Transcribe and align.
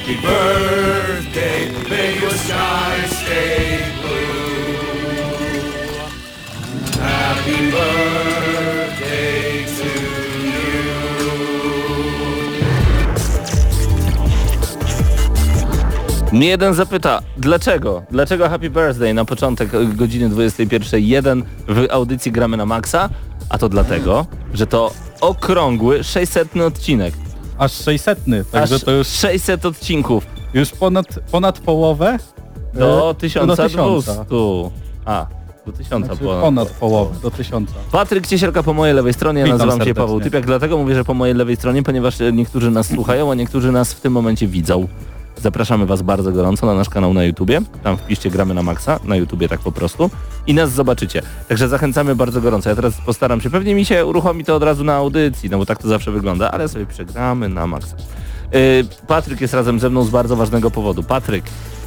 Happy 0.00 0.14
birthday, 0.22 1.70
may 1.90 2.18
your 2.20 2.30
sky 2.30 2.96
stay 3.08 3.78
blue. 4.00 4.70
Happy 7.00 7.70
birthday 7.70 9.66
to 9.76 9.84
Mnie 16.32 16.48
jeden 16.48 16.74
zapyta, 16.74 17.22
dlaczego? 17.36 18.02
Dlaczego 18.10 18.48
Happy 18.48 18.70
Birthday 18.70 19.14
na 19.14 19.24
początek 19.24 19.94
godziny 19.96 20.28
21.01 20.28 21.42
w 21.68 21.86
audycji 21.90 22.32
gramy 22.32 22.56
na 22.56 22.66
maksa? 22.66 23.08
A 23.48 23.58
to 23.58 23.68
dlatego, 23.68 24.26
że 24.54 24.66
to 24.66 24.92
okrągły 25.20 26.04
600 26.04 26.56
odcinek. 26.56 27.14
Aż 27.58 27.72
600, 27.72 28.18
także 28.52 28.74
Aż 28.74 28.84
to 28.84 28.90
już, 28.90 29.06
600 29.08 29.66
odcinków 29.66 30.26
już 30.54 30.70
ponad, 30.70 31.06
ponad 31.30 31.58
połowę 31.58 32.18
do 32.74 33.10
e, 33.10 33.14
1200. 33.14 33.76
do 33.76 34.02
tysiąca. 34.02 34.24
A, 35.04 35.26
do 35.66 35.72
1000 35.72 36.06
Znaczy 36.06 36.20
ponad. 36.24 36.40
ponad 36.40 36.70
połowę, 36.70 37.14
do 37.22 37.30
tysiąca. 37.30 37.72
Patryk 37.92 38.26
Ciesielka 38.26 38.62
po 38.62 38.74
mojej 38.74 38.94
lewej 38.94 39.14
stronie, 39.14 39.40
ja 39.40 39.44
Witam 39.44 39.58
nazywam 39.58 39.78
się 39.78 39.84
serdecznie. 39.84 40.02
Paweł 40.06 40.20
Typiak, 40.20 40.46
dlatego 40.46 40.78
mówię, 40.78 40.94
że 40.94 41.04
po 41.04 41.14
mojej 41.14 41.34
lewej 41.34 41.56
stronie, 41.56 41.82
ponieważ 41.82 42.20
e, 42.20 42.32
niektórzy 42.32 42.70
nas 42.70 42.86
słuchają, 42.86 43.30
a 43.30 43.34
niektórzy 43.34 43.72
nas 43.72 43.92
w 43.92 44.00
tym 44.00 44.12
momencie 44.12 44.46
widzą. 44.46 44.88
Zapraszamy 45.42 45.86
Was 45.86 46.02
bardzo 46.02 46.32
gorąco 46.32 46.66
na 46.66 46.74
nasz 46.74 46.88
kanał 46.88 47.14
na 47.14 47.24
YouTubie. 47.24 47.60
Tam 47.82 47.96
wpiszcie 47.96 48.30
Gramy 48.30 48.54
na 48.54 48.62
Maxa, 48.62 49.00
na 49.04 49.16
YouTubie 49.16 49.48
tak 49.48 49.60
po 49.60 49.72
prostu. 49.72 50.10
I 50.46 50.54
nas 50.54 50.72
zobaczycie. 50.72 51.22
Także 51.48 51.68
zachęcamy 51.68 52.16
bardzo 52.16 52.40
gorąco. 52.40 52.70
Ja 52.70 52.76
teraz 52.76 52.94
postaram 53.06 53.40
się, 53.40 53.50
pewnie 53.50 53.74
mi 53.74 53.84
się 53.84 54.06
uruchomi 54.06 54.44
to 54.44 54.56
od 54.56 54.62
razu 54.62 54.84
na 54.84 54.94
audycji, 54.94 55.50
no 55.50 55.58
bo 55.58 55.66
tak 55.66 55.78
to 55.78 55.88
zawsze 55.88 56.10
wygląda, 56.10 56.50
ale 56.50 56.68
sobie 56.68 56.86
przegramy 56.86 57.48
na 57.48 57.66
Maxa. 57.66 57.96
Yy, 58.52 58.60
Patryk 59.06 59.40
jest 59.40 59.54
razem 59.54 59.80
ze 59.80 59.90
mną 59.90 60.04
z 60.04 60.10
bardzo 60.10 60.36
ważnego 60.36 60.70
powodu. 60.70 61.02
Patryk, 61.02 61.44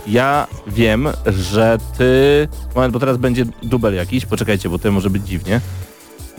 ja 0.07 0.47
wiem, 0.67 1.07
że 1.25 1.77
ty... 1.97 2.47
Moment, 2.75 2.93
bo 2.93 2.99
teraz 2.99 3.17
będzie 3.17 3.45
dubel 3.63 3.95
jakiś, 3.95 4.25
poczekajcie, 4.25 4.69
bo 4.69 4.79
to 4.79 4.91
może 4.91 5.09
być 5.09 5.23
dziwnie. 5.23 5.61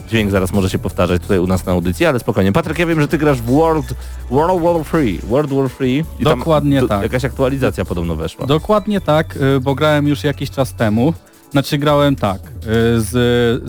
Dźwięk 0.07 0.31
zaraz 0.31 0.53
może 0.53 0.69
się 0.69 0.79
powtarzać 0.79 1.21
tutaj 1.21 1.39
u 1.39 1.47
nas 1.47 1.65
na 1.65 1.71
audycji, 1.71 2.05
ale 2.05 2.19
spokojnie. 2.19 2.51
Patryk, 2.51 2.79
ja 2.79 2.85
wiem, 2.85 3.01
że 3.01 3.07
ty 3.07 3.17
grasz 3.17 3.41
w 3.41 3.45
World, 3.45 3.93
World 4.31 4.63
War 4.63 4.83
Free. 4.85 5.19
World 5.23 5.53
War 5.53 5.69
Free. 5.69 6.03
I 6.19 6.23
tam 6.23 6.39
Dokładnie 6.39 6.81
du- 6.81 6.87
tak. 6.87 7.03
Jakaś 7.03 7.25
aktualizacja 7.25 7.85
podobno 7.85 8.15
weszła. 8.15 8.45
Dokładnie 8.45 9.01
tak, 9.01 9.35
y, 9.35 9.59
bo 9.59 9.75
grałem 9.75 10.07
już 10.07 10.23
jakiś 10.23 10.51
czas 10.51 10.73
temu. 10.73 11.13
Znaczy 11.51 11.77
grałem 11.77 12.15
tak, 12.15 12.41
y, 12.41 12.61
z, 13.01 13.11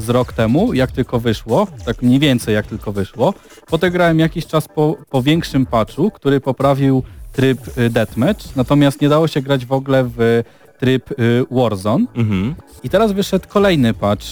z 0.03 0.09
rok 0.09 0.33
temu, 0.33 0.75
jak 0.75 0.93
tylko 0.93 1.21
wyszło, 1.21 1.67
tak 1.85 2.03
mniej 2.03 2.19
więcej 2.19 2.55
jak 2.55 2.67
tylko 2.67 2.93
wyszło. 2.93 3.35
Potem 3.67 3.93
grałem 3.93 4.19
jakiś 4.19 4.47
czas 4.47 4.69
po, 4.69 4.97
po 5.11 5.23
większym 5.23 5.67
patchu, 5.67 6.11
który 6.11 6.41
poprawił 6.41 7.03
tryb 7.33 7.79
y, 7.79 7.91
deathmatch, 7.91 8.57
natomiast 8.57 9.01
nie 9.01 9.09
dało 9.09 9.29
się 9.29 9.43
grać 9.43 9.67
w 9.67 9.73
ogóle 9.73 10.05
w 10.17 10.43
tryb 10.79 11.11
y, 11.11 11.45
Warzone. 11.51 12.07
Mhm. 12.15 12.55
I 12.83 12.89
teraz 12.89 13.13
wyszedł 13.13 13.49
kolejny 13.49 13.95
patch 13.95 14.27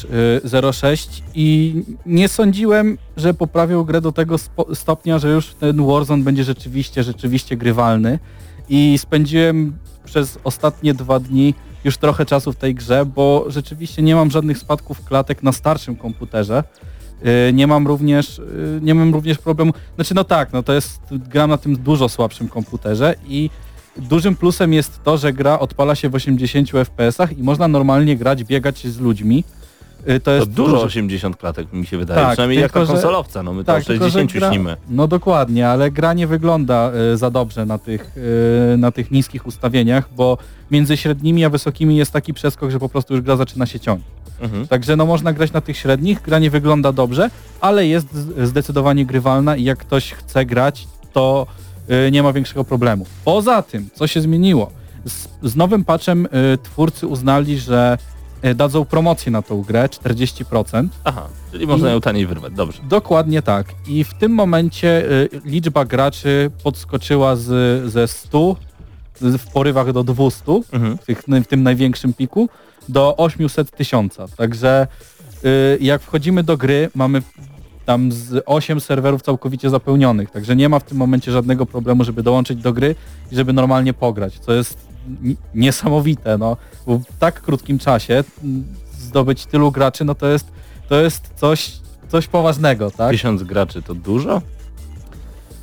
y, 0.64 0.72
06 0.72 1.22
i 1.34 1.74
nie 2.06 2.28
sądziłem, 2.28 2.98
że 3.16 3.34
poprawił 3.34 3.84
grę 3.84 4.00
do 4.00 4.12
tego 4.12 4.36
stopnia, 4.74 5.18
że 5.18 5.28
już 5.28 5.54
ten 5.54 5.86
Warzone 5.86 6.22
będzie 6.24 6.44
rzeczywiście, 6.44 7.02
rzeczywiście 7.02 7.56
grywalny. 7.56 8.18
I 8.68 8.98
spędziłem 8.98 9.72
przez 10.04 10.38
ostatnie 10.44 10.94
dwa 10.94 11.20
dni 11.20 11.54
już 11.84 11.96
trochę 11.96 12.26
czasu 12.26 12.52
w 12.52 12.56
tej 12.56 12.74
grze, 12.74 13.06
bo 13.06 13.44
rzeczywiście 13.48 14.02
nie 14.02 14.14
mam 14.14 14.30
żadnych 14.30 14.58
spadków 14.58 15.04
klatek 15.04 15.42
na 15.42 15.52
starszym 15.52 15.96
komputerze. 15.96 16.64
Y, 17.48 17.52
Nie 17.52 17.66
mam 17.66 17.86
również, 17.86 18.38
y, 18.38 18.80
nie 18.82 18.94
mam 18.94 19.12
również 19.14 19.38
problemu, 19.38 19.72
znaczy 19.94 20.14
no 20.14 20.24
tak, 20.24 20.52
no 20.52 20.62
to 20.62 20.72
jest, 20.72 21.00
gram 21.10 21.50
na 21.50 21.58
tym 21.58 21.76
dużo 21.76 22.08
słabszym 22.08 22.48
komputerze 22.48 23.14
i 23.28 23.50
Dużym 23.96 24.36
plusem 24.36 24.72
jest 24.72 25.02
to, 25.04 25.18
że 25.18 25.32
gra 25.32 25.58
odpala 25.58 25.94
się 25.94 26.08
w 26.08 26.14
80 26.14 26.70
FPS-ach 26.72 27.38
i 27.38 27.42
można 27.42 27.68
normalnie 27.68 28.16
grać, 28.16 28.44
biegać 28.44 28.86
z 28.86 29.00
ludźmi. 29.00 29.44
Y, 30.08 30.20
To 30.20 30.24
To 30.24 30.30
jest 30.30 30.50
dużo 30.50 30.82
80 30.82 31.36
klatek 31.36 31.72
mi 31.72 31.86
się 31.86 31.98
wydaje, 31.98 32.20
Tak, 32.20 32.30
przynajmniej 32.32 32.60
jak 32.60 32.72
tylko, 32.72 32.78
na 32.80 32.86
że- 32.86 32.92
konsolowca, 32.92 33.42
no 33.42 33.52
my 33.52 33.64
to 33.64 33.72
tak, 33.72 33.84
tylko, 33.84 34.04
że 34.04 34.10
60 34.10 34.32
gra- 34.32 34.50
śnimy. 34.50 34.76
No 34.90 35.06
dokładnie, 35.08 35.68
ale 35.68 35.90
gra 35.90 36.12
nie 36.12 36.26
wygląda 36.26 36.92
y, 37.12 37.16
za 37.16 37.30
dobrze 37.30 37.66
na 37.66 37.78
tych, 37.78 38.16
y, 38.74 38.76
na 38.78 38.90
tych 38.92 39.10
niskich 39.10 39.46
ustawieniach, 39.46 40.08
bo 40.16 40.38
między 40.70 40.96
średnimi 40.96 41.44
a 41.44 41.50
wysokimi 41.50 41.96
jest 41.96 42.10
taki 42.12 42.34
przeskok, 42.34 42.70
że 42.70 42.78
po 42.78 42.88
prostu 42.88 43.14
już 43.14 43.22
gra 43.22 43.36
zaczyna 43.36 43.66
się 43.66 43.80
ciąć. 43.80 44.02
Mhm. 44.40 44.66
Także 44.68 44.96
no 44.96 45.06
można 45.06 45.32
grać 45.32 45.52
na 45.52 45.60
tych 45.60 45.76
średnich, 45.76 46.22
gra 46.22 46.38
nie 46.38 46.50
wygląda 46.50 46.92
dobrze, 46.92 47.30
ale 47.60 47.86
jest 47.86 48.06
zdecydowanie 48.42 49.06
grywalna 49.06 49.56
i 49.56 49.64
jak 49.64 49.78
ktoś 49.78 50.12
chce 50.12 50.46
grać, 50.46 50.88
to 51.12 51.46
nie 52.12 52.22
ma 52.22 52.32
większego 52.32 52.64
problemu. 52.64 53.06
Poza 53.24 53.62
tym, 53.62 53.88
co 53.94 54.06
się 54.06 54.20
zmieniło? 54.20 54.70
Z, 55.04 55.28
z 55.42 55.56
nowym 55.56 55.84
patchem 55.84 56.26
y, 56.26 56.28
twórcy 56.62 57.06
uznali, 57.06 57.58
że 57.58 57.98
y, 58.44 58.54
dadzą 58.54 58.84
promocję 58.84 59.32
na 59.32 59.42
tą 59.42 59.62
grę 59.62 59.88
40%. 59.88 60.88
Aha, 61.04 61.26
czyli 61.52 61.66
można 61.66 61.88
I- 61.88 61.92
ją 61.92 62.00
taniej 62.00 62.26
wyrwać, 62.26 62.52
dobrze. 62.52 62.82
Dokładnie 62.88 63.42
tak. 63.42 63.66
I 63.88 64.04
w 64.04 64.14
tym 64.14 64.32
momencie 64.32 65.10
y, 65.10 65.28
liczba 65.44 65.84
graczy 65.84 66.50
podskoczyła 66.62 67.36
z, 67.36 67.46
ze 67.92 68.08
100 68.08 68.56
z- 69.20 69.40
w 69.40 69.52
porywach 69.52 69.92
do 69.92 70.04
200 70.04 70.52
Mhm. 70.72 70.98
w, 70.98 71.04
tych, 71.04 71.22
w 71.44 71.46
tym 71.46 71.62
największym 71.62 72.14
piku 72.14 72.48
do 72.88 73.16
800 73.16 73.70
tysiąca. 73.70 74.26
Także 74.36 74.86
y, 75.44 75.78
jak 75.80 76.02
wchodzimy 76.02 76.42
do 76.42 76.56
gry, 76.56 76.90
mamy 76.94 77.22
tam 77.84 78.12
z 78.12 78.42
8 78.46 78.80
serwerów 78.80 79.22
całkowicie 79.22 79.70
zapełnionych, 79.70 80.30
także 80.30 80.56
nie 80.56 80.68
ma 80.68 80.78
w 80.78 80.84
tym 80.84 80.98
momencie 80.98 81.32
żadnego 81.32 81.66
problemu, 81.66 82.04
żeby 82.04 82.22
dołączyć 82.22 82.62
do 82.62 82.72
gry 82.72 82.94
i 83.32 83.36
żeby 83.36 83.52
normalnie 83.52 83.94
pograć, 83.94 84.38
co 84.38 84.52
jest 84.52 84.78
ni- 85.22 85.36
niesamowite, 85.54 86.38
no, 86.38 86.56
bo 86.86 86.98
w 86.98 87.04
tak 87.18 87.40
krótkim 87.40 87.78
czasie 87.78 88.24
mm, 88.44 88.64
zdobyć 88.98 89.46
tylu 89.46 89.72
graczy, 89.72 90.04
no 90.04 90.14
to 90.14 90.26
jest, 90.26 90.46
to 90.88 91.00
jest 91.00 91.30
coś, 91.36 91.72
coś 92.08 92.26
poważnego, 92.26 92.90
tak? 92.90 93.10
Tysiąc 93.10 93.42
graczy 93.42 93.82
to 93.82 93.94
dużo? 93.94 94.42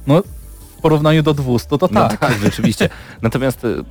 No, 0.07 0.21
w 0.77 0.81
porównaniu 0.81 1.23
do 1.23 1.33
200 1.33 1.69
to 1.69 1.77
No 1.81 1.87
tak. 1.87 2.19
tak, 2.19 2.37
rzeczywiście. 2.43 2.89
Natomiast 3.21 3.65
y, 3.65 3.83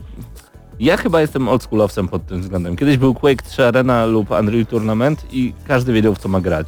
ja 0.81 0.97
chyba 0.97 1.21
jestem 1.21 1.49
oldschoolowcem 1.49 2.09
pod 2.09 2.27
tym 2.27 2.41
względem. 2.41 2.77
Kiedyś 2.77 2.97
był 2.97 3.15
Quake 3.15 3.43
3 3.43 3.65
Arena 3.67 4.07
lub 4.07 4.31
Unreal 4.31 4.67
Tournament 4.67 5.27
i 5.33 5.53
każdy 5.67 5.93
wiedział 5.93 6.15
w 6.15 6.19
co 6.19 6.29
ma 6.29 6.41
grać. 6.41 6.67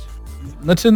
Znaczy, 0.62 0.92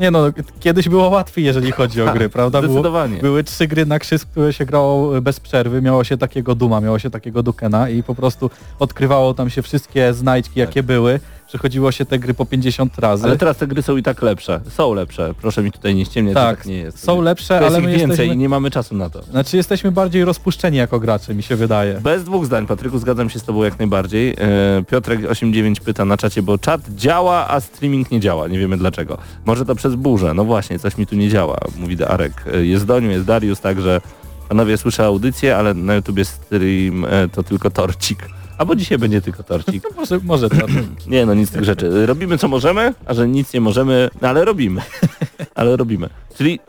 nie 0.00 0.10
no, 0.10 0.24
kiedyś 0.60 0.88
było 0.88 1.08
łatwiej, 1.08 1.44
jeżeli 1.44 1.72
chodzi 1.72 2.02
o 2.02 2.04
Tak, 2.04 2.14
gry, 2.14 2.28
prawda? 2.28 2.60
Było, 2.60 2.72
Zdecydowanie. 2.72 3.18
były 3.18 3.44
trzy 3.44 3.66
gry 3.68 3.86
na 3.86 3.98
krzyż, 3.98 4.24
które 4.24 4.52
się 4.52 4.64
grało 4.66 5.20
bez 5.20 5.40
przerwy, 5.40 5.82
miało 5.82 6.04
się 6.04 6.16
takiego 6.16 6.54
Duma, 6.54 6.80
miało 6.80 6.98
się 6.98 7.10
takiego 7.10 7.42
Dukena 7.42 7.88
i 7.88 8.02
po 8.02 8.14
prostu 8.14 8.50
odkrywało 8.78 9.34
tam 9.34 9.50
się 9.50 9.62
wszystkie 9.62 10.14
znajdźki, 10.14 10.60
jakie 10.60 10.82
były. 10.82 11.20
Przechodziło 11.48 11.92
się 11.92 12.04
te 12.04 12.18
gry 12.18 12.34
po 12.34 12.46
50 12.46 12.98
razy. 12.98 13.24
Ale 13.24 13.36
teraz 13.36 13.56
te 13.56 13.66
gry 13.66 13.82
są 13.82 13.96
i 13.96 14.02
tak 14.02 14.22
lepsze. 14.22 14.60
Są 14.70 14.94
lepsze. 14.94 15.34
Proszę 15.40 15.62
mi 15.62 15.72
tutaj 15.72 15.94
nie 15.94 16.04
ściemniać, 16.04 16.34
tak, 16.34 16.56
tak 16.56 16.66
nie 16.66 16.76
jest. 16.76 17.04
są 17.04 17.22
lepsze, 17.22 17.54
jest 17.54 17.66
ale 17.66 17.80
my 17.80 17.88
więcej 17.88 18.08
jesteśmy, 18.08 18.34
i 18.34 18.36
nie 18.36 18.48
mamy 18.48 18.70
czasu 18.70 18.94
na 18.96 19.10
to. 19.10 19.22
znaczy 19.22 19.56
jesteśmy 19.56 19.92
bardziej 19.92 20.24
rozpuszczeni 20.24 20.76
jako 20.76 21.00
gracze, 21.00 21.34
mi 21.34 21.42
się 21.42 21.56
wydaje. 21.56 22.00
Bez 22.00 22.24
dwóch 22.24 22.46
zdań, 22.46 22.66
Patryku, 22.66 22.98
zgadzam 22.98 23.30
się 23.30 23.38
z 23.38 23.42
Tobą 23.42 23.64
jak 23.64 23.78
najbardziej. 23.78 24.30
E, 24.30 24.36
Piotrek89 24.82 25.80
pyta 25.80 26.04
na 26.04 26.16
czacie, 26.16 26.42
bo 26.42 26.58
czat 26.58 26.80
działa, 26.94 27.48
a 27.48 27.60
streaming 27.60 28.10
nie 28.10 28.20
działa. 28.20 28.48
Nie 28.48 28.58
wiemy 28.58 28.76
dlaczego. 28.76 29.18
Może 29.44 29.64
to 29.64 29.74
przez 29.74 29.94
burzę. 29.94 30.34
No 30.34 30.44
właśnie, 30.44 30.78
coś 30.78 30.98
mi 30.98 31.06
tu 31.06 31.16
nie 31.16 31.28
działa, 31.28 31.58
mówi 31.78 32.04
Arek. 32.04 32.32
E, 32.54 32.64
Jest 32.64 32.84
Doniu, 32.84 33.10
jest 33.10 33.24
Darius, 33.24 33.60
także 33.60 34.00
panowie 34.48 34.78
słyszę 34.78 35.04
audycję, 35.04 35.56
ale 35.56 35.74
na 35.74 35.94
YouTubie 35.94 36.24
stream 36.24 37.04
e, 37.04 37.28
to 37.28 37.42
tylko 37.42 37.70
torcik. 37.70 38.37
Albo 38.58 38.74
dzisiaj 38.76 38.98
będzie 38.98 39.20
tylko 39.20 39.42
torcik. 39.42 39.82
No 39.90 39.90
może, 39.96 40.18
może 40.24 40.48
to. 40.50 40.66
Nie 41.06 41.26
no, 41.26 41.34
nic 41.34 41.48
z 41.48 41.52
tych 41.52 41.64
rzeczy. 41.64 42.06
Robimy 42.06 42.38
co 42.38 42.48
możemy, 42.48 42.94
a 43.06 43.14
że 43.14 43.28
nic 43.28 43.52
nie 43.52 43.60
możemy, 43.60 44.08
no 44.22 44.28
ale 44.28 44.44
robimy. 44.44 44.80
Ale 45.54 45.76
robimy. 45.76 46.08
Czyli 46.36 46.60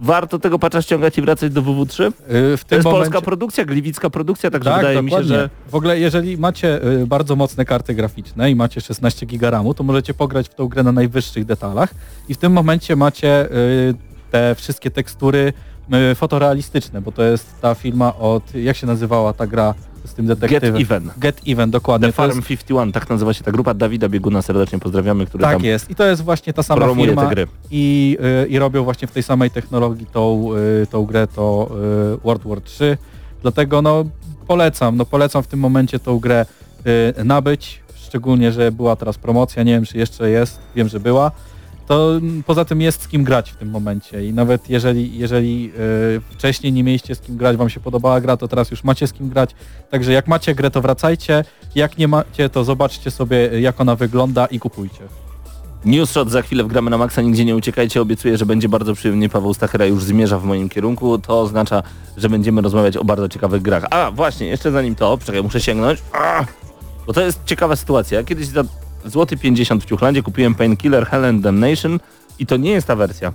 warto 0.00 0.38
tego 0.38 0.58
patcha 0.58 0.82
ściągać 0.82 1.18
i 1.18 1.22
wracać 1.22 1.52
do 1.52 1.62
WW3? 1.62 2.04
Y, 2.06 2.10
W 2.56 2.64
To 2.64 2.74
jest 2.74 2.84
momencie... 2.84 3.10
polska 3.10 3.20
produkcja, 3.20 3.64
gliwicka 3.64 4.10
produkcja, 4.10 4.50
także 4.50 4.70
Tak, 4.70 4.78
wydaje 4.80 5.02
mi 5.02 5.10
się, 5.10 5.16
dokładnie. 5.16 5.28
że 5.36 5.50
W 5.70 5.74
ogóle 5.74 5.98
jeżeli 6.00 6.38
macie 6.38 6.84
y, 7.02 7.06
bardzo 7.06 7.36
mocne 7.36 7.64
karty 7.64 7.94
graficzne 7.94 8.50
i 8.50 8.54
macie 8.54 8.80
16 8.80 9.26
giga 9.26 9.50
RAMu, 9.50 9.74
to 9.74 9.84
możecie 9.84 10.14
pograć 10.14 10.48
w 10.48 10.54
tą 10.54 10.68
grę 10.68 10.82
na 10.82 10.92
najwyższych 10.92 11.44
detalach 11.44 11.94
i 12.28 12.34
w 12.34 12.38
tym 12.38 12.52
momencie 12.52 12.96
macie 12.96 13.52
y, 13.52 13.94
te 14.30 14.54
wszystkie 14.54 14.90
tekstury 14.90 15.52
fotorealistyczne, 16.14 17.00
bo 17.00 17.12
to 17.12 17.22
jest 17.22 17.60
ta 17.60 17.74
firma 17.74 18.14
od, 18.16 18.54
jak 18.54 18.76
się 18.76 18.86
nazywała 18.86 19.32
ta 19.32 19.46
gra 19.46 19.74
z 20.04 20.14
tym 20.14 20.26
Get 20.26 20.38
detektywem? 20.38 20.82
Even. 20.82 21.10
Get 21.18 21.40
Even, 21.46 21.70
dokładnie. 21.70 22.08
The 22.08 22.12
To 22.12 22.22
jest- 22.22 22.34
Farm 22.34 22.46
51, 22.46 22.92
tak 22.92 23.10
nazywa 23.10 23.34
się 23.34 23.44
ta 23.44 23.52
grupa. 23.52 23.74
Dawida 23.74 24.08
Bieguna 24.08 24.42
serdecznie 24.42 24.78
pozdrawiamy, 24.78 25.26
który 25.26 25.42
Tak 25.42 25.52
tam 25.56 25.64
jest. 25.64 25.90
I 25.90 25.94
to 25.94 26.04
jest 26.06 26.22
właśnie 26.22 26.52
ta 26.52 26.62
sama 26.62 26.94
firma 26.94 27.22
te 27.28 27.34
gry. 27.34 27.46
i, 27.70 28.16
y, 28.44 28.48
i 28.48 28.58
robią 28.58 28.84
właśnie 28.84 29.08
w 29.08 29.12
tej 29.12 29.22
samej 29.22 29.50
technologii 29.50 30.06
tą, 30.06 30.50
y, 30.82 30.86
tą 30.86 31.04
grę, 31.06 31.26
to 31.26 31.68
y, 32.14 32.24
World 32.24 32.42
War 32.46 32.60
3. 32.60 32.98
Dlatego 33.42 33.82
no 33.82 34.04
polecam, 34.46 34.96
no 34.96 35.04
polecam 35.06 35.42
w 35.42 35.46
tym 35.46 35.60
momencie 35.60 35.98
tą 35.98 36.18
grę 36.18 36.46
y, 37.20 37.24
nabyć, 37.24 37.80
szczególnie, 37.94 38.52
że 38.52 38.72
była 38.72 38.96
teraz 38.96 39.18
promocja, 39.18 39.62
nie 39.62 39.72
wiem 39.72 39.84
czy 39.84 39.98
jeszcze 39.98 40.30
jest, 40.30 40.58
wiem, 40.76 40.88
że 40.88 41.00
była. 41.00 41.30
To 41.88 42.16
mm, 42.16 42.42
poza 42.42 42.64
tym 42.64 42.80
jest 42.80 43.02
z 43.02 43.08
kim 43.08 43.24
grać 43.24 43.50
w 43.50 43.56
tym 43.56 43.70
momencie 43.70 44.24
i 44.24 44.32
nawet 44.32 44.70
jeżeli, 44.70 45.18
jeżeli 45.18 45.72
y, 46.16 46.20
wcześniej 46.30 46.72
nie 46.72 46.84
mieliście 46.84 47.14
z 47.14 47.20
kim 47.20 47.36
grać, 47.36 47.56
wam 47.56 47.70
się 47.70 47.80
podobała 47.80 48.20
gra, 48.20 48.36
to 48.36 48.48
teraz 48.48 48.70
już 48.70 48.84
macie 48.84 49.06
z 49.06 49.12
kim 49.12 49.28
grać. 49.28 49.50
Także 49.90 50.12
jak 50.12 50.28
macie 50.28 50.54
grę, 50.54 50.70
to 50.70 50.80
wracajcie. 50.80 51.44
Jak 51.74 51.98
nie 51.98 52.08
macie, 52.08 52.48
to 52.48 52.64
zobaczcie 52.64 53.10
sobie 53.10 53.60
jak 53.60 53.80
ona 53.80 53.96
wygląda 53.96 54.46
i 54.46 54.58
kupujcie. 54.58 55.00
Newsshot 55.84 56.30
za 56.30 56.42
chwilę 56.42 56.64
wgramy 56.64 56.90
na 56.90 56.98
maksa, 56.98 57.22
nigdzie 57.22 57.44
nie 57.44 57.56
uciekajcie, 57.56 58.00
obiecuję, 58.00 58.36
że 58.36 58.46
będzie 58.46 58.68
bardzo 58.68 58.94
przyjemnie. 58.94 59.28
Paweł 59.28 59.54
Stachera 59.54 59.86
już 59.86 60.04
zmierza 60.04 60.38
w 60.38 60.44
moim 60.44 60.68
kierunku, 60.68 61.18
to 61.18 61.40
oznacza, 61.40 61.82
że 62.16 62.28
będziemy 62.28 62.62
rozmawiać 62.62 62.96
o 62.96 63.04
bardzo 63.04 63.28
ciekawych 63.28 63.62
grach. 63.62 63.84
A 63.90 64.10
właśnie, 64.10 64.46
jeszcze 64.46 64.70
zanim 64.70 64.94
to, 64.94 65.18
czekaj, 65.24 65.42
muszę 65.42 65.60
sięgnąć, 65.60 66.02
A! 66.12 66.44
bo 67.06 67.12
to 67.12 67.20
jest 67.20 67.44
ciekawa 67.44 67.76
sytuacja. 67.76 68.18
Ja 68.18 68.24
kiedyś 68.24 68.46
za 68.46 68.64
złoty 69.08 69.36
50 69.36 69.84
w 69.84 69.86
Ciuchlandzie 69.86 70.22
kupiłem 70.22 70.54
Painkiller 70.54 71.06
Hell 71.06 71.24
and 71.24 71.42
Damnation 71.42 71.98
i 72.38 72.46
to 72.46 72.56
nie 72.56 72.70
jest 72.70 72.86
ta 72.86 72.96
wersja. 72.96 73.32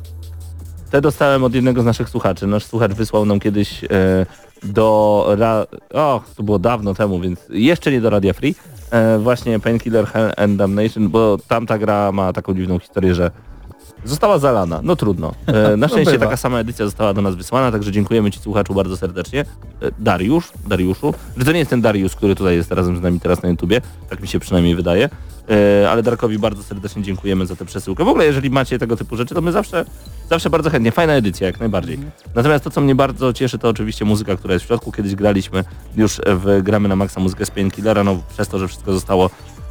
Te 0.91 1.01
dostałem 1.01 1.43
od 1.43 1.55
jednego 1.55 1.81
z 1.81 1.85
naszych 1.85 2.09
słuchaczy. 2.09 2.47
Nasz 2.47 2.65
słuchacz 2.65 2.91
wysłał 2.91 3.25
nam 3.25 3.39
kiedyś 3.39 3.83
e, 3.83 3.87
do... 4.63 5.27
Ra... 5.37 5.65
O, 5.93 6.21
to 6.35 6.43
było 6.43 6.59
dawno 6.59 6.93
temu, 6.93 7.19
więc 7.19 7.39
jeszcze 7.49 7.91
nie 7.91 8.01
do 8.01 8.09
Radia 8.09 8.33
Free. 8.33 8.55
E, 8.91 9.19
właśnie 9.19 9.59
Painkiller 9.59 10.07
Hell 10.07 10.31
and 10.37 10.55
Damnation, 10.55 11.09
bo 11.09 11.37
tamta 11.47 11.77
gra 11.77 12.11
ma 12.11 12.33
taką 12.33 12.53
dziwną 12.53 12.79
historię, 12.79 13.15
że 13.15 13.31
została 14.05 14.39
zalana. 14.39 14.79
No 14.83 14.95
trudno. 14.95 15.33
E, 15.47 15.77
na 15.77 15.87
szczęście 15.87 16.11
bywa. 16.11 16.25
taka 16.25 16.37
sama 16.37 16.59
edycja 16.59 16.85
została 16.85 17.13
do 17.13 17.21
nas 17.21 17.35
wysłana, 17.35 17.71
także 17.71 17.91
dziękujemy 17.91 18.31
Ci 18.31 18.39
słuchaczu 18.39 18.73
bardzo 18.73 18.97
serdecznie. 18.97 19.41
E, 19.41 19.45
Dariusz, 19.99 20.51
Dariuszu, 20.67 21.13
że 21.37 21.45
to 21.45 21.51
nie 21.51 21.59
jest 21.59 21.69
ten 21.69 21.81
Dariusz, 21.81 22.15
który 22.15 22.35
tutaj 22.35 22.55
jest 22.55 22.71
razem 22.71 22.97
z 22.97 23.01
nami 23.01 23.19
teraz 23.19 23.43
na 23.43 23.49
YouTubie, 23.49 23.81
tak 24.09 24.21
mi 24.21 24.27
się 24.27 24.39
przynajmniej 24.39 24.75
wydaje. 24.75 25.09
E, 25.49 25.89
ale 25.89 26.03
Darkowi 26.03 26.39
bardzo 26.39 26.63
serdecznie 26.63 27.03
dziękujemy 27.03 27.45
za 27.45 27.55
tę 27.55 27.65
przesyłkę. 27.65 28.03
W 28.05 28.07
ogóle 28.07 28.25
jeżeli 28.25 28.49
macie 28.49 28.79
tego 28.79 28.95
typu 28.95 29.15
rzeczy, 29.15 29.35
to 29.35 29.41
my 29.41 29.51
zawsze, 29.51 29.85
zawsze 30.29 30.49
bardzo 30.49 30.69
chętnie. 30.69 30.91
Fajna 30.91 31.13
edycja, 31.13 31.47
jak 31.47 31.59
najbardziej. 31.59 31.99
Natomiast 32.35 32.63
to, 32.63 32.69
co 32.69 32.81
mnie 32.81 32.95
bardzo 32.95 33.33
cieszy, 33.33 33.57
to 33.57 33.69
oczywiście 33.69 34.05
muzyka, 34.05 34.35
która 34.35 34.53
jest 34.53 34.65
w 34.65 34.67
środku. 34.67 34.91
Kiedyś 34.91 35.15
graliśmy 35.15 35.63
już 35.95 36.21
w 36.25 36.61
Gramy 36.63 36.89
na 36.89 36.95
Maxa 36.95 37.19
muzykę 37.19 37.45
z 37.45 37.51
Painkillera, 37.51 38.03
no 38.03 38.23
przez 38.29 38.47
to, 38.47 38.59
że 38.59 38.67
wszystko 38.67 38.93
zostało 38.93 39.29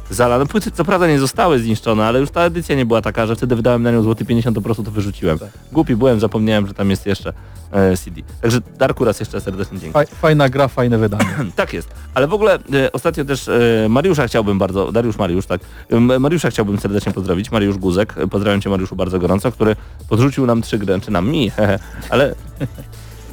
zalane. 0.09 0.45
Płyty 0.45 0.71
co 0.71 0.85
prawda 0.85 1.07
nie 1.07 1.19
zostały 1.19 1.59
zniszczone, 1.59 2.05
ale 2.05 2.19
już 2.19 2.31
ta 2.31 2.41
edycja 2.41 2.75
nie 2.75 2.85
była 2.85 3.01
taka, 3.01 3.25
że 3.25 3.35
wtedy 3.35 3.55
wydałem 3.55 3.83
na 3.83 3.91
nią 3.91 4.03
złoty 4.03 4.25
50, 4.25 4.55
to 4.55 4.61
po 4.61 4.65
prostu 4.65 4.83
to 4.83 4.91
wyrzuciłem. 4.91 5.37
Głupi 5.71 5.95
byłem, 5.95 6.19
zapomniałem, 6.19 6.67
że 6.67 6.73
tam 6.73 6.89
jest 6.89 7.05
jeszcze 7.05 7.33
e, 7.71 7.97
CD. 7.97 8.21
Także 8.41 8.59
Darku 8.77 9.05
raz 9.05 9.19
jeszcze 9.19 9.41
serdecznie 9.41 9.79
dzięki. 9.79 9.93
Faj, 9.93 10.05
fajna 10.07 10.49
gra, 10.49 10.67
fajne 10.67 10.97
wydanie. 10.97 11.25
Tak 11.55 11.73
jest. 11.73 11.89
Ale 12.13 12.27
w 12.27 12.33
ogóle 12.33 12.55
e, 12.73 12.91
ostatnio 12.91 13.25
też 13.25 13.47
e, 13.47 13.87
Mariusza 13.89 14.27
chciałbym 14.27 14.59
bardzo, 14.59 14.91
Dariusz 14.91 15.17
Mariusz, 15.17 15.45
tak, 15.45 15.61
Mariusza 16.19 16.49
chciałbym 16.49 16.79
serdecznie 16.79 17.13
pozdrowić, 17.13 17.51
Mariusz 17.51 17.77
Guzek, 17.77 18.15
pozdrawiam 18.31 18.61
Cię 18.61 18.69
Mariuszu 18.69 18.95
bardzo 18.95 19.19
gorąco, 19.19 19.51
który 19.51 19.75
podrzucił 20.09 20.45
nam 20.45 20.61
trzy 20.61 20.77
gry, 20.77 21.01
czy 21.01 21.11
nam 21.11 21.29
mi, 21.29 21.51
ale 22.09 22.35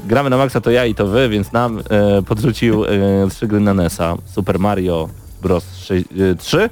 gramy 0.05 0.31
na 0.31 0.37
maksa 0.37 0.61
to 0.61 0.71
ja 0.71 0.87
i 0.87 0.95
to 0.95 1.07
wy, 1.07 1.29
więc 1.29 1.53
nam 1.53 1.79
e, 1.79 2.23
podrzucił 2.23 2.85
e, 2.85 2.89
trzy 3.31 3.47
gry 3.47 3.61
na 3.61 3.75
NES-a, 3.75 4.17
Super 4.25 4.59
Mario 4.59 5.09
Bros. 5.43 5.77
6, 5.77 6.05
e, 6.33 6.35
3, 6.35 6.71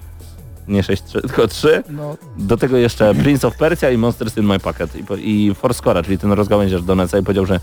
nie 0.69 0.83
6, 0.83 1.03
3, 1.05 1.21
tylko 1.21 1.49
3, 1.49 1.83
No, 1.89 2.17
do 2.39 2.57
tego 2.57 2.77
jeszcze 2.77 3.15
Prince 3.15 3.45
of 3.45 3.57
Persia 3.57 3.91
i 3.91 3.99
Monsters 3.99 4.37
in 4.37 4.45
My 4.47 4.59
Pocket 4.59 4.91
i, 4.97 5.31
i 5.31 5.53
Foursquare'a, 5.55 6.05
czyli 6.05 6.19
ten 6.19 6.33
rozgałęziarz 6.33 6.83
do 6.83 6.95
NES-a 6.95 7.19
i 7.19 7.23
powiedział, 7.23 7.47
że 7.47 7.61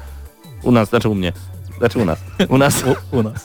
u 0.64 0.72
nas, 0.72 0.90
znaczy 0.90 1.10
u 1.10 1.16
mnie, 1.16 1.34
znaczy 1.78 2.00
u 2.00 2.06
nas, 2.06 2.20
u 2.50 2.58
nas 2.58 2.84
u, 3.12 3.18
u 3.18 3.24
nas. 3.24 3.44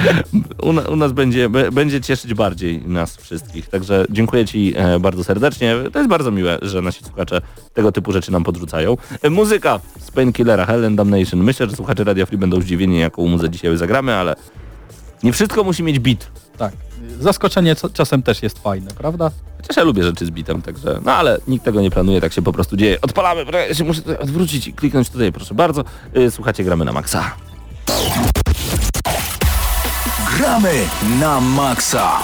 u, 0.62 0.72
na- 0.72 0.82
u 0.82 0.96
nas 0.96 1.12
będzie, 1.12 1.48
będzie 1.72 2.00
cieszyć 2.00 2.34
bardziej 2.34 2.82
nas 2.86 3.16
wszystkich. 3.16 3.68
Także 3.68 4.04
dziękuję 4.10 4.44
Ci 4.44 4.74
e, 4.76 5.00
bardzo 5.00 5.24
serdecznie. 5.24 5.76
To 5.92 5.98
jest 5.98 6.10
bardzo 6.10 6.30
miłe, 6.30 6.58
że 6.62 6.82
nasi 6.82 7.04
słuchacze 7.04 7.40
tego 7.74 7.92
typu 7.92 8.12
rzeczy 8.12 8.32
nam 8.32 8.44
podrzucają. 8.44 8.96
E, 9.22 9.30
muzyka 9.30 9.80
z 10.00 10.10
Painkillera, 10.10 10.66
Hell 10.66 10.84
and 10.86 10.96
Damnation. 10.96 11.40
Myślę, 11.40 11.70
że 11.70 11.76
słuchacze 11.76 12.04
Radio 12.04 12.26
Free 12.26 12.38
będą 12.38 12.60
zdziwieni, 12.60 12.98
jaką 13.00 13.26
muzę 13.26 13.50
dzisiaj 13.50 13.76
zagramy, 13.76 14.14
ale 14.14 14.34
nie 15.22 15.32
wszystko 15.32 15.64
musi 15.64 15.82
mieć 15.82 15.98
beat. 15.98 16.30
Tak. 16.58 16.72
Zaskoczenie 17.20 17.76
co- 17.76 17.90
czasem 17.90 18.22
też 18.22 18.42
jest 18.42 18.58
fajne, 18.58 18.90
prawda? 18.90 19.30
Chociaż 19.62 19.76
ja 19.76 19.82
lubię 19.82 20.02
rzeczy 20.02 20.26
z 20.26 20.30
bitem, 20.30 20.62
także... 20.62 21.00
No 21.04 21.12
ale 21.12 21.38
nikt 21.48 21.64
tego 21.64 21.80
nie 21.80 21.90
planuje, 21.90 22.20
tak 22.20 22.32
się 22.32 22.42
po 22.42 22.52
prostu 22.52 22.76
dzieje. 22.76 23.00
Odpalamy, 23.02 23.44
ja 23.68 23.74
się 23.74 23.84
muszę 23.84 24.02
tutaj 24.02 24.16
odwrócić 24.18 24.66
i 24.66 24.72
kliknąć 24.72 25.10
tutaj, 25.10 25.32
proszę 25.32 25.54
bardzo. 25.54 25.84
E, 26.14 26.30
Słuchacie, 26.30 26.64
gramy 26.64 26.84
na 26.84 26.92
maksa. 26.92 27.34
Gramy 30.38 30.72
na 31.20 31.40
maksa. 31.40 32.18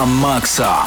Na 0.00 0.06
maksa. 0.06 0.84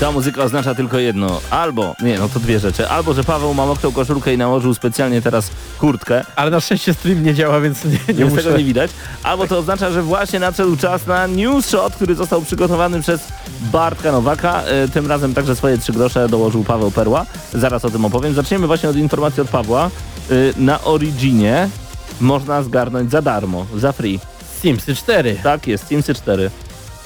Ta 0.00 0.10
muzyka 0.12 0.42
oznacza 0.42 0.74
tylko 0.74 0.98
jedno. 0.98 1.40
Albo, 1.50 1.94
nie 2.02 2.18
no 2.18 2.28
to 2.28 2.40
dwie 2.40 2.58
rzeczy. 2.60 2.88
Albo, 2.88 3.14
że 3.14 3.24
Paweł 3.24 3.54
ma 3.54 3.66
mokrą 3.66 3.92
koszulkę 3.92 4.34
i 4.34 4.38
nałożył 4.38 4.74
specjalnie 4.74 5.22
teraz 5.22 5.50
kurtkę. 5.78 6.24
Ale 6.36 6.50
na 6.50 6.60
szczęście 6.60 6.94
stream 6.94 7.22
nie 7.22 7.34
działa, 7.34 7.60
więc 7.60 7.84
nie, 7.84 8.14
nie 8.14 8.24
muszę. 8.24 8.42
tego 8.42 8.58
nie 8.58 8.64
widać. 8.64 8.90
Albo 9.22 9.46
to 9.46 9.58
oznacza, 9.58 9.90
że 9.90 10.02
właśnie 10.02 10.38
nadszedł 10.40 10.76
czas 10.76 11.06
na 11.06 11.26
news 11.26 11.66
shot, 11.68 11.94
który 11.94 12.14
został 12.14 12.42
przygotowany 12.42 13.00
przez 13.00 13.20
Bartka 13.60 14.12
Nowaka. 14.12 14.62
E, 14.62 14.88
Tym 14.88 15.06
razem 15.06 15.34
także 15.34 15.56
swoje 15.56 15.78
trzy 15.78 15.92
grosze 15.92 16.28
dołożył 16.28 16.64
Paweł 16.64 16.90
Perła. 16.90 17.26
Zaraz 17.54 17.84
o 17.84 17.90
tym 17.90 18.04
opowiem. 18.04 18.34
Zaczniemy 18.34 18.66
właśnie 18.66 18.88
od 18.88 18.96
informacji 18.96 19.42
od 19.42 19.48
Pawła. 19.48 19.84
E, 19.86 20.34
Na 20.56 20.84
Originie 20.84 21.68
można 22.20 22.62
zgarnąć 22.62 23.10
za 23.10 23.22
darmo, 23.22 23.66
za 23.76 23.92
free. 23.92 24.20
Simsy 24.62 24.94
4. 24.94 25.36
Tak 25.42 25.66
jest, 25.66 25.86
Simsy 25.88 26.14
4. 26.14 26.50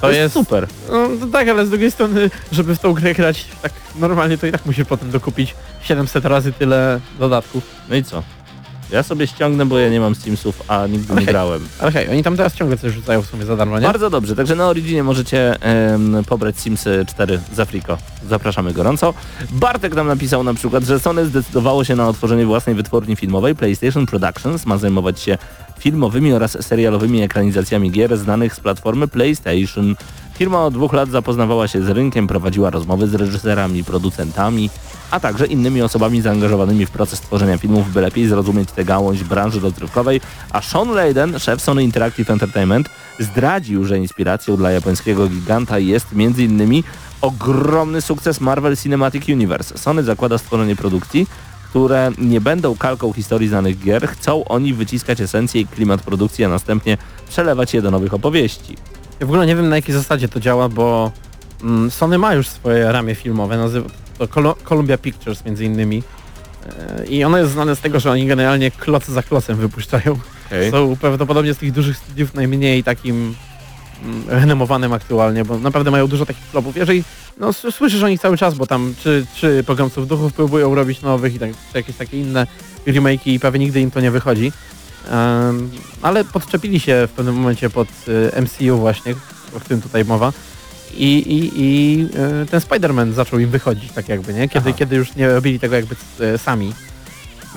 To 0.00 0.10
jest- 0.10 0.34
super. 0.34 0.66
No 0.90 1.08
to 1.20 1.26
tak, 1.26 1.48
ale 1.48 1.66
z 1.66 1.70
drugiej 1.70 1.90
strony, 1.90 2.30
żeby 2.52 2.76
w 2.76 2.78
tą 2.78 2.92
grę 2.92 3.14
grać 3.14 3.44
tak 3.62 3.72
normalnie, 3.98 4.38
to 4.38 4.46
i 4.46 4.52
tak 4.52 4.66
musi 4.66 4.84
potem 4.84 5.10
dokupić 5.10 5.54
700 5.82 6.24
razy 6.24 6.52
tyle 6.52 7.00
dodatków. 7.18 7.64
No 7.88 7.96
i 7.96 8.04
co? 8.04 8.22
Ja 8.90 9.02
sobie 9.02 9.26
ściągnę, 9.26 9.66
bo 9.66 9.78
ja 9.78 9.88
nie 9.88 10.00
mam 10.00 10.14
Simsów, 10.14 10.62
a 10.68 10.86
nigdy 10.86 11.14
nie 11.14 11.26
grałem. 11.26 11.68
Ale 11.80 11.92
hej, 11.92 12.08
oni 12.08 12.22
tam 12.22 12.36
teraz 12.36 12.54
ciągle 12.54 12.78
coś 12.78 12.92
rzucają 12.92 13.22
w 13.22 13.26
sumie 13.26 13.44
za 13.44 13.56
darmo, 13.56 13.78
nie? 13.78 13.86
Bardzo 13.86 14.10
dobrze, 14.10 14.36
także 14.36 14.54
na 14.54 14.68
Originie 14.68 15.02
możecie 15.02 15.62
em, 15.62 16.24
pobrać 16.28 16.60
Simsy 16.60 17.04
4 17.08 17.40
za 17.54 17.64
Friko. 17.64 17.98
Zapraszamy 18.28 18.72
gorąco. 18.72 19.14
Bartek 19.50 19.94
nam 19.94 20.06
napisał 20.06 20.44
na 20.44 20.54
przykład, 20.54 20.84
że 20.84 21.00
Sony 21.00 21.26
zdecydowało 21.26 21.84
się 21.84 21.96
na 21.96 22.08
otworzenie 22.08 22.46
własnej 22.46 22.74
wytwórni 22.74 23.16
filmowej. 23.16 23.54
PlayStation 23.54 24.06
Productions 24.06 24.66
ma 24.66 24.78
zajmować 24.78 25.20
się 25.20 25.38
filmowymi 25.78 26.32
oraz 26.32 26.64
serialowymi 26.64 27.22
ekranizacjami 27.22 27.90
gier 27.90 28.16
znanych 28.16 28.54
z 28.54 28.60
platformy 28.60 29.08
PlayStation. 29.08 29.96
Firma 30.36 30.64
od 30.64 30.74
dwóch 30.74 30.92
lat 30.92 31.10
zapoznawała 31.10 31.68
się 31.68 31.82
z 31.82 31.88
rynkiem, 31.88 32.26
prowadziła 32.26 32.70
rozmowy 32.70 33.08
z 33.08 33.14
reżyserami, 33.14 33.84
producentami, 33.84 34.70
a 35.10 35.20
także 35.20 35.46
innymi 35.46 35.82
osobami 35.82 36.20
zaangażowanymi 36.20 36.86
w 36.86 36.90
proces 36.90 37.20
tworzenia 37.20 37.58
filmów, 37.58 37.92
by 37.92 38.00
lepiej 38.00 38.26
zrozumieć 38.26 38.72
tę 38.72 38.84
gałąź 38.84 39.24
branży 39.24 39.60
rozrywkowej, 39.60 40.20
a 40.52 40.62
Sean 40.62 40.90
Layden, 40.90 41.38
szef 41.38 41.62
Sony 41.62 41.84
Interactive 41.84 42.30
Entertainment, 42.30 42.88
zdradził, 43.18 43.84
że 43.84 43.98
inspiracją 43.98 44.56
dla 44.56 44.70
japońskiego 44.70 45.28
giganta 45.28 45.78
jest 45.78 46.06
m.in. 46.12 46.82
ogromny 47.20 48.02
sukces 48.02 48.40
Marvel 48.40 48.76
Cinematic 48.76 49.28
Universe. 49.28 49.78
Sony 49.78 50.02
zakłada 50.02 50.38
stworzenie 50.38 50.76
produkcji, 50.76 51.26
które 51.70 52.10
nie 52.18 52.40
będą 52.40 52.76
kalką 52.76 53.12
historii 53.12 53.48
znanych 53.48 53.78
gier, 53.78 54.08
chcą 54.08 54.44
oni 54.44 54.74
wyciskać 54.74 55.20
esencję 55.20 55.60
i 55.60 55.66
klimat 55.66 56.02
produkcji, 56.02 56.44
a 56.44 56.48
następnie 56.48 56.98
przelewać 57.28 57.74
je 57.74 57.82
do 57.82 57.90
nowych 57.90 58.14
opowieści. 58.14 58.76
Ja 59.20 59.26
w 59.26 59.30
ogóle 59.30 59.46
nie 59.46 59.56
wiem 59.56 59.68
na 59.68 59.76
jakiej 59.76 59.94
zasadzie 59.94 60.28
to 60.28 60.40
działa, 60.40 60.68
bo 60.68 61.12
mm, 61.62 61.90
Sony 61.90 62.18
ma 62.18 62.34
już 62.34 62.48
swoje 62.48 62.92
ramię 62.92 63.14
filmowe, 63.14 63.56
nazywa 63.56 63.88
to 64.18 64.54
Columbia 64.64 64.98
Pictures 64.98 65.44
między 65.44 65.64
innymi. 65.64 66.02
E, 67.00 67.06
I 67.06 67.24
ono 67.24 67.38
jest 67.38 67.52
znane 67.52 67.76
z 67.76 67.80
tego, 67.80 68.00
że 68.00 68.10
oni 68.10 68.26
generalnie 68.26 68.70
kloc 68.70 69.06
za 69.06 69.22
klocem 69.22 69.56
wypuszczają. 69.56 70.18
Okay. 70.46 70.70
Są 70.70 70.96
prawdopodobnie 70.96 71.54
z 71.54 71.58
tych 71.58 71.72
dużych 71.72 71.96
studiów 71.96 72.34
najmniej 72.34 72.84
takim 72.84 73.34
mm, 74.04 74.24
renomowanym 74.28 74.92
aktualnie, 74.92 75.44
bo 75.44 75.58
naprawdę 75.58 75.90
mają 75.90 76.06
dużo 76.06 76.26
takich 76.26 76.44
flopów. 76.44 76.76
Jeżeli 76.76 77.04
no, 77.38 77.52
słyszysz 77.52 78.02
o 78.02 78.08
nich 78.08 78.20
cały 78.20 78.36
czas, 78.36 78.54
bo 78.54 78.66
tam 78.66 78.94
czy, 79.02 79.26
czy 79.34 79.64
programców 79.64 80.08
duchów 80.08 80.32
próbują 80.32 80.74
robić 80.74 81.02
nowych 81.02 81.34
i 81.34 81.38
tak, 81.38 81.50
czy 81.50 81.78
jakieś 81.78 81.96
takie 81.96 82.20
inne 82.20 82.46
remake'i 82.86 83.28
i 83.30 83.40
prawie 83.40 83.58
nigdy 83.58 83.80
im 83.80 83.90
to 83.90 84.00
nie 84.00 84.10
wychodzi. 84.10 84.52
Ale 86.02 86.24
podczepili 86.24 86.80
się 86.80 87.08
w 87.08 87.10
pewnym 87.10 87.34
momencie 87.34 87.70
pod 87.70 87.88
y, 88.08 88.42
MCU 88.42 88.78
właśnie, 88.78 89.14
o 89.56 89.60
którym 89.60 89.82
tutaj 89.82 90.04
mowa. 90.04 90.32
I, 90.94 91.16
i, 91.16 91.52
i 91.54 92.02
y, 92.42 92.46
ten 92.46 92.60
Spider-Man 92.60 93.12
zaczął 93.12 93.38
im 93.38 93.50
wychodzić 93.50 93.92
tak 93.92 94.08
jakby, 94.08 94.34
nie? 94.34 94.48
Kiedy, 94.48 94.68
Aha. 94.68 94.78
kiedy 94.78 94.96
już 94.96 95.16
nie 95.16 95.28
robili 95.28 95.60
tego 95.60 95.76
jakby 95.76 95.96
y, 96.20 96.38
sami. 96.38 96.72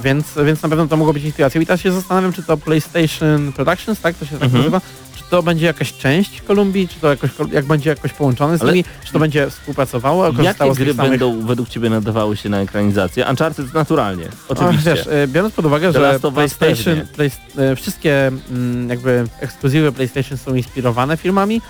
Więc, 0.04 0.26
więc 0.46 0.64
na 0.64 0.70
pewno 0.70 0.88
to 0.88 0.98
mogło 0.98 1.14
być 1.14 1.24
inspiracją. 1.24 1.62
I 1.62 1.66
teraz 1.66 1.82
się 1.82 1.92
zastanawiam, 1.92 2.34
czy 2.34 2.44
to 2.44 2.58
PlayStation 2.58 3.52
Productions, 3.54 4.00
tak 4.02 4.16
to 4.16 4.26
się 4.26 4.32
tak 4.32 4.44
Mhm. 4.44 4.58
nazywa, 4.64 4.82
czy 5.16 5.24
to 5.30 5.44
będzie 5.44 5.66
jakaś 5.66 5.94
część 5.94 6.42
Kolumbii, 6.42 6.88
czy 6.88 7.00
to 7.00 7.10
jakoś, 7.10 7.30
jak 7.52 7.66
będzie 7.66 7.90
jakoś 7.90 8.14
połączone 8.14 8.58
z 8.58 8.62
Ale- 8.62 8.72
nimi, 8.72 8.86
czy 9.06 9.14
to 9.14 9.20
będzie 9.20 9.50
współpracowało, 9.50 10.26
Jakie 10.26 10.38
korzystało 10.38 10.74
z 10.74 10.78
tych 10.78 10.86
gry 10.86 10.94
samych... 10.96 11.10
będą 11.12 11.46
według 11.48 11.70
Ciebie 11.70 11.90
nadawały 11.90 12.38
się 12.38 12.50
na 12.50 12.60
ekranizację? 12.62 13.26
Uncharted 13.30 13.74
naturalnie, 13.74 14.28
oczywiście. 14.48 14.92
Ach, 14.92 14.98
wiesz, 14.98 15.08
e, 15.08 15.28
biorąc 15.28 15.54
pod 15.54 15.66
uwagę, 15.66 15.94
The 15.94 16.00
że 16.00 16.20
PlayStation, 16.32 17.02
play, 17.16 17.32
e, 17.58 17.76
wszystkie 17.76 18.28
mm, 18.52 18.90
jakby 18.90 19.24
ekskluzywy 19.40 19.92
PlayStation 19.92 20.38
są 20.38 20.56
inspirowane 20.56 21.18
filmami, 21.18 21.62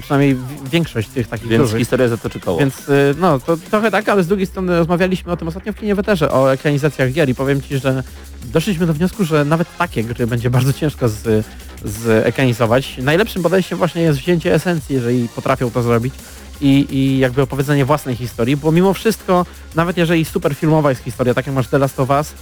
przynajmniej 0.00 0.36
większość 0.72 1.08
tych 1.08 1.28
takich 1.28 1.48
Więc 1.48 1.62
dużych. 1.62 1.78
historia 1.78 2.08
zatoczy 2.08 2.40
koło. 2.40 2.58
Więc 2.58 2.88
y, 2.88 3.14
no, 3.18 3.38
to 3.38 3.56
trochę 3.56 3.90
tak, 3.90 4.08
ale 4.08 4.22
z 4.22 4.26
drugiej 4.26 4.46
strony 4.46 4.78
rozmawialiśmy 4.78 5.32
o 5.32 5.36
tym 5.36 5.48
ostatnio 5.48 5.72
w 5.72 5.76
kinie 5.76 5.94
Weterze, 5.94 6.32
o 6.32 6.52
ekranizacjach 6.52 7.12
gier 7.12 7.28
i 7.28 7.34
powiem 7.34 7.62
Ci, 7.62 7.78
że 7.78 8.02
doszliśmy 8.44 8.86
do 8.86 8.94
wniosku, 8.94 9.24
że 9.24 9.44
nawet 9.44 9.76
takie 9.76 10.04
gry 10.04 10.26
będzie 10.26 10.50
bardzo 10.50 10.72
ciężko 10.72 11.08
z, 11.08 11.46
z 11.84 12.26
ekranizować. 12.26 12.98
Najlepszym 13.02 13.42
podejściem 13.42 13.78
właśnie 13.78 14.02
jest 14.02 14.18
wzięcie 14.18 14.54
esencji, 14.54 14.94
jeżeli 14.94 15.28
potrafią 15.28 15.70
to 15.70 15.82
zrobić 15.82 16.14
i, 16.60 16.86
i 16.90 17.18
jakby 17.18 17.42
opowiedzenie 17.42 17.84
własnej 17.84 18.16
historii, 18.16 18.56
bo 18.56 18.72
mimo 18.72 18.94
wszystko, 18.94 19.46
nawet 19.74 19.96
jeżeli 19.96 20.24
super 20.24 20.54
filmowa 20.54 20.90
jest 20.90 21.02
historia, 21.02 21.34
tak 21.34 21.46
jak 21.46 21.54
masz 21.54 21.68
The 21.68 21.78
Last 21.78 22.00
of 22.00 22.10
Us, 22.10 22.32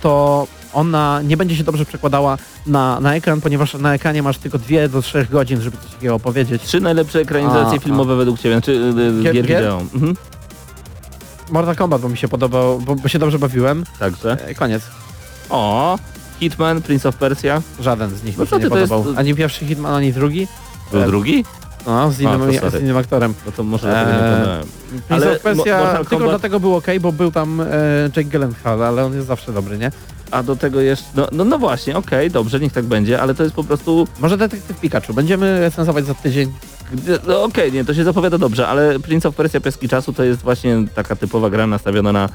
to 0.00 0.46
ona 0.72 1.22
nie 1.22 1.36
będzie 1.36 1.56
się 1.56 1.64
dobrze 1.64 1.84
przekładała 1.84 2.38
na, 2.66 3.00
na 3.00 3.14
ekran, 3.14 3.40
ponieważ 3.40 3.74
na 3.74 3.94
ekranie 3.94 4.22
masz 4.22 4.38
tylko 4.38 4.58
dwie 4.58 4.88
do 4.88 5.02
trzech 5.02 5.30
godzin, 5.30 5.60
żeby 5.60 5.76
coś 5.76 5.90
takiego 5.92 6.14
opowiedzieć. 6.14 6.62
Trzy 6.62 6.80
najlepsze 6.80 7.20
ekranizacje 7.20 7.78
A, 7.78 7.82
filmowe 7.82 8.16
według 8.16 8.38
Ciebie, 8.38 8.60
czy 8.60 8.72
y, 8.72 8.92
Gier- 8.94 9.22
gier, 9.22 9.32
gier? 9.46 9.58
wideo. 9.62 9.80
Mhm. 9.94 10.16
Mortal 11.50 11.76
Kombat, 11.76 12.00
bo 12.00 12.08
mi 12.08 12.16
się 12.16 12.28
podobał, 12.28 12.80
bo, 12.80 12.94
bo 12.94 13.08
się 13.08 13.18
dobrze 13.18 13.38
bawiłem. 13.38 13.84
Także. 13.98 14.36
E, 14.48 14.54
koniec. 14.54 14.82
O, 15.50 15.98
Hitman, 16.40 16.82
Prince 16.82 17.06
of 17.06 17.16
Persia. 17.16 17.62
Żaden 17.80 18.10
z 18.16 18.24
nich 18.24 18.38
No 18.38 18.44
mi 18.44 18.50
się 18.50 18.58
nie 18.58 18.68
to 18.68 18.78
jest- 18.78 18.92
podobał. 18.92 19.14
Ani 19.20 19.34
pierwszy 19.34 19.66
Hitman, 19.66 19.94
ani 19.94 20.12
drugi. 20.12 20.46
Był 20.92 21.02
E, 21.02 21.06
drugi? 21.06 21.44
No, 21.86 22.10
z 22.10 22.20
innym, 22.20 22.42
A, 22.66 22.70
z 22.70 22.80
innym 22.82 22.96
aktorem. 22.96 23.34
No 23.46 23.52
to 23.52 23.62
może 23.64 23.88
Eee, 23.88 24.62
Ale 25.08 25.32
of 25.32 25.42
Persia 25.42 25.78
Mo- 25.78 25.84
Mortal 25.84 26.04
tylko 26.06 26.16
Kombat- 26.16 26.28
dlatego 26.28 26.60
był 26.60 26.74
ok, 26.74 26.86
bo 27.00 27.12
był 27.12 27.30
tam 27.32 27.60
e, 27.60 27.64
Jake 28.16 28.24
Gyllenhaal, 28.24 28.84
ale 28.84 29.04
on 29.04 29.14
jest 29.14 29.26
zawsze 29.26 29.52
dobry, 29.52 29.78
nie? 29.78 29.90
A 30.30 30.42
do 30.42 30.56
tego 30.56 30.80
jeszcze, 30.80 31.04
no, 31.14 31.26
no, 31.32 31.44
no 31.44 31.58
właśnie, 31.58 31.96
okej, 31.96 32.30
dobrze, 32.30 32.60
niech 32.60 32.72
tak 32.72 32.84
będzie, 32.84 33.20
ale 33.22 33.34
to 33.34 33.42
jest 33.42 33.54
po 33.54 33.64
prostu, 33.64 34.08
Może 34.20 34.36
Detektyw 34.36 34.80
Pikachu. 34.80 35.14
Będziemy 35.14 35.60
recenzować 35.60 36.04
za 36.04 36.14
tydzień. 36.14 36.52
no 37.28 37.42
okej, 37.44 37.72
nie, 37.72 37.84
to 37.84 37.94
się 37.94 38.04
zapowiada 38.04 38.38
dobrze, 38.38 38.68
ale 38.68 39.00
Prince 39.00 39.26
of 39.26 39.34
Persia 39.34 39.60
Pieski 39.60 39.88
Czasu 39.88 40.12
to 40.12 40.24
jest 40.24 40.40
właśnie 40.42 40.84
taka 40.94 41.16
typowa 41.16 41.50
gra 41.50 41.66
nastawiona 41.66 42.12
na 42.12 42.28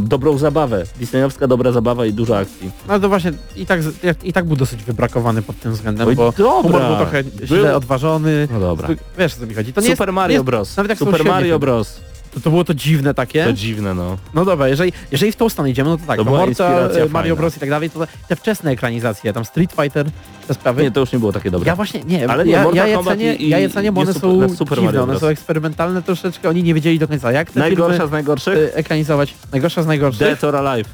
dobrą 0.00 0.38
zabawę. 0.38 0.84
Disneyowska 0.98 1.46
dobra 1.46 1.72
zabawa 1.72 2.06
i 2.06 2.12
dużo 2.12 2.38
akcji. 2.38 2.70
No 2.88 3.00
to 3.00 3.08
właśnie 3.08 3.32
i 3.56 3.66
tak, 3.66 3.80
i 4.24 4.32
tak 4.32 4.44
był 4.44 4.56
dosyć 4.56 4.84
wybrakowany 4.84 5.42
pod 5.42 5.60
tym 5.60 5.72
względem, 5.72 6.08
Oj, 6.08 6.16
bo 6.16 6.32
dobra. 6.38 6.88
był 6.88 6.96
trochę 6.96 7.24
Był- 7.24 7.46
źle 7.46 7.76
odważony. 7.76 8.48
No 8.52 8.60
dobra. 8.60 8.88
Wiesz 9.18 9.34
o 9.34 9.40
co 9.40 9.46
mi 9.46 9.54
chodzi. 9.54 9.72
To 9.72 9.82
Super 9.82 10.08
jest, 10.08 10.14
Mario 10.14 10.44
Bros. 10.44 10.76
Super 10.98 11.24
Mario. 11.24 11.58
Bros. 11.58 12.00
To, 12.36 12.40
to 12.40 12.50
było 12.50 12.64
to 12.64 12.74
dziwne 12.74 13.14
takie. 13.14 13.44
To 13.44 13.52
dziwne, 13.52 13.94
no. 13.94 14.16
No 14.34 14.44
dobra, 14.44 14.68
jeżeli, 14.68 14.92
jeżeli 15.12 15.32
w 15.32 15.36
tą 15.36 15.48
stronę 15.48 15.70
idziemy, 15.70 15.90
no 15.90 15.96
to 15.96 16.02
tak, 16.06 16.16
To 16.16 16.24
to 16.24 16.30
była 16.30 16.38
Mortal, 16.46 16.70
inspiracja 16.72 17.04
e, 17.04 17.08
Mario. 17.08 17.36
Bros 17.36 17.56
i 17.56 17.60
tak 17.60 17.70
dalej, 17.70 17.90
to 17.90 18.06
te 18.28 18.36
wczesne 18.36 18.70
ekranizacje, 18.70 19.32
tam 19.32 19.44
Street 19.44 19.72
Fighter, 19.72 20.06
te 20.48 20.54
sprawy. 20.54 20.82
Nie, 20.82 20.90
to 20.90 21.00
już 21.00 21.12
nie 21.12 21.18
było 21.18 21.32
takie 21.32 21.50
dobre. 21.50 21.66
Ja 21.66 21.76
właśnie 21.76 22.00
nie, 22.04 22.30
Ale 22.30 22.44
nie, 22.44 22.52
ja, 22.52 22.66
ja, 22.74 22.86
je 22.86 23.04
cenię, 23.04 23.34
i- 23.34 23.48
ja 23.48 23.58
je 23.58 23.70
cenię, 23.70 23.92
bo 23.92 24.00
one 24.00 24.14
super- 24.14 24.50
są 24.50 24.56
Super 24.56 24.78
dziwne, 24.80 25.02
one 25.02 25.20
są 25.20 25.26
eksperymentalne 25.26 26.02
troszeczkę, 26.02 26.48
oni 26.48 26.62
nie 26.62 26.74
wiedzieli 26.74 26.98
do 26.98 27.08
końca 27.08 27.32
jak 27.32 27.50
te 27.50 27.60
Najgorsza 27.60 28.06
z 28.06 28.10
najgorszych? 28.10 28.58
y, 28.58 28.74
ekranizować. 28.74 29.34
Najgorsza 29.52 29.82
z 29.82 29.86
najgorszych? 29.86 30.20
Dead 30.26 30.44
or 30.44 30.56
Alive. 30.56 30.88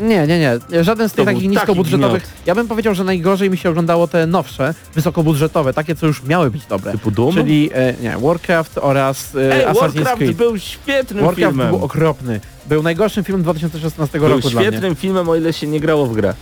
Nie, 0.00 0.26
nie, 0.26 0.38
nie. 0.38 0.84
Żaden 0.84 1.08
z 1.08 1.12
tych 1.12 1.24
był 1.24 1.34
takich 1.34 1.42
taki 1.42 1.48
niskobudżetowych. 1.48 2.22
gniot. 2.22 2.32
Ja 2.46 2.54
bym 2.54 2.68
powiedział, 2.68 2.94
że 2.94 3.04
najgorzej 3.04 3.50
mi 3.50 3.56
się 3.58 3.70
oglądało 3.70 4.08
te 4.08 4.26
nowsze, 4.26 4.74
wysokobudżetowe, 4.94 5.72
takie 5.72 5.94
co 5.94 6.06
już 6.06 6.22
miały 6.22 6.50
być 6.50 6.66
dobre. 6.66 6.92
Typu 6.92 7.10
Doom? 7.10 7.34
Czyli 7.34 7.70
e, 7.74 7.94
nie, 8.02 8.18
Warcraft 8.18 8.78
oraz 8.78 9.34
e, 9.36 9.54
Ej, 9.54 9.66
Assassin's 9.66 9.80
Warcraft 9.80 10.16
Creed. 10.18 10.36
był 10.36 10.58
świetnym 10.58 11.24
Warcraft 11.24 11.52
filmem. 11.56 11.68
był 11.70 11.84
okropny. 11.84 12.40
Był 12.68 12.82
najgorszym 12.82 13.24
filmem 13.24 13.42
2016 13.42 14.18
Był 14.20 14.28
roku 14.28 14.50
dla 14.50 14.60
mnie. 14.60 14.68
świetnym 14.70 14.96
filmem, 14.96 15.28
o 15.28 15.36
ile 15.36 15.52
się 15.52 15.66
nie 15.66 15.80
grało 15.80 16.06
w 16.06 16.14
grę. 16.14 16.34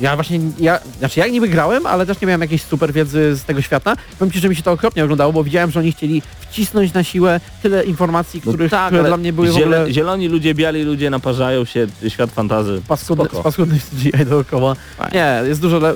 Ja 0.00 0.14
właśnie, 0.16 0.40
ja, 0.58 0.78
znaczy 0.98 1.20
ja 1.20 1.26
niby 1.26 1.48
grałem, 1.48 1.86
ale 1.86 2.06
też 2.06 2.20
nie 2.20 2.26
miałem 2.26 2.40
jakiejś 2.40 2.62
super 2.62 2.92
wiedzy 2.92 3.36
z 3.36 3.44
tego 3.44 3.62
świata. 3.62 3.96
Powiem 4.18 4.32
Ci, 4.32 4.40
że 4.40 4.48
mi 4.48 4.56
się 4.56 4.62
to 4.62 4.72
okropnie 4.72 5.04
oglądało, 5.04 5.32
bo 5.32 5.44
widziałem, 5.44 5.70
że 5.70 5.80
oni 5.80 5.92
chcieli 5.92 6.22
wcisnąć 6.40 6.92
na 6.94 7.04
siłę 7.04 7.40
tyle 7.62 7.84
informacji, 7.84 8.40
których, 8.40 8.56
które 8.70 8.90
No 8.90 8.98
ale 8.98 9.08
dla 9.08 9.16
mnie 9.16 9.32
były 9.32 9.48
w 9.48 9.50
ziele- 9.54 9.62
ogóle 9.76 9.92
Zieloni 9.92 10.28
ludzie, 10.28 10.54
biali 10.54 10.82
ludzie 10.82 11.10
naparzają 11.10 11.64
się, 11.64 11.86
świat 12.08 12.30
fantazy. 12.30 12.82
paskudny, 12.88 13.24
paskudny 13.42 13.78
CGI 13.90 14.26
dookoła. 14.26 14.76
Fajnie. 14.98 15.18
Nie, 15.42 15.48
jest 15.48 15.60
dużo 15.60 15.78
le, 15.78 15.94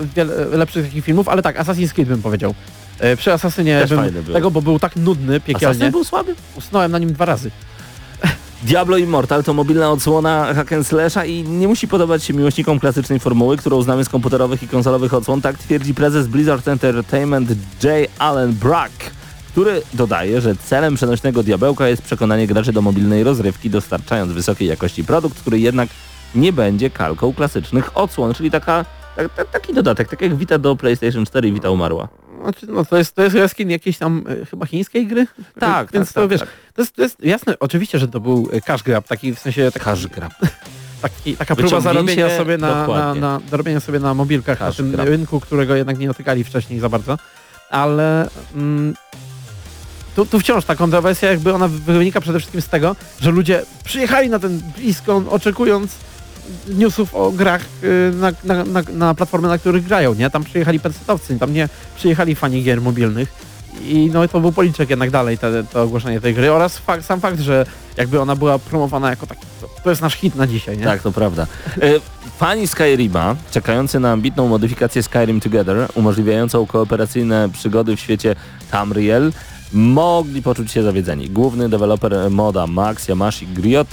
lepszych 0.52 0.84
takich 0.86 1.04
filmów, 1.04 1.28
ale 1.28 1.42
tak, 1.42 1.58
Assassin's 1.58 1.92
Creed 1.92 2.08
bym 2.08 2.22
powiedział. 2.22 2.54
E, 2.98 3.16
Przy 3.16 3.32
Assassinie 3.32 3.86
bym 3.88 4.24
tego, 4.32 4.50
bo 4.50 4.62
był 4.62 4.78
tak 4.78 4.96
nudny, 4.96 5.40
piekielnie. 5.40 5.76
Assassin 5.76 5.90
był 5.92 6.04
słaby? 6.04 6.34
Usnąłem 6.56 6.92
na 6.92 6.98
nim 6.98 7.12
dwa 7.12 7.24
razy. 7.24 7.50
Diablo 8.66 8.96
Immortal 8.96 9.44
to 9.44 9.54
mobilna 9.54 9.90
odsłona 9.90 10.54
hack 10.54 10.70
i 11.26 11.42
nie 11.42 11.68
musi 11.68 11.88
podobać 11.88 12.24
się 12.24 12.34
miłośnikom 12.34 12.80
klasycznej 12.80 13.20
formuły, 13.20 13.56
którą 13.56 13.82
znamy 13.82 14.04
z 14.04 14.08
komputerowych 14.08 14.62
i 14.62 14.68
konsolowych 14.68 15.14
odsłon, 15.14 15.40
tak 15.40 15.58
twierdzi 15.58 15.94
prezes 15.94 16.26
Blizzard 16.26 16.68
Entertainment 16.68 17.48
J. 17.82 18.10
Allen 18.18 18.52
Brack, 18.52 18.92
który 19.52 19.82
dodaje, 19.94 20.40
że 20.40 20.56
celem 20.56 20.94
przenośnego 20.94 21.42
diabełka 21.42 21.88
jest 21.88 22.02
przekonanie 22.02 22.46
graczy 22.46 22.72
do 22.72 22.82
mobilnej 22.82 23.24
rozrywki, 23.24 23.70
dostarczając 23.70 24.32
wysokiej 24.32 24.68
jakości 24.68 25.04
produkt, 25.04 25.40
który 25.40 25.60
jednak 25.60 25.88
nie 26.34 26.52
będzie 26.52 26.90
kalką 26.90 27.34
klasycznych 27.34 27.96
odsłon, 27.96 28.34
czyli 28.34 28.50
taka, 28.50 28.84
tak, 29.16 29.34
tak, 29.34 29.50
taki 29.50 29.74
dodatek, 29.74 30.08
tak 30.08 30.20
jak 30.20 30.36
Vita 30.36 30.58
do 30.58 30.76
PlayStation 30.76 31.26
4 31.26 31.48
i 31.48 31.52
Vita 31.52 31.70
umarła. 31.70 32.08
Znaczy, 32.42 32.66
no 32.68 32.84
to 32.84 32.96
jest, 32.96 33.14
to 33.14 33.22
jest 33.22 33.36
reskin 33.36 33.70
jakiejś 33.70 33.98
tam 33.98 34.24
e, 34.42 34.46
chyba 34.46 34.66
chińskiej 34.66 35.06
gry? 35.06 35.26
Tak, 35.58 35.92
Więc 35.92 36.06
tak, 36.08 36.14
to 36.14 36.20
tak, 36.20 36.30
wiesz, 36.30 36.40
tak. 36.40 36.48
To, 36.74 36.82
jest, 36.82 36.96
to 36.96 37.02
jest 37.02 37.24
jasne, 37.24 37.58
oczywiście, 37.60 37.98
że 37.98 38.08
to 38.08 38.20
był 38.20 38.48
e, 38.52 38.60
cash 38.60 38.82
grab, 38.82 39.08
taki 39.08 39.34
w 39.34 39.38
sensie 39.38 39.70
taki, 39.72 39.84
Cash 39.84 40.06
grab. 40.06 40.32
taki, 41.02 41.36
taka 41.36 41.56
próba 41.56 41.80
zarobienia 41.80 42.36
sobie 42.36 42.58
na, 42.58 42.86
na, 42.86 43.14
na, 43.14 43.40
zarobienia 43.50 43.80
sobie 43.80 44.00
na 44.00 44.14
mobilkach 44.14 44.60
na 44.60 44.66
Cash 44.66 44.76
tym 44.76 44.92
grab. 44.92 45.06
rynku, 45.06 45.40
którego 45.40 45.74
jednak 45.74 45.98
nie 45.98 46.06
dotykali 46.06 46.44
wcześniej 46.44 46.80
za 46.80 46.88
bardzo. 46.88 47.18
Ale 47.70 48.28
mm, 48.54 48.94
tu, 50.16 50.26
tu 50.26 50.40
wciąż 50.40 50.64
ta 50.64 50.76
kontrowersja 50.76 51.30
jakby 51.30 51.54
ona 51.54 51.68
wynika 51.68 52.20
przede 52.20 52.38
wszystkim 52.38 52.60
z 52.60 52.68
tego, 52.68 52.96
że 53.20 53.30
ludzie 53.30 53.62
przyjechali 53.84 54.30
na 54.30 54.38
ten 54.38 54.60
BlizzCon 54.76 55.26
oczekując 55.30 55.96
newsów 56.68 57.14
o 57.14 57.32
grach 57.32 57.64
y, 57.82 58.12
na, 58.14 58.32
na, 58.44 58.64
na, 58.64 58.82
na 58.92 59.14
platformy, 59.14 59.48
na 59.48 59.58
których 59.58 59.84
grają, 59.84 60.14
nie? 60.14 60.30
Tam 60.30 60.44
przyjechali 60.44 60.80
pecetowcy, 60.80 61.38
tam 61.38 61.52
nie 61.52 61.68
przyjechali 61.96 62.34
fani 62.34 62.62
gier 62.62 62.80
mobilnych 62.80 63.56
i 63.84 64.10
no 64.12 64.28
to 64.28 64.40
był 64.40 64.52
policzek 64.52 64.90
jednak 64.90 65.10
dalej 65.10 65.38
te, 65.38 65.64
to 65.64 65.82
ogłoszenie 65.82 66.20
tej 66.20 66.34
gry 66.34 66.52
oraz 66.52 66.78
fakt, 66.78 67.04
sam 67.04 67.20
fakt, 67.20 67.40
że 67.40 67.66
jakby 67.96 68.20
ona 68.20 68.36
była 68.36 68.58
promowana 68.58 69.10
jako 69.10 69.26
taki, 69.26 69.40
to, 69.84 69.90
jest 69.90 70.02
nasz 70.02 70.14
hit 70.14 70.34
na 70.34 70.46
dzisiaj, 70.46 70.78
nie? 70.78 70.84
Tak, 70.84 71.02
to 71.02 71.12
prawda. 71.12 71.46
E, 71.82 72.00
Fani 72.38 72.68
Skyrima, 72.68 73.36
czekający 73.50 74.00
na 74.00 74.12
ambitną 74.12 74.48
modyfikację 74.48 75.02
Skyrim 75.02 75.40
Together, 75.40 75.88
umożliwiającą 75.94 76.66
kooperacyjne 76.66 77.48
przygody 77.52 77.96
w 77.96 78.00
świecie 78.00 78.36
Tamriel, 78.70 79.32
mogli 79.72 80.42
poczuć 80.42 80.72
się 80.72 80.82
zawiedzeni. 80.82 81.30
Główny 81.30 81.68
deweloper 81.68 82.30
moda 82.30 82.66
Max 82.66 83.08
Yamashi 83.08 83.46
Griot 83.46 83.88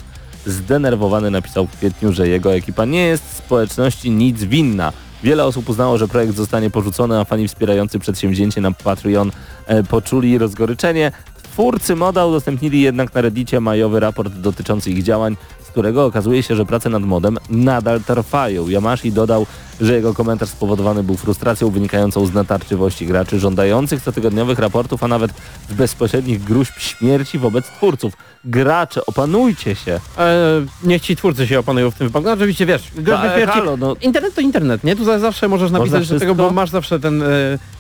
zdenerwowany 0.46 1.32
napisał 1.32 1.68
w 1.68 1.72
kwietniu, 1.72 2.14
że 2.14 2.28
jego 2.28 2.56
ekipa 2.56 2.86
nie 2.86 3.06
jest 3.06 3.36
społeczności 3.38 4.12
nic 4.12 4.44
winna. 4.44 4.94
Wiele 5.24 5.46
osób 5.46 5.70
uznało, 5.70 5.98
że 5.98 6.08
projekt 6.08 6.36
zostanie 6.36 6.70
porzucony, 6.70 7.20
a 7.20 7.24
fani 7.24 7.48
wspierający 7.48 8.00
przedsięwzięcie 8.00 8.62
na 8.62 8.72
Patreon 8.72 9.32
e, 9.66 9.84
poczuli 9.84 10.38
rozgoryczenie. 10.38 11.12
Twórcy 11.44 11.96
moda 11.96 12.26
udostępnili 12.26 12.82
jednak 12.82 13.14
na 13.14 13.22
Reddicie 13.22 13.60
majowy 13.60 14.00
raport 14.00 14.34
dotyczący 14.34 14.92
ich 14.92 15.04
działań, 15.04 15.38
z 15.64 15.68
którego 15.68 16.06
okazuje 16.06 16.44
się, 16.44 16.56
że 16.56 16.66
prace 16.66 16.90
nad 16.90 17.04
modem 17.04 17.38
nadal 17.50 18.02
trwają. 18.02 18.70
Yamashi 18.70 19.12
dodał, 19.12 19.46
że 19.84 19.94
jego 19.96 20.14
komentarz 20.14 20.50
spowodowany 20.50 21.04
był 21.04 21.18
frustracją 21.18 21.70
wynikającą 21.70 22.26
z 22.26 22.34
natarczywości 22.34 23.06
graczy 23.06 23.40
żądających 23.40 24.04
cotygodniowych 24.04 24.60
raportów, 24.60 25.04
a 25.04 25.08
nawet 25.08 25.32
z 25.70 25.74
bezpośrednich 25.74 26.44
gruźb 26.44 26.74
śmierci 26.78 27.40
wobec 27.40 27.66
twórców. 27.66 28.14
Gracze, 28.46 29.06
opanujcie 29.06 29.76
się. 29.76 30.00
E, 30.18 30.66
niech 30.84 31.02
ci 31.02 31.16
twórcy 31.16 31.48
się 31.48 31.60
opanują 31.60 31.92
w 31.92 31.96
tym 31.96 32.08
wypadku. 32.08 32.28
No, 32.30 32.34
oczywiście 32.36 32.66
wiesz, 32.66 32.92
groźby 32.96 33.12
Ale 33.28 33.42
śmierci- 33.46 33.52
halo, 33.54 33.78
no. 33.78 33.96
Internet 34.02 34.36
to 34.36 34.42
internet, 34.42 34.84
nie? 34.84 34.96
Tu 34.96 35.04
za- 35.06 35.20
zawsze 35.20 35.48
możesz 35.48 35.72
napisać 35.72 36.00
Można 36.00 36.14
do 36.16 36.20
tego, 36.20 36.36
bo 36.36 36.50
masz 36.52 36.70
zawsze 36.70 37.00
ten, 37.00 37.24
e, 37.24 37.26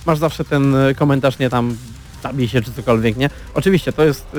masz 0.05 0.17
zawsze 0.19 0.45
ten 0.45 0.75
e, 0.75 0.95
komentarz, 0.95 1.39
nie 1.39 1.49
tam 1.49 1.77
zabij 2.23 2.47
się 2.47 2.61
czy 2.61 2.71
cokolwiek, 2.73 3.17
nie? 3.17 3.29
Oczywiście 3.53 3.93
to 3.93 4.03
jest 4.03 4.25
e, 4.35 4.37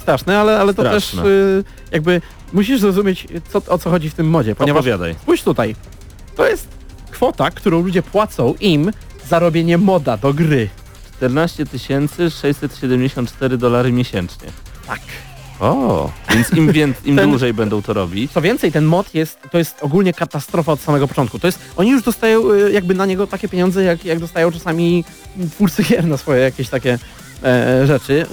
straszne, 0.00 0.38
ale, 0.40 0.60
ale 0.60 0.74
to 0.74 0.82
Straszne. 0.82 1.22
też 1.22 1.30
e, 1.30 1.92
jakby 1.92 2.20
musisz 2.52 2.80
zrozumieć 2.80 3.26
co, 3.52 3.62
o 3.68 3.78
co 3.78 3.90
chodzi 3.90 4.10
w 4.10 4.14
tym 4.14 4.30
modzie, 4.30 4.54
ponieważ 4.54 4.80
Opowiadaj. 4.80 5.14
spójrz 5.22 5.42
tutaj, 5.42 5.76
to 6.36 6.48
jest 6.48 6.75
kwota, 7.16 7.50
którą 7.50 7.82
ludzie 7.82 8.02
płacą 8.02 8.54
im 8.60 8.90
za 9.28 9.38
robienie 9.38 9.78
moda 9.78 10.16
do 10.16 10.34
gry. 10.34 10.68
14 11.16 11.64
674 12.30 13.58
dolary 13.58 13.92
miesięcznie. 13.92 14.48
Tak. 14.86 15.00
O, 15.60 16.10
więc 16.34 16.52
im, 16.52 16.72
wię- 16.72 16.92
im 17.04 17.16
Ten- 17.16 17.30
dłużej 17.30 17.54
będą 17.54 17.82
to 17.82 17.92
robić, 17.92 18.32
Co 18.32 18.40
więcej, 18.40 18.72
ten 18.72 18.84
mod 18.84 19.14
jest, 19.14 19.38
to 19.50 19.58
jest 19.58 19.76
ogólnie 19.80 20.12
katastrofa 20.12 20.72
od 20.72 20.80
samego 20.80 21.08
początku. 21.08 21.38
To 21.38 21.46
jest, 21.46 21.58
oni 21.76 21.90
już 21.90 22.02
dostają 22.02 22.52
y, 22.52 22.72
jakby 22.72 22.94
na 22.94 23.06
niego 23.06 23.26
takie 23.26 23.48
pieniądze, 23.48 23.84
jak, 23.84 24.04
jak 24.04 24.18
dostają 24.18 24.52
czasami 24.52 25.04
twórcy 25.50 25.82
gier 25.82 26.04
na 26.04 26.16
swoje 26.16 26.40
jakieś 26.42 26.68
takie 26.68 26.98
e, 27.44 27.86
rzeczy. 27.86 28.26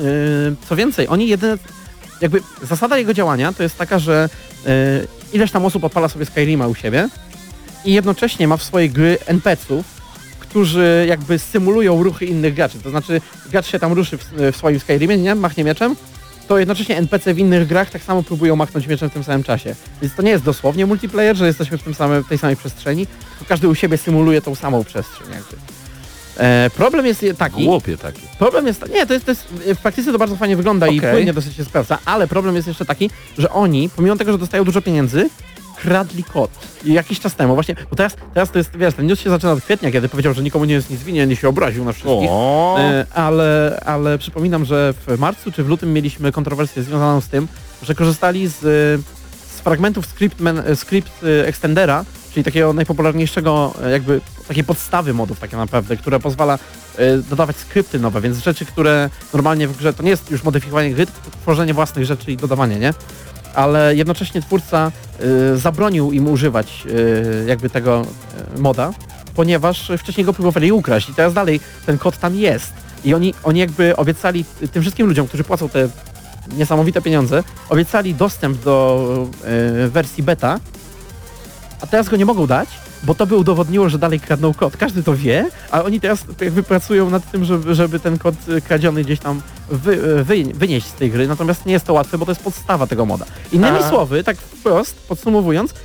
Y, 0.61 0.67
co 0.69 0.75
więcej, 0.75 1.07
oni 1.07 1.27
jedyne, 1.27 1.57
jakby 2.21 2.41
zasada 2.61 2.97
jego 2.97 3.13
działania 3.13 3.53
to 3.53 3.63
jest 3.63 3.77
taka, 3.77 3.99
że 3.99 4.29
y, 4.67 5.07
ileś 5.33 5.51
tam 5.51 5.65
osób 5.65 5.83
odpala 5.83 6.07
sobie 6.09 6.25
Skyrima 6.25 6.67
u 6.67 6.75
siebie 6.75 7.09
i 7.85 7.93
jednocześnie 7.93 8.47
ma 8.47 8.57
w 8.57 8.63
swojej 8.63 8.89
gry 8.89 9.17
NPC-ów, 9.25 9.85
którzy 10.39 11.05
jakby 11.09 11.39
symulują 11.39 12.03
ruchy 12.03 12.25
innych 12.25 12.53
graczy. 12.53 12.79
To 12.83 12.89
znaczy 12.89 13.21
gracz 13.51 13.67
się 13.67 13.79
tam 13.79 13.93
ruszy 13.93 14.17
w, 14.17 14.25
w 14.53 14.57
swoim 14.57 14.79
Skyrimie, 14.79 15.17
nie? 15.17 15.35
Machnie 15.35 15.63
mieczem, 15.63 15.95
to 16.47 16.59
jednocześnie 16.59 16.97
NPC 16.97 17.33
w 17.33 17.39
innych 17.39 17.67
grach 17.67 17.89
tak 17.89 18.03
samo 18.03 18.23
próbują 18.23 18.55
machnąć 18.55 18.87
mieczem 18.87 19.09
w 19.09 19.13
tym 19.13 19.23
samym 19.23 19.43
czasie. 19.43 19.75
Więc 20.01 20.15
to 20.15 20.21
nie 20.21 20.31
jest 20.31 20.43
dosłownie 20.43 20.85
multiplayer, 20.85 21.35
że 21.35 21.47
jesteśmy 21.47 21.77
w, 21.77 21.83
tym 21.83 21.93
samym, 21.93 22.23
tej 22.23 22.37
samej 22.37 22.55
przestrzeni, 22.55 23.07
tylko 23.07 23.45
każdy 23.49 23.67
u 23.67 23.75
siebie 23.75 23.97
symuluje 23.97 24.41
tą 24.41 24.55
samą 24.55 24.83
przestrzeń. 24.83 25.27
Jakby. 25.31 25.57
E, 26.37 26.69
problem 26.75 27.05
jest 27.05 27.25
taki, 27.37 27.65
głupie 27.65 27.97
takie. 27.97 28.21
problem 28.39 28.67
jest, 28.67 28.89
nie, 28.89 29.05
to 29.05 29.13
jest, 29.13 29.25
to 29.25 29.31
jest, 29.31 29.47
w 29.75 29.77
praktyce 29.77 30.11
to 30.11 30.17
bardzo 30.17 30.35
fajnie 30.35 30.57
wygląda 30.57 30.87
i 30.87 30.97
Okej. 30.97 31.11
płynnie 31.11 31.33
dosyć 31.33 31.55
się 31.55 31.65
sprawdza, 31.65 31.97
ale 32.05 32.27
problem 32.27 32.55
jest 32.55 32.67
jeszcze 32.67 32.85
taki, 32.85 33.09
że 33.37 33.49
oni, 33.49 33.89
pomimo 33.95 34.15
tego, 34.15 34.31
że 34.31 34.37
dostają 34.37 34.63
dużo 34.63 34.81
pieniędzy, 34.81 35.29
kradli 35.83 36.23
kod. 36.23 36.51
I 36.85 36.93
jakiś 36.93 37.19
czas 37.19 37.35
temu, 37.35 37.53
właśnie, 37.53 37.75
bo 37.89 37.95
teraz, 37.95 38.15
teraz 38.33 38.51
to 38.51 38.57
jest, 38.57 38.77
wiesz, 38.77 38.93
ten 38.93 39.07
news 39.07 39.19
się 39.19 39.29
zaczyna 39.29 39.51
od 39.51 39.61
kwietnia, 39.61 39.91
kiedy 39.91 40.09
powiedział, 40.09 40.33
że 40.33 40.43
nikomu 40.43 40.65
nie 40.65 40.73
jest 40.73 40.89
nic 40.89 41.03
winien 41.03 41.31
i 41.31 41.35
się 41.35 41.49
obraził 41.49 41.85
na 41.85 41.93
wszystkich. 41.93 42.29
E, 42.79 43.05
ale, 43.13 43.81
ale 43.85 44.17
przypominam, 44.17 44.65
że 44.65 44.93
w 45.07 45.19
marcu 45.19 45.51
czy 45.51 45.63
w 45.63 45.69
lutym 45.69 45.93
mieliśmy 45.93 46.31
kontrowersję 46.31 46.83
związaną 46.83 47.21
z 47.21 47.27
tym, 47.27 47.47
że 47.83 47.95
korzystali 47.95 48.47
z, 48.47 48.59
z 49.47 49.59
fragmentów 49.63 50.05
script, 50.05 50.39
man, 50.39 50.63
script 50.75 51.11
e, 51.23 51.47
extendera, 51.47 52.05
czyli 52.33 52.43
takiego 52.43 52.73
najpopularniejszego 52.73 53.73
e, 53.83 53.91
jakby 53.91 54.21
takiej 54.47 54.63
podstawy 54.63 55.13
modów 55.13 55.39
tak 55.39 55.51
naprawdę, 55.51 55.97
która 55.97 56.19
pozwala 56.19 56.59
e, 56.97 57.17
dodawać 57.17 57.55
skrypty 57.57 57.99
nowe, 57.99 58.21
więc 58.21 58.37
rzeczy, 58.37 58.65
które 58.65 59.09
normalnie 59.33 59.67
w 59.67 59.77
grze 59.77 59.93
to 59.93 60.03
nie 60.03 60.09
jest 60.09 60.31
już 60.31 60.43
modyfikowanie 60.43 60.93
gry, 60.93 61.05
tylko 61.05 61.37
tworzenie 61.41 61.73
własnych 61.73 62.05
rzeczy 62.05 62.31
i 62.31 62.37
dodawanie, 62.37 62.79
nie? 62.79 62.93
Ale 63.53 63.95
jednocześnie 63.95 64.41
twórca 64.41 64.91
e, 65.19 65.57
zabronił 65.57 66.11
im 66.11 66.27
używać 66.27 66.83
e, 67.43 67.45
jakby 67.45 67.69
tego 67.69 68.01
e, 68.55 68.59
moda, 68.59 68.93
ponieważ 69.35 69.91
wcześniej 69.97 70.25
go 70.25 70.33
próbowali 70.33 70.71
ukraść 70.71 71.09
i 71.09 71.13
teraz 71.13 71.33
dalej 71.33 71.59
ten 71.85 71.97
kod 71.97 72.17
tam 72.17 72.35
jest. 72.35 72.73
I 73.05 73.13
oni, 73.13 73.33
oni 73.43 73.59
jakby 73.59 73.95
obiecali 73.95 74.45
tym 74.71 74.81
wszystkim 74.81 75.07
ludziom, 75.07 75.27
którzy 75.27 75.43
płacą 75.43 75.69
te 75.69 75.89
niesamowite 76.57 77.01
pieniądze, 77.01 77.43
obiecali 77.69 78.15
dostęp 78.15 78.57
do 78.63 79.27
e, 79.43 79.87
wersji 79.87 80.23
beta, 80.23 80.59
a 81.81 81.87
teraz 81.87 82.09
go 82.09 82.17
nie 82.17 82.25
mogą 82.25 82.47
dać, 82.47 82.69
bo 83.03 83.15
to 83.15 83.27
by 83.27 83.35
udowodniło, 83.35 83.89
że 83.89 83.99
dalej 83.99 84.19
kradną 84.19 84.53
kod. 84.53 84.77
Każdy 84.77 85.03
to 85.03 85.15
wie, 85.15 85.49
a 85.71 85.83
oni 85.83 85.99
teraz 85.99 86.25
jakby 86.41 86.63
pracują 86.63 87.09
nad 87.09 87.31
tym, 87.31 87.45
żeby, 87.45 87.75
żeby 87.75 87.99
ten 87.99 88.17
kod 88.17 88.35
e, 88.49 88.61
kradziony 88.61 89.03
gdzieś 89.03 89.19
tam 89.19 89.41
wy, 89.77 90.23
wy, 90.23 90.43
wynieść 90.53 90.87
z 90.87 90.93
tej 90.93 91.11
gry, 91.11 91.27
natomiast 91.27 91.65
nie 91.65 91.73
jest 91.73 91.85
to 91.85 91.93
łatwe, 91.93 92.17
bo 92.17 92.25
to 92.25 92.31
jest 92.31 92.43
podstawa 92.43 92.87
tego 92.87 93.05
moda. 93.05 93.25
Innymi 93.51 93.77
A. 93.77 93.89
słowy, 93.89 94.23
tak 94.23 94.37
wprost, 94.37 95.07
podsumowując, 95.07 95.71
e, 95.71 95.75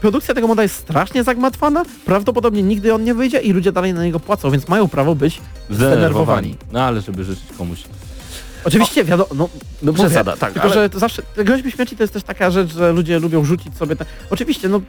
produkcja 0.00 0.34
tego 0.34 0.46
moda 0.46 0.62
jest 0.62 0.74
strasznie 0.74 1.24
zagmatwana, 1.24 1.84
prawdopodobnie 2.04 2.62
nigdy 2.62 2.94
on 2.94 3.04
nie 3.04 3.14
wyjdzie 3.14 3.38
i 3.38 3.52
ludzie 3.52 3.72
dalej 3.72 3.94
na 3.94 4.04
niego 4.04 4.20
płacą, 4.20 4.50
więc 4.50 4.68
mają 4.68 4.88
prawo 4.88 5.14
być 5.14 5.40
zdenerwowani. 5.70 6.56
No 6.72 6.82
ale 6.82 7.00
żeby 7.00 7.24
życzyć 7.24 7.44
komuś. 7.58 7.78
Oczywiście 8.64 9.04
wiadomo, 9.04 9.30
no, 9.34 9.48
No 9.82 9.92
przesada, 9.92 10.36
tak, 10.36 10.52
Tylko, 10.52 10.68
ale- 10.68 10.74
że 10.74 10.90
to 10.90 10.98
zawsze, 10.98 11.22
groźby 11.36 11.70
śmierci 11.70 11.96
to 11.96 12.02
jest 12.02 12.12
też 12.12 12.22
taka 12.22 12.50
rzecz, 12.50 12.72
że 12.72 12.92
ludzie 12.92 13.18
lubią 13.18 13.44
rzucić 13.44 13.76
sobie 13.76 13.96
te... 13.96 14.04
Oczywiście, 14.30 14.68
no, 14.68 14.80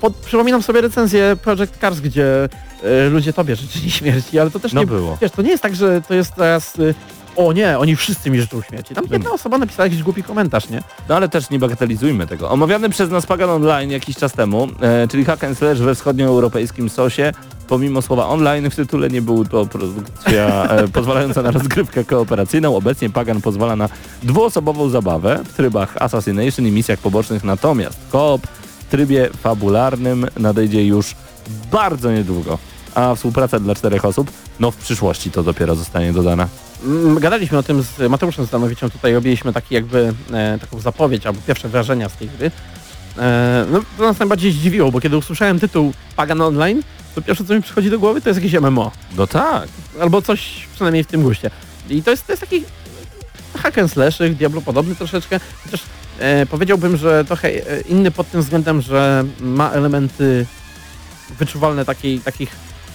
pod, 0.00 0.14
przypominam 0.16 0.62
sobie 0.62 0.80
recenzję 0.80 1.36
Project 1.42 1.78
Cars, 1.80 2.00
gdzie 2.00 2.48
e, 2.82 3.08
ludzie 3.08 3.32
tobie 3.32 3.56
życzyli 3.56 3.90
śmierci, 4.00 4.38
ale 4.38 4.50
to 4.50 4.60
też 4.60 4.72
No 4.72 4.80
nie... 4.80 4.86
było. 4.86 5.18
Wiesz, 5.22 5.30
to 5.32 5.42
nie 5.42 5.50
jest 5.50 5.62
tak, 5.62 5.74
że 5.76 6.02
to 6.08 6.14
jest 6.14 6.34
teraz... 6.34 6.78
y, 6.78 6.94
o 7.36 7.52
nie, 7.52 7.78
oni 7.78 7.96
wszyscy 7.96 8.30
mi 8.30 8.40
życzą 8.40 8.62
śmierci. 8.62 8.94
Tam 8.94 9.04
jedna 9.10 9.30
osoba 9.32 9.58
napisała 9.58 9.86
jakiś 9.86 10.02
głupi 10.02 10.22
komentarz, 10.22 10.68
nie? 10.68 10.82
No 11.08 11.16
ale 11.16 11.28
też 11.28 11.50
nie 11.50 11.58
bagatelizujmy 11.58 12.26
tego. 12.26 12.50
Omawiany 12.50 12.88
przez 12.90 13.10
nas 13.10 13.26
Pagan 13.26 13.50
Online 13.50 13.90
jakiś 13.90 14.16
czas 14.16 14.32
temu, 14.32 14.68
e, 14.80 15.08
czyli 15.08 15.24
hack 15.24 15.44
and 15.44 15.58
slash 15.58 15.78
we 15.78 15.94
wschodnioeuropejskim 15.94 16.88
sosie, 16.88 17.32
pomimo 17.68 18.02
słowa 18.02 18.28
online 18.28 18.70
w 18.70 18.76
tytule 18.76 19.08
nie 19.08 19.22
był 19.22 19.44
to 19.44 19.66
produkcja 19.66 20.64
e, 20.64 20.88
pozwalająca 20.98 21.42
na 21.42 21.50
rozgrywkę 21.50 22.04
kooperacyjną. 22.04 22.76
Obecnie 22.76 23.10
Pagan 23.10 23.40
pozwala 23.40 23.76
na 23.76 23.88
dwuosobową 24.22 24.88
zabawę 24.88 25.40
w 25.44 25.52
trybach 25.52 25.96
Assassination 26.02 26.66
i 26.66 26.70
misjach 26.70 26.98
pobocznych, 26.98 27.44
natomiast 27.44 27.98
koop 28.10 28.46
w 28.86 28.90
trybie 28.90 29.28
fabularnym 29.40 30.26
nadejdzie 30.36 30.86
już 30.86 31.14
bardzo 31.72 32.12
niedługo. 32.12 32.58
A 32.94 33.14
współpraca 33.14 33.60
dla 33.60 33.74
czterech 33.74 34.04
osób, 34.04 34.30
no 34.60 34.70
w 34.70 34.76
przyszłości 34.76 35.30
to 35.30 35.42
dopiero 35.42 35.74
zostanie 35.74 36.12
dodana. 36.12 36.48
mm, 36.84 37.18
gadaliśmy 37.18 37.58
o 37.58 37.62
tym 37.62 37.82
z 37.82 38.10
Mateuszem 38.10 38.46
Zdanowiczem, 38.46 38.90
tutaj 38.90 39.14
robiliśmy 39.14 39.52
taki 39.52 39.74
jakby 39.74 40.14
e, 40.32 40.58
taką 40.60 40.80
zapowiedź 40.80 41.26
albo 41.26 41.40
pierwsze 41.46 41.68
wrażenia 41.68 42.08
z 42.08 42.16
tej 42.16 42.28
gry. 42.28 42.50
E, 43.18 43.66
no 43.70 43.80
to 43.98 44.02
nas 44.02 44.18
najbardziej 44.18 44.52
zdziwiło, 44.52 44.92
bo 44.92 45.00
kiedy 45.00 45.16
usłyszałem 45.16 45.60
tytuł 45.60 45.92
Pagan 46.16 46.40
Online, 46.40 46.82
to 47.14 47.22
pierwsze 47.22 47.44
co 47.44 47.54
mi 47.54 47.62
przychodzi 47.62 47.90
do 47.90 47.98
głowy 47.98 48.20
to 48.20 48.28
jest 48.28 48.42
jakieś 48.42 48.60
MMO. 48.60 48.92
No 49.16 49.26
tak. 49.26 49.68
Albo 50.00 50.22
coś 50.22 50.68
przynajmniej 50.74 51.04
w 51.04 51.06
tym 51.06 51.22
guście. 51.22 51.50
I 51.90 52.02
to 52.02 52.10
jest, 52.10 52.26
to 52.26 52.32
jest 52.32 52.40
taki 52.40 52.64
hack 53.56 53.78
and 53.78 53.92
slasher, 53.92 54.34
Diablo 54.34 54.60
podobny 54.60 54.94
troszeczkę, 54.94 55.40
chociaż 55.64 55.80
e, 56.18 56.46
powiedziałbym, 56.46 56.96
że 56.96 57.24
trochę 57.24 57.48
e, 57.48 57.80
inny 57.80 58.10
pod 58.10 58.30
tym 58.30 58.40
względem, 58.40 58.80
że 58.80 59.24
ma 59.40 59.70
elementy 59.70 60.46
wyczuwalne 61.38 61.84
takiej, 61.84 62.20
takich 62.20 62.50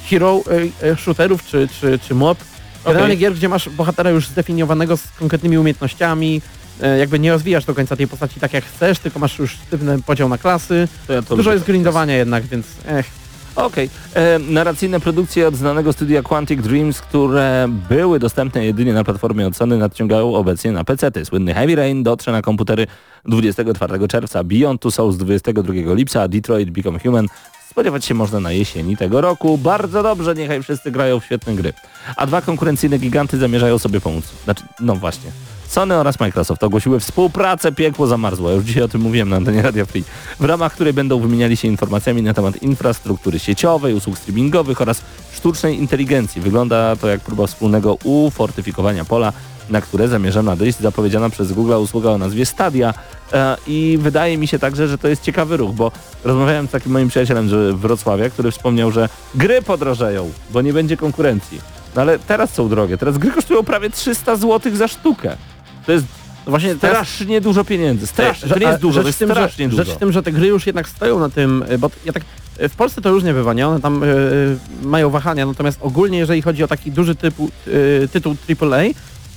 hero 0.09 0.43
e, 0.81 0.87
e, 0.87 0.95
shooterów 0.95 1.45
czy, 1.45 1.67
czy, 1.79 1.99
czy 1.99 2.15
mob. 2.15 2.37
Generalnie 2.85 3.15
gier, 3.15 3.33
gdzie 3.33 3.49
masz 3.49 3.69
bohatera 3.69 4.09
już 4.09 4.27
zdefiniowanego 4.27 4.97
z 4.97 5.07
konkretnymi 5.19 5.57
umiejętnościami, 5.57 6.41
e, 6.81 6.97
jakby 6.97 7.19
nie 7.19 7.31
rozwijasz 7.31 7.65
do 7.65 7.75
końca 7.75 7.95
tej 7.95 8.07
postaci 8.07 8.39
tak 8.39 8.53
jak 8.53 8.65
chcesz, 8.65 8.99
tylko 8.99 9.19
masz 9.19 9.39
już 9.39 9.51
sztywny 9.51 10.01
podział 10.01 10.29
na 10.29 10.37
klasy. 10.37 10.87
Ja 11.09 11.21
Dużo 11.21 11.53
jest 11.53 11.65
grindowania 11.65 12.17
jednak, 12.17 12.43
więc 12.43 12.65
ech, 12.87 13.20
Okej. 13.55 13.89
E, 14.13 14.39
Narracyjne 14.39 14.99
produkcje 14.99 15.47
od 15.47 15.55
znanego 15.55 15.93
studia 15.93 16.21
Quantic 16.21 16.61
Dreams, 16.61 17.01
które 17.01 17.67
były 17.89 18.19
dostępne 18.19 18.65
jedynie 18.65 18.93
na 18.93 19.03
platformie 19.03 19.47
od 19.47 19.55
Sony, 19.55 19.77
nadciągają 19.77 20.35
obecnie 20.35 20.71
na 20.71 20.83
PC. 20.83 21.11
Słynny 21.25 21.53
Heavy 21.53 21.75
Rain 21.75 22.03
dotrze 22.03 22.31
na 22.31 22.41
komputery 22.41 22.87
24 23.25 24.07
czerwca, 24.07 24.43
Beyond 24.43 24.81
Two 24.81 24.91
Souls 24.91 25.17
22 25.17 25.73
lipca, 25.93 26.27
Detroit 26.27 26.69
Become 26.69 26.99
Human 26.99 27.27
spodziewać 27.71 28.05
się 28.05 28.13
można 28.13 28.39
na 28.39 28.51
jesieni 28.51 28.97
tego 28.97 29.21
roku. 29.21 29.57
Bardzo 29.57 30.03
dobrze, 30.03 30.35
niechaj 30.35 30.63
wszyscy 30.63 30.91
grają 30.91 31.19
w 31.19 31.25
świetne 31.25 31.55
gry. 31.55 31.73
A 32.15 32.27
dwa 32.27 32.41
konkurencyjne 32.41 32.99
giganty 32.99 33.37
zamierzają 33.37 33.79
sobie 33.79 34.01
pomóc. 34.01 34.25
Znaczy, 34.43 34.63
no 34.79 34.95
właśnie. 34.95 35.31
Sony 35.71 35.95
oraz 35.95 36.19
Microsoft 36.19 36.63
ogłosiły 36.63 36.99
współpracę 36.99 37.71
Piekło 37.71 38.07
Zamarzło. 38.07 38.51
Już 38.51 38.63
dzisiaj 38.63 38.83
o 38.83 38.87
tym 38.87 39.01
mówiłem 39.01 39.29
na 39.29 39.35
antenie 39.35 39.61
Radio 39.61 39.85
Free. 39.85 40.03
W 40.39 40.45
ramach 40.45 40.73
której 40.73 40.93
będą 40.93 41.19
wymieniali 41.19 41.57
się 41.57 41.67
informacjami 41.67 42.21
na 42.21 42.33
temat 42.33 42.61
infrastruktury 42.63 43.39
sieciowej, 43.39 43.93
usług 43.93 44.17
streamingowych 44.17 44.81
oraz 44.81 45.01
sztucznej 45.33 45.79
inteligencji. 45.79 46.41
Wygląda 46.41 46.95
to 46.95 47.07
jak 47.07 47.21
próba 47.21 47.47
wspólnego 47.47 47.97
ufortyfikowania 48.03 49.05
pola, 49.05 49.33
na 49.69 49.81
które 49.81 50.07
zamierza 50.07 50.43
nadejść 50.43 50.79
zapowiedziana 50.79 51.29
przez 51.29 51.51
Google 51.51 51.73
usługa 51.73 52.09
o 52.09 52.17
nazwie 52.17 52.45
Stadia. 52.45 52.93
E, 53.33 53.57
I 53.67 53.97
wydaje 54.01 54.37
mi 54.37 54.47
się 54.47 54.59
także, 54.59 54.87
że 54.87 54.97
to 54.97 55.07
jest 55.07 55.23
ciekawy 55.23 55.57
ruch, 55.57 55.71
bo 55.71 55.91
rozmawiałem 56.23 56.67
z 56.67 56.71
takim 56.71 56.91
moim 56.91 57.07
przyjacielem 57.07 57.49
z 57.49 57.75
Wrocławia, 57.75 58.29
który 58.29 58.51
wspomniał, 58.51 58.91
że 58.91 59.09
gry 59.35 59.61
podrożeją, 59.61 60.31
bo 60.49 60.61
nie 60.61 60.73
będzie 60.73 60.97
konkurencji. 60.97 61.61
No 61.95 62.01
ale 62.01 62.19
teraz 62.19 62.53
są 62.53 62.69
drogie. 62.69 62.97
Teraz 62.97 63.17
gry 63.17 63.31
kosztują 63.31 63.63
prawie 63.63 63.89
300 63.89 64.35
zł 64.35 64.75
za 64.75 64.87
sztukę. 64.87 65.37
To 65.85 65.91
jest 65.91 66.05
właśnie 66.47 66.75
teraz 66.75 67.07
strasznie 67.07 67.41
dużo 67.41 67.63
pieniędzy. 67.63 68.07
Strasznie, 68.07 68.49
to 68.49 68.59
nie 68.59 68.65
jest 68.65 68.81
dużo, 68.81 69.01
to 69.01 69.07
jest 69.07 69.19
tym, 69.19 69.27
że, 69.27 69.33
strasznie 69.33 69.69
dużo. 69.69 69.83
Rzecz 69.83 69.95
w 69.95 69.97
tym, 69.97 70.11
że 70.11 70.23
te 70.23 70.31
gry 70.31 70.47
już 70.47 70.67
jednak 70.67 70.89
stoją 70.89 71.19
na 71.19 71.29
tym, 71.29 71.63
y, 71.71 71.77
bo 71.77 71.89
ja 72.05 72.13
tak 72.13 72.23
y, 72.61 72.69
w 72.69 72.75
Polsce 72.75 73.01
to 73.01 73.11
różnie 73.11 73.33
bywa, 73.33 73.53
nie? 73.53 73.67
One 73.67 73.81
tam 73.81 74.03
y, 74.03 74.57
mają 74.83 75.09
wahania, 75.09 75.45
natomiast 75.45 75.79
ogólnie 75.81 76.17
jeżeli 76.17 76.41
chodzi 76.41 76.63
o 76.63 76.67
taki 76.67 76.91
duży 76.91 77.15
typu, 77.15 77.49
y, 77.67 78.09
tytuł 78.11 78.35
AAA, 78.61 78.83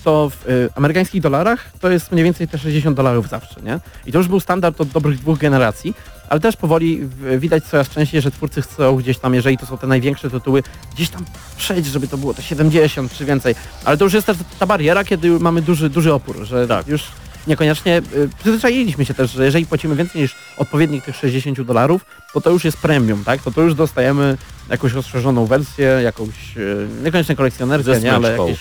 to 0.04 0.30
w 0.30 0.48
y, 0.48 0.68
amerykańskich 0.74 1.22
dolarach 1.22 1.72
to 1.80 1.90
jest 1.90 2.12
mniej 2.12 2.24
więcej 2.24 2.48
te 2.48 2.58
60 2.58 2.96
dolarów 2.96 3.28
zawsze, 3.28 3.60
nie? 3.62 3.80
I 4.06 4.12
to 4.12 4.18
już 4.18 4.28
był 4.28 4.40
standard 4.40 4.80
od 4.80 4.88
dobrych 4.88 5.18
dwóch 5.18 5.38
generacji, 5.38 5.94
ale 6.28 6.40
też 6.40 6.56
powoli 6.56 7.08
widać 7.38 7.64
coraz 7.64 7.88
częściej, 7.88 8.20
że 8.20 8.30
twórcy 8.30 8.62
chcą 8.62 8.96
gdzieś 8.96 9.18
tam, 9.18 9.34
jeżeli 9.34 9.58
to 9.58 9.66
są 9.66 9.78
te 9.78 9.86
największe 9.86 10.30
tytuły, 10.30 10.62
gdzieś 10.94 11.10
tam 11.10 11.24
przejść, 11.56 11.90
żeby 11.90 12.08
to 12.08 12.18
było 12.18 12.34
te 12.34 12.42
70 12.42 13.12
czy 13.12 13.24
więcej. 13.24 13.54
Ale 13.84 13.96
to 13.96 14.04
już 14.04 14.14
jest 14.14 14.26
też 14.26 14.36
ta 14.58 14.66
bariera, 14.66 15.04
kiedy 15.04 15.30
mamy 15.30 15.62
duży, 15.62 15.90
duży 15.90 16.12
opór, 16.14 16.44
że 16.44 16.68
Tak. 16.68 16.88
już 16.88 17.02
niekoniecznie 17.46 18.02
y, 18.16 18.28
przyzwyczailiśmy 18.38 19.04
się 19.04 19.14
też, 19.14 19.30
że 19.30 19.44
jeżeli 19.44 19.66
płacimy 19.66 19.96
więcej 19.96 20.22
niż 20.22 20.34
odpowiednik 20.56 21.04
tych 21.04 21.16
60 21.16 21.60
dolarów, 21.62 22.04
to 22.32 22.40
to 22.40 22.50
już 22.50 22.64
jest 22.64 22.76
premium, 22.78 23.24
tak? 23.24 23.42
To 23.42 23.50
to 23.50 23.60
już 23.60 23.74
dostajemy 23.74 24.36
jakąś 24.70 24.92
rozszerzoną 24.92 25.46
wersję, 25.46 26.00
jakąś 26.04 26.56
y, 26.56 26.88
niekoniecznie 27.04 27.36
kolekcjonerkę, 27.36 28.00
nie, 28.00 28.12
ale 28.12 28.36
jakieś, 28.38 28.58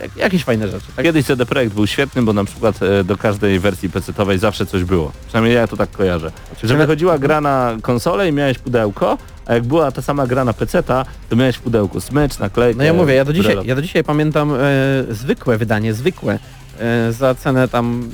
jak, 0.00 0.16
jakieś 0.16 0.44
fajne 0.44 0.68
rzeczy, 0.68 0.86
tak? 0.96 1.04
Kiedyś 1.04 1.26
CD 1.26 1.46
Projekt 1.46 1.74
był 1.74 1.86
świetny, 1.86 2.22
bo 2.22 2.32
na 2.32 2.44
przykład 2.44 2.82
e, 2.82 3.04
do 3.04 3.16
każdej 3.16 3.58
wersji 3.58 3.90
PC-owej 3.90 4.38
zawsze 4.38 4.66
coś 4.66 4.84
było. 4.84 5.12
Przynajmniej 5.26 5.54
ja 5.54 5.66
to 5.66 5.76
tak 5.76 5.90
kojarzę. 5.90 6.32
Że 6.62 6.76
wychodziła 6.76 7.18
gra 7.18 7.40
na 7.40 7.76
konsolę 7.82 8.28
i 8.28 8.32
miałeś 8.32 8.58
pudełko, 8.58 9.18
a 9.46 9.54
jak 9.54 9.64
była 9.64 9.92
ta 9.92 10.02
sama 10.02 10.26
gra 10.26 10.44
na 10.44 10.52
PC-ta, 10.52 11.04
to 11.28 11.36
miałeś 11.36 11.56
w 11.56 11.60
pudełku 11.60 12.00
smycz, 12.00 12.38
naklejkę. 12.38 12.78
No 12.78 12.84
ja 12.84 12.92
mówię, 12.92 13.14
ja 13.14 13.24
do 13.24 13.32
dzisiaj, 13.32 13.56
ja 13.64 13.74
do 13.74 13.82
dzisiaj 13.82 14.04
pamiętam 14.04 14.54
e, 14.54 14.58
zwykłe 15.10 15.58
wydanie, 15.58 15.94
zwykłe, 15.94 16.38
e, 16.78 17.12
za 17.12 17.34
cenę 17.34 17.68
tam 17.68 18.10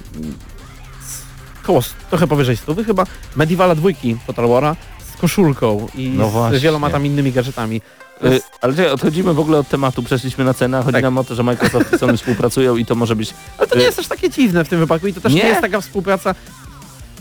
koło, 1.62 1.80
trochę 2.10 2.26
powyżej 2.26 2.56
100 2.56 2.74
chyba, 2.74 3.04
Medievala 3.36 3.74
dwójki 3.74 4.16
Total 4.26 4.44
War'a 4.44 4.76
z 5.14 5.20
koszulką 5.20 5.86
i 5.94 6.08
No 6.08 6.50
z 6.52 6.62
wieloma 6.62 6.90
tam 6.90 7.06
innymi 7.06 7.32
gadżetami. 7.32 7.80
Y, 8.24 8.40
Ale 8.60 8.74
czekaj, 8.74 8.92
odchodzimy 8.92 9.34
w 9.34 9.40
ogóle 9.40 9.58
od 9.58 9.68
tematu, 9.68 10.02
przeszliśmy 10.02 10.44
na 10.44 10.54
cenę, 10.54 10.78
chodzi 10.82 10.92
Tak. 10.92 11.02
nam 11.02 11.18
o 11.18 11.24
to, 11.24 11.34
że 11.34 11.42
Microsoft 11.42 11.92
i 11.92 11.98
Sony 11.98 12.16
współpracują 12.16 12.76
i 12.76 12.84
to 12.86 12.94
może 12.94 13.16
być... 13.16 13.34
Ale 13.58 13.66
to 13.68 13.74
nie 13.74 13.82
y, 13.82 13.84
jest 13.84 13.96
też 13.96 14.08
takie 14.08 14.30
dziwne 14.30 14.64
w 14.64 14.68
tym 14.68 14.78
wypadku 14.78 15.06
i 15.06 15.12
to 15.12 15.20
też 15.20 15.32
nie, 15.32 15.42
Nie. 15.42 15.48
jest 15.48 15.60
taka 15.60 15.80
współpraca. 15.80 16.34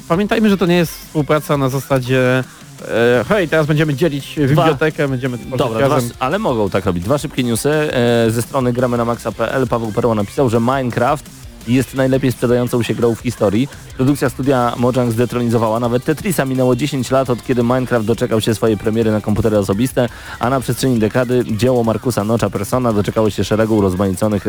Pamiętajmy, 0.07 0.49
że 0.49 0.57
to 0.57 0.65
nie 0.65 0.75
jest 0.75 0.91
współpraca 1.05 1.57
na 1.57 1.69
zasadzie 1.69 2.43
e, 2.87 3.25
hej, 3.29 3.49
teraz 3.49 3.67
będziemy 3.67 3.93
dzielić 3.93 4.35
bibliotekę, 4.47 5.07
będziemy 5.07 5.37
Dobra, 5.57 5.87
dwa, 5.87 5.97
ale 6.19 6.39
mogą 6.39 6.69
tak 6.69 6.85
robić. 6.85 7.03
Dwa 7.03 7.17
szybkie 7.17 7.43
newsy. 7.43 7.69
E, 7.71 8.31
ze 8.31 8.41
strony 8.41 8.73
gramy 8.73 8.97
na 8.97 9.05
maxa.pl 9.05 9.67
Paweł 9.67 9.91
Perło 9.91 10.15
napisał, 10.15 10.49
że 10.49 10.59
Minecraft 10.59 11.29
jest 11.67 11.93
najlepiej 11.93 12.31
sprzedającą 12.31 12.83
się 12.83 12.95
grą 12.95 13.15
w 13.15 13.19
historii. 13.19 13.67
Produkcja 13.97 14.29
studia 14.29 14.73
Mojang 14.77 15.11
zdetronizowała 15.11 15.79
nawet 15.79 16.03
Tetrisa. 16.03 16.45
Minęło 16.45 16.75
10 16.75 17.11
lat 17.11 17.29
od 17.29 17.45
kiedy 17.45 17.63
Minecraft 17.63 18.05
doczekał 18.05 18.41
się 18.41 18.55
swojej 18.55 18.77
premiery 18.77 19.11
na 19.11 19.21
komputery 19.21 19.57
osobiste, 19.57 20.09
a 20.39 20.49
na 20.49 20.59
przestrzeni 20.59 20.99
dekady 20.99 21.43
dzieło 21.51 21.83
Markusa 21.83 22.23
Nocza 22.23 22.49
Persona 22.49 22.93
doczekało 22.93 23.29
się 23.29 23.43
szeregu 23.43 23.77
urozmaiconych, 23.77 24.47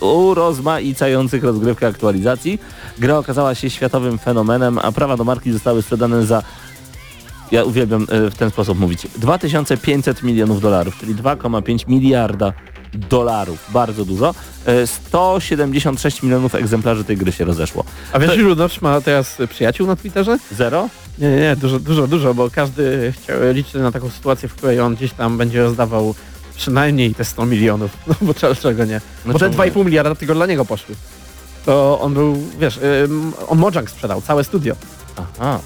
urozmaicających 0.00 1.44
rozgrywkę 1.44 1.86
aktualizacji. 1.86 2.58
Gra 2.98 3.18
okazała 3.18 3.54
się 3.54 3.70
światowym 3.70 4.18
fenomenem, 4.18 4.78
a 4.78 4.92
prawa 4.92 5.16
do 5.16 5.24
marki 5.24 5.52
zostały 5.52 5.82
sprzedane 5.82 6.26
za 6.26 6.42
ja 7.50 7.64
uwielbiam 7.64 8.06
e, 8.10 8.30
w 8.30 8.34
ten 8.34 8.50
sposób 8.50 8.78
mówić. 8.78 9.06
2500 9.18 10.22
milionów 10.22 10.60
dolarów, 10.60 10.98
czyli 10.98 11.14
2,5 11.14 11.88
miliarda 11.88 12.52
dolarów. 12.94 13.66
Bardzo 13.68 14.04
dużo. 14.04 14.34
E, 14.66 14.86
176 14.86 16.22
milionów 16.22 16.54
egzemplarzy 16.54 17.04
tej 17.04 17.16
gry 17.16 17.32
się 17.32 17.44
rozeszło. 17.44 17.84
A 18.12 18.18
wiesz, 18.18 18.36
ilu 18.36 18.56
ma 18.80 19.00
teraz 19.00 19.36
przyjaciół 19.48 19.86
na 19.86 19.96
Twitterze? 19.96 20.38
Zero? 20.52 20.88
Nie, 21.18 21.30
nie, 21.30 21.36
nie, 21.36 21.56
dużo, 21.56 21.80
dużo, 21.80 22.06
dużo, 22.06 22.34
bo 22.34 22.50
każdy 22.50 23.12
chciał 23.16 23.36
liczyć 23.52 23.74
na 23.74 23.92
taką 23.92 24.10
sytuację, 24.10 24.48
w 24.48 24.54
której 24.54 24.80
on 24.80 24.94
gdzieś 24.94 25.12
tam 25.12 25.38
będzie 25.38 25.62
rozdawał 25.62 26.14
przynajmniej 26.56 27.14
te 27.14 27.24
100 27.24 27.46
milionów, 27.46 27.90
no 28.06 28.14
bo 28.20 28.34
czego 28.34 28.84
nie. 28.84 29.00
No 29.26 29.32
bo 29.32 29.38
te 29.38 29.50
czemu 29.50 29.64
nie? 29.64 29.70
2,5 29.70 29.84
miliarda 29.84 30.14
tylko 30.14 30.34
dla 30.34 30.46
niego 30.46 30.64
poszły. 30.64 30.94
To 31.64 32.00
on 32.00 32.14
był, 32.14 32.36
wiesz, 32.60 32.80
on 33.48 33.58
Mojang 33.58 33.90
sprzedał, 33.90 34.22
całe 34.22 34.44
studio. 34.44 34.76
Aha. 35.16 35.60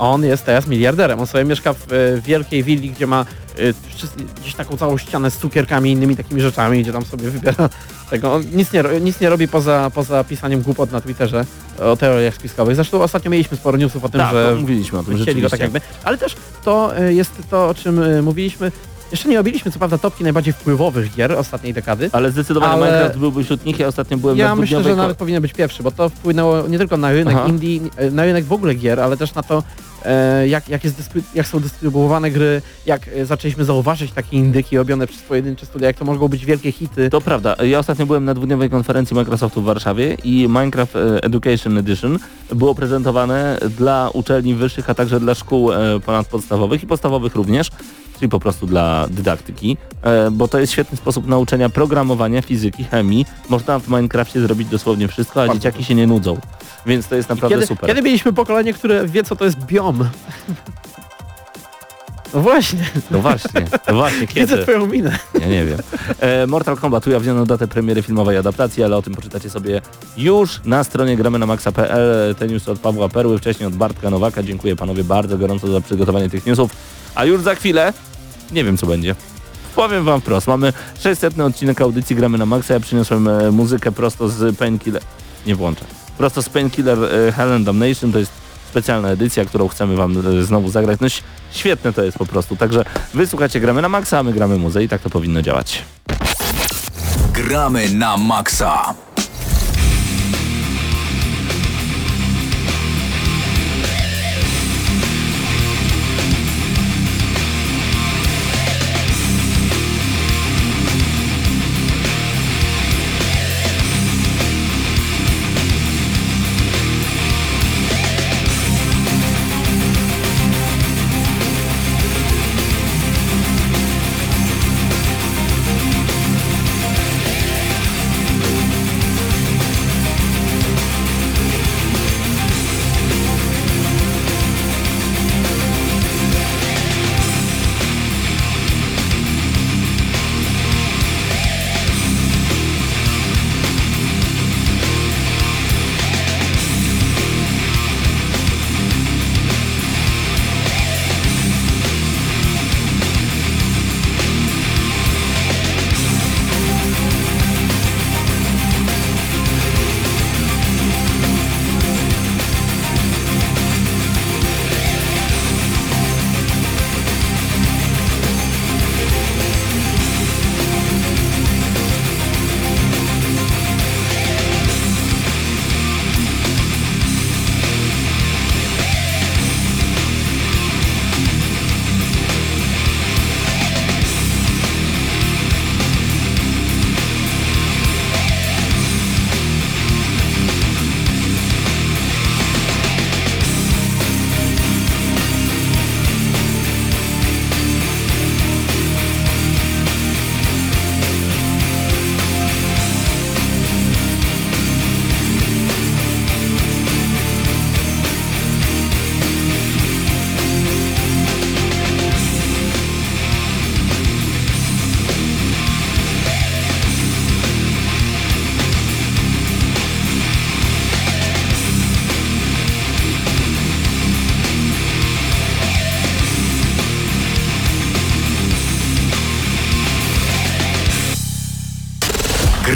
On 0.00 0.24
jest 0.24 0.44
teraz 0.44 0.66
miliarderem. 0.66 1.20
On 1.20 1.26
sobie 1.26 1.44
mieszka 1.44 1.72
w 1.72 1.92
e, 1.92 2.20
wielkiej 2.20 2.64
willi, 2.64 2.90
gdzie 2.90 3.06
ma 3.06 3.20
e, 3.20 3.24
gdzieś 4.40 4.54
taką 4.54 4.76
całą 4.76 4.98
ścianę 4.98 5.30
z 5.30 5.36
cukierkami 5.36 5.90
i 5.90 5.92
innymi 5.92 6.16
takimi 6.16 6.40
rzeczami, 6.40 6.82
gdzie 6.82 6.92
tam 6.92 7.04
sobie 7.04 7.30
wybiera 7.30 7.68
tego. 8.10 8.34
On 8.34 8.44
nic 8.52 8.72
nie, 8.72 8.84
nic 9.00 9.20
nie 9.20 9.30
robi 9.30 9.48
poza, 9.48 9.90
poza 9.94 10.24
pisaniem 10.24 10.62
głupot 10.62 10.92
na 10.92 11.00
Twitterze 11.00 11.44
o 11.80 11.96
teoriach 11.96 12.34
spiskowych. 12.34 12.76
Zresztą 12.76 13.02
ostatnio 13.02 13.30
mieliśmy 13.30 13.56
sporo 13.56 13.78
newsów 13.78 14.04
o 14.04 14.08
tym, 14.08 14.20
Tak, 14.20 14.32
że 14.32 14.50
to 14.54 14.60
mówiliśmy 14.60 14.98
o 14.98 15.02
tym, 15.02 15.22
chcieli 15.22 15.42
go 15.42 15.50
tak 15.50 15.60
jakby. 15.60 15.80
Ale 16.04 16.18
też 16.18 16.36
to 16.64 16.96
e, 16.96 17.12
jest 17.14 17.32
to, 17.50 17.68
o 17.68 17.74
czym 17.74 18.02
e, 18.02 18.22
mówiliśmy. 18.22 18.72
Jeszcze 19.10 19.28
nie 19.28 19.36
robiliśmy 19.36 19.70
co 19.70 19.78
prawda 19.78 19.98
topki 19.98 20.24
najbardziej 20.24 20.52
wpływowych 20.52 21.14
gier 21.14 21.32
ostatniej 21.32 21.74
dekady. 21.74 22.10
Ale 22.12 22.30
zdecydowanie 22.30 22.72
Ale- 22.72 22.86
Minecraft 22.86 23.18
byłby 23.18 23.44
wśród 23.44 23.64
nich. 23.64 23.78
Ja 23.78 23.86
ostatnio 23.86 24.16
byłem 24.16 24.38
Ja 24.38 24.48
na 24.48 24.56
myślę, 24.56 24.82
że 24.82 24.96
nawet 24.96 25.16
powinien 25.16 25.42
być 25.42 25.52
pierwszy, 25.52 25.82
bo 25.82 25.90
to 25.90 26.08
wpłynęło 26.08 26.68
nie 26.68 26.78
tylko 26.78 26.96
na 26.96 27.12
rynek 27.12 27.36
Aha. 27.38 27.46
indie, 27.48 27.80
na 28.12 28.24
rynek 28.24 28.44
w 28.44 28.52
ogóle 28.52 28.74
gier, 28.74 29.00
ale 29.00 29.16
też 29.16 29.34
na 29.34 29.42
to, 29.42 29.62
jak, 30.46 30.68
jak, 30.68 30.84
jest 30.84 31.10
jak 31.34 31.46
są 31.46 31.60
dystrybuowane 31.60 32.30
gry, 32.30 32.62
jak 32.86 33.08
e, 33.08 33.26
zaczęliśmy 33.26 33.64
zauważyć 33.64 34.12
takie 34.12 34.36
indyki 34.36 34.76
robione 34.76 35.06
przez 35.06 35.22
pojedyncze 35.22 35.66
studia, 35.66 35.86
jak 35.86 35.96
to 35.96 36.04
mogą 36.04 36.28
być 36.28 36.46
wielkie 36.46 36.72
hity. 36.72 37.10
To 37.10 37.20
prawda. 37.20 37.56
Ja 37.64 37.78
ostatnio 37.78 38.06
byłem 38.06 38.24
na 38.24 38.34
dwudniowej 38.34 38.70
konferencji 38.70 39.16
Microsoftu 39.16 39.62
w 39.62 39.64
Warszawie 39.64 40.16
i 40.24 40.46
Minecraft 40.48 40.96
e, 40.96 41.22
Education 41.22 41.78
Edition 41.78 42.18
było 42.54 42.74
prezentowane 42.74 43.58
dla 43.76 44.10
uczelni 44.12 44.54
wyższych, 44.54 44.90
a 44.90 44.94
także 44.94 45.20
dla 45.20 45.34
szkół 45.34 45.72
e, 45.72 46.00
ponadpodstawowych 46.00 46.82
i 46.82 46.86
podstawowych 46.86 47.34
również, 47.34 47.70
czyli 48.20 48.28
po 48.30 48.40
prostu 48.40 48.66
dla 48.66 49.06
dydaktyki, 49.10 49.76
e, 50.02 50.30
bo 50.30 50.48
to 50.48 50.58
jest 50.58 50.72
świetny 50.72 50.96
sposób 50.98 51.26
nauczenia 51.28 51.68
programowania, 51.68 52.42
fizyki, 52.42 52.84
chemii. 52.84 53.26
Można 53.48 53.78
w 53.78 53.88
Minecrafcie 53.88 54.40
zrobić 54.40 54.68
dosłownie 54.68 55.08
wszystko, 55.08 55.42
a 55.42 55.46
Bardzo 55.46 55.58
dzieciaki 55.60 55.84
się 55.84 55.94
nie 55.94 56.06
nudzą. 56.06 56.38
Więc 56.86 57.06
to 57.08 57.14
jest 57.16 57.28
naprawdę 57.28 57.54
Kiedy, 57.56 57.66
super. 57.66 57.88
kiedy 57.88 58.02
mieliśmy 58.02 58.32
pokolenie, 58.32 58.72
które 58.74 59.06
wie 59.06 59.24
co 59.24 59.36
to 59.36 59.44
jest 59.44 59.58
biom? 59.64 60.04
No 62.34 62.40
właśnie, 62.40 62.84
No 63.10 63.18
właśnie, 63.18 63.66
no 63.88 63.94
właśnie, 63.94 64.20
widzę 64.34 64.46
kiedy? 64.46 64.62
twoją 64.62 64.86
minę. 64.86 65.18
Ja 65.40 65.46
nie 65.46 65.64
wiem. 65.64 65.78
E, 66.20 66.46
Mortal 66.46 66.76
Kombat 66.76 67.06
ujawniono 67.06 67.46
datę 67.46 67.68
premiery 67.68 68.02
filmowej 68.02 68.36
adaptacji, 68.36 68.82
ale 68.84 68.96
o 68.96 69.02
tym 69.02 69.14
poczytacie 69.14 69.50
sobie 69.50 69.80
już 70.16 70.60
na 70.64 70.84
stronie 70.84 71.16
gramy 71.16 71.38
na 71.38 71.46
maxa.pl. 71.46 72.34
Te 72.34 72.48
newsy 72.48 72.70
od 72.70 72.78
Pawła 72.78 73.08
Perły, 73.08 73.38
wcześniej 73.38 73.66
od 73.66 73.74
Bartka 73.74 74.10
Nowaka. 74.10 74.42
Dziękuję 74.42 74.76
panowie 74.76 75.04
bardzo 75.04 75.38
gorąco 75.38 75.72
za 75.72 75.80
przygotowanie 75.80 76.30
tych 76.30 76.46
newsów. 76.46 76.70
A 77.14 77.24
już 77.24 77.42
za 77.42 77.54
chwilę 77.54 77.92
nie 78.52 78.64
wiem 78.64 78.76
co 78.76 78.86
będzie. 78.86 79.14
Powiem 79.74 80.04
wam 80.04 80.20
wprost, 80.20 80.46
mamy 80.46 80.72
600 81.00 81.40
odcinek 81.40 81.80
audycji 81.80 82.16
Gramy 82.16 82.38
na 82.38 82.46
Maxa, 82.46 82.74
ja 82.74 82.80
przyniosłem 82.80 83.28
e, 83.28 83.50
muzykę 83.50 83.92
prosto 83.92 84.28
z 84.28 84.56
Painkiller, 84.56 85.02
nie 85.46 85.56
włączę, 85.56 85.84
prosto 86.18 86.42
z 86.42 86.48
Painkiller 86.48 86.98
e, 87.04 87.32
Hell 87.32 87.52
and 87.52 87.66
Damnation, 87.66 88.12
to 88.12 88.18
jest 88.18 88.32
specjalna 88.70 89.08
edycja, 89.08 89.44
którą 89.44 89.68
chcemy 89.68 89.96
wam 89.96 90.38
e, 90.38 90.42
znowu 90.42 90.70
zagrać. 90.70 91.00
No 91.00 91.08
świetne 91.52 91.92
to 91.92 92.02
jest 92.02 92.18
po 92.18 92.26
prostu, 92.26 92.56
także 92.56 92.84
wysłuchacie 93.14 93.60
Gramy 93.60 93.82
na 93.82 93.88
Maxa, 93.88 94.18
a 94.18 94.22
my 94.22 94.32
gramy 94.32 94.58
muzę 94.58 94.84
i 94.84 94.88
tak 94.88 95.02
to 95.02 95.10
powinno 95.10 95.42
działać. 95.42 95.84
Gramy 97.32 97.90
na 97.90 98.16
maksa. 98.16 98.94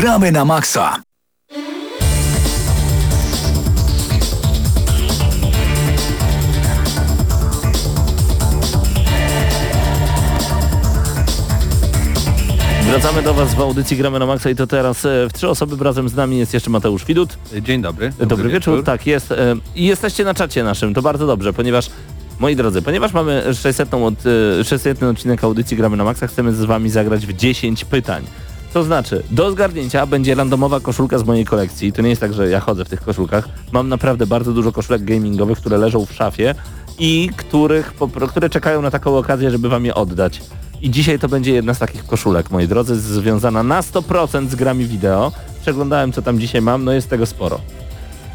Gramy 0.05 0.33
na 0.33 0.45
maksa. 0.45 1.03
Wracamy 12.83 13.23
do 13.23 13.35
Was 13.35 13.55
w 13.55 13.61
audycji 13.61 13.97
Gramy 13.97 14.19
na 14.19 14.27
Maxa 14.27 14.51
i 14.51 14.55
to 14.55 14.67
teraz 14.67 15.05
e, 15.05 15.29
w 15.29 15.33
trzy 15.33 15.49
osoby 15.49 15.85
razem 15.85 16.09
z 16.09 16.15
nami 16.15 16.39
jest 16.39 16.55
jeszcze 16.55 16.71
Mateusz 16.71 17.05
Widut. 17.05 17.39
Dzień 17.63 17.83
dobry. 17.83 18.13
Dobry, 18.27 18.49
wieczór. 18.49 18.85
Tak, 18.85 19.07
jest. 19.07 19.33
e, 19.33 19.57
I 19.77 19.85
jesteście 19.87 20.25
na 20.25 20.35
czacie 20.35 20.65
naszym, 20.65 20.95
to 20.95 21.03
bardzo 21.03 21.27
dobrze, 21.27 21.53
ponieważ 21.53 21.91
moi 22.39 22.57
drodzy, 22.57 22.83
ponieważ 22.83 23.13
mamy 23.13 23.55
600, 23.55 23.95
od, 23.95 24.15
e, 24.61 24.65
600 24.65 25.03
odcinek 25.03 25.45
audycji 25.45 25.77
Gramy 25.77 25.97
na 25.97 26.05
Maxa, 26.05 26.27
chcemy 26.27 26.53
z 26.53 26.65
Wami 26.65 26.91
zagrać 26.91 27.27
w 27.27 27.33
10 27.33 27.85
pytań. 27.85 28.25
To 28.75 28.85
znaczy, 28.85 29.23
do 29.31 29.51
zgarnięcia 29.51 30.07
będzie 30.07 30.35
randomowa 30.35 30.81
koszulka 30.81 31.19
z 31.19 31.25
mojej 31.25 31.45
kolekcji. 31.45 31.93
To 31.93 32.03
nie 32.03 32.09
jest 32.09 32.21
tak, 32.21 32.35
że 32.35 32.51
ja 32.51 32.61
chodzę 32.61 32.85
w 32.85 32.89
tych 32.89 33.01
koszulkach. 33.01 33.49
Mam 33.73 33.89
naprawdę 33.89 34.27
bardzo 34.27 34.53
dużo 34.53 34.73
koszulek 34.73 35.05
gamingowych, 35.05 35.59
które 35.59 35.79
leżą 35.79 36.07
w 36.07 36.13
szafie 36.13 36.55
i 36.99 37.31
których, 37.37 37.95
które 38.29 38.51
czekają 38.51 38.83
na 38.83 38.91
taką 38.91 39.19
okazję, 39.19 39.51
żeby 39.51 39.69
Wam 39.69 39.85
je 39.85 39.95
oddać. 39.95 40.43
I 40.83 40.91
dzisiaj 40.91 41.19
to 41.19 41.29
będzie 41.29 41.53
jedna 41.53 41.75
z 41.75 41.79
takich 41.79 42.07
koszulek, 42.07 42.51
moi 42.51 42.69
drodzy, 42.69 43.01
związana 43.01 43.63
na 43.63 43.81
100% 43.81 44.49
z 44.49 44.55
grami 44.55 44.87
wideo. 44.87 45.33
Przeglądałem, 45.63 46.13
co 46.13 46.23
tam 46.23 46.39
dzisiaj 46.39 46.63
mam, 46.63 46.85
no 46.85 46.93
jest 46.93 47.11
tego 47.11 47.27
sporo. 47.27 47.61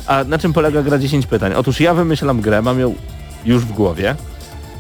A 0.07 0.23
na 0.23 0.37
czym 0.37 0.53
polega 0.53 0.83
gra 0.83 0.97
10 0.97 1.27
pytań? 1.27 1.53
Otóż 1.53 1.79
ja 1.79 1.93
wymyślam 1.93 2.41
grę, 2.41 2.61
mam 2.61 2.79
ją 2.79 2.95
już 3.45 3.65
w 3.65 3.71
głowie. 3.71 4.15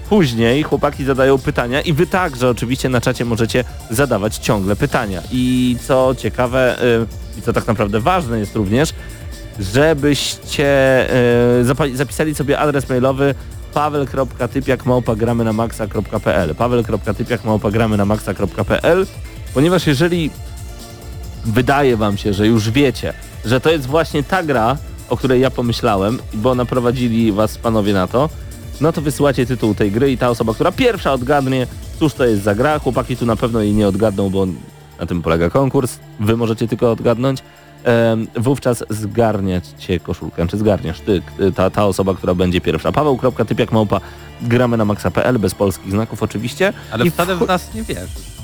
Później 0.09 0.63
chłopaki 0.63 1.05
zadają 1.05 1.37
pytania 1.37 1.81
i 1.81 1.93
wy 1.93 2.07
także 2.07 2.49
oczywiście 2.49 2.89
na 2.89 3.01
czacie 3.01 3.25
możecie 3.25 3.63
zadawać 3.89 4.37
ciągle 4.37 4.75
pytania. 4.75 5.21
I 5.31 5.77
co 5.87 6.15
ciekawe 6.17 6.83
y, 6.83 7.39
i 7.39 7.41
co 7.41 7.53
tak 7.53 7.67
naprawdę 7.67 7.99
ważne 7.99 8.39
jest 8.39 8.55
również, 8.55 8.93
żebyście 9.59 11.07
y, 11.61 11.95
zapisali 11.95 12.35
sobie 12.35 12.59
adres 12.59 12.89
mailowy 12.89 13.35
paweł.typiak.gramy 13.73 15.43
na 15.43 15.53
maxa.pl 15.53 16.55
paweł.typiak.gramy 16.55 17.97
na 17.97 18.05
ponieważ 19.53 19.87
jeżeli 19.87 20.29
wydaje 21.45 21.97
wam 21.97 22.17
się, 22.17 22.33
że 22.33 22.47
już 22.47 22.69
wiecie, 22.69 23.13
że 23.45 23.61
to 23.61 23.69
jest 23.69 23.85
właśnie 23.85 24.23
ta 24.23 24.43
gra, 24.43 24.77
o 25.09 25.17
której 25.17 25.41
ja 25.41 25.51
pomyślałem, 25.51 26.19
bo 26.33 26.55
naprowadzili 26.55 27.31
was 27.31 27.57
panowie 27.57 27.93
na 27.93 28.07
to, 28.07 28.29
no 28.81 28.91
to 28.91 29.01
wysyłacie 29.01 29.45
tytuł 29.45 29.75
tej 29.75 29.91
gry 29.91 30.11
i 30.11 30.17
ta 30.17 30.29
osoba, 30.29 30.53
która 30.53 30.71
pierwsza 30.71 31.13
odgadnie, 31.13 31.67
cóż 31.99 32.13
to 32.13 32.25
jest 32.25 32.43
za 32.43 32.55
gra, 32.55 32.79
chłopaki 32.79 33.17
tu 33.17 33.25
na 33.25 33.35
pewno 33.35 33.61
jej 33.61 33.73
nie 33.73 33.87
odgadną, 33.87 34.29
bo 34.29 34.47
na 34.99 35.05
tym 35.05 35.21
polega 35.21 35.49
konkurs, 35.49 35.99
wy 36.19 36.37
możecie 36.37 36.67
tylko 36.67 36.91
odgadnąć, 36.91 37.39
em, 37.83 38.27
wówczas 38.35 38.83
zgarniacie 38.89 39.99
koszulkę, 39.99 40.47
czy 40.47 40.57
zgarniasz 40.57 40.99
ty, 40.99 41.21
ta, 41.55 41.69
ta 41.69 41.85
osoba, 41.85 42.13
która 42.15 42.33
będzie 42.35 42.61
pierwsza. 42.61 42.91
Paweł.typiak 42.91 43.71
małpa 43.71 44.01
gramy 44.41 44.77
na 44.77 44.85
maxa.pl, 44.85 45.39
bez 45.39 45.55
polskich 45.55 45.91
znaków 45.91 46.23
oczywiście. 46.23 46.73
Ale 46.91 47.05
I 47.05 47.11
wcho- 47.11 47.45
w 47.45 47.47
nas 47.47 47.73
nie 47.75 47.83
wierzysz. 47.83 48.39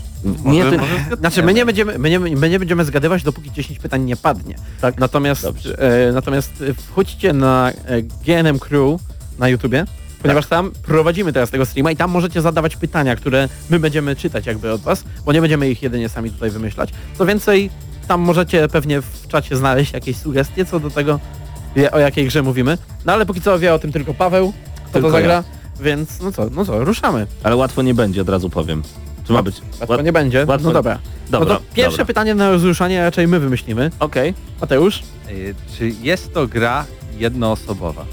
Nie, 0.46 0.64
Może- 0.64 0.72
ty, 0.72 0.78
może. 0.78 1.18
Znaczy 1.20 1.44
my 1.44 1.54
nie 1.54 1.66
będziemy, 1.66 1.98
my 2.00 2.10
nie, 2.10 2.20
my 2.20 2.50
nie 2.50 2.60
będziemy 2.60 2.86
zgadywać, 2.86 3.24
dopóki 3.24 3.52
10 3.52 3.80
pytań 3.80 4.04
nie 4.04 4.16
padnie. 4.16 4.56
tak, 4.82 5.00
Natomiast, 5.00 5.46
e, 5.78 6.12
natomiast 6.12 6.52
e, 6.70 6.74
wchodźcie 6.74 7.34
na 7.34 7.72
e, 7.86 8.02
GNM 8.02 8.60
Crew 8.60 9.02
na 9.40 9.50
YouTubie, 9.50 9.86
ponieważ 10.28 10.48
tam 10.48 10.72
prowadzimy 10.72 11.34
teraz 11.34 11.50
tego 11.50 11.66
streama 11.66 11.92
i 11.92 11.96
tam 11.96 12.12
możecie 12.12 12.42
zadawać 12.42 12.76
pytania, 12.76 13.16
które 13.16 13.50
my 13.70 13.80
będziemy 13.80 14.16
czytać 14.16 14.46
jakby 14.46 14.72
od 14.72 14.82
was, 14.82 15.04
bo 15.26 15.34
nie 15.34 15.42
będziemy 15.42 15.70
ich 15.70 15.84
jedynie 15.84 16.10
sami 16.10 16.32
tutaj 16.32 16.50
wymyślać. 16.50 16.90
Co 17.18 17.26
więcej, 17.26 17.70
tam 18.08 18.22
możecie 18.22 18.68
pewnie 18.68 19.02
w 19.02 19.28
czacie 19.28 19.56
znaleźć 19.58 19.94
jakieś 19.94 20.18
sugestie 20.18 20.66
co 20.66 20.80
do 20.80 20.90
tego, 20.90 21.20
o 21.92 22.00
jakiej 22.00 22.26
grze 22.28 22.42
mówimy. 22.44 22.78
No 23.06 23.14
ale 23.14 23.26
póki 23.26 23.42
co 23.42 23.60
wie 23.60 23.74
o 23.74 23.80
tym 23.80 23.92
tylko 23.92 24.14
Paweł, 24.14 24.54
kto 24.84 24.94
Tylko 24.94 25.08
to 25.08 25.12
zagra. 25.12 25.44
więc 25.82 26.22
no 26.22 26.32
co, 26.32 26.50
no 26.50 26.66
co, 26.66 26.84
ruszamy. 26.86 27.28
Ale 27.44 27.56
łatwo 27.56 27.82
nie 27.82 27.94
będzie, 27.94 28.22
od 28.22 28.30
razu 28.30 28.50
powiem. 28.50 28.84
Czy 29.28 29.34
ma 29.34 29.44
być? 29.44 29.62
Łatwo 29.80 29.86
Łat- 29.96 30.04
nie 30.06 30.14
będzie. 30.14 30.46
łatwo- 30.46 30.64
No 30.68 30.74
dobra. 30.74 31.00
Dobra, 31.30 31.50
no 31.54 31.56
to 31.56 31.62
pierwsze 31.74 31.92
dobra. 31.92 32.06
pytanie 32.06 32.36
na 32.36 32.50
rozruszanie 32.52 33.04
raczej 33.04 33.28
my 33.28 33.40
wymyślimy. 33.40 33.92
Okej. 34.00 34.34
Mateusz? 34.62 35.04
Y, 35.30 35.56
Czy 35.78 35.88
jest 36.02 36.34
to 36.34 36.48
gra 36.48 36.86
jednoosobowa? 37.18 38.06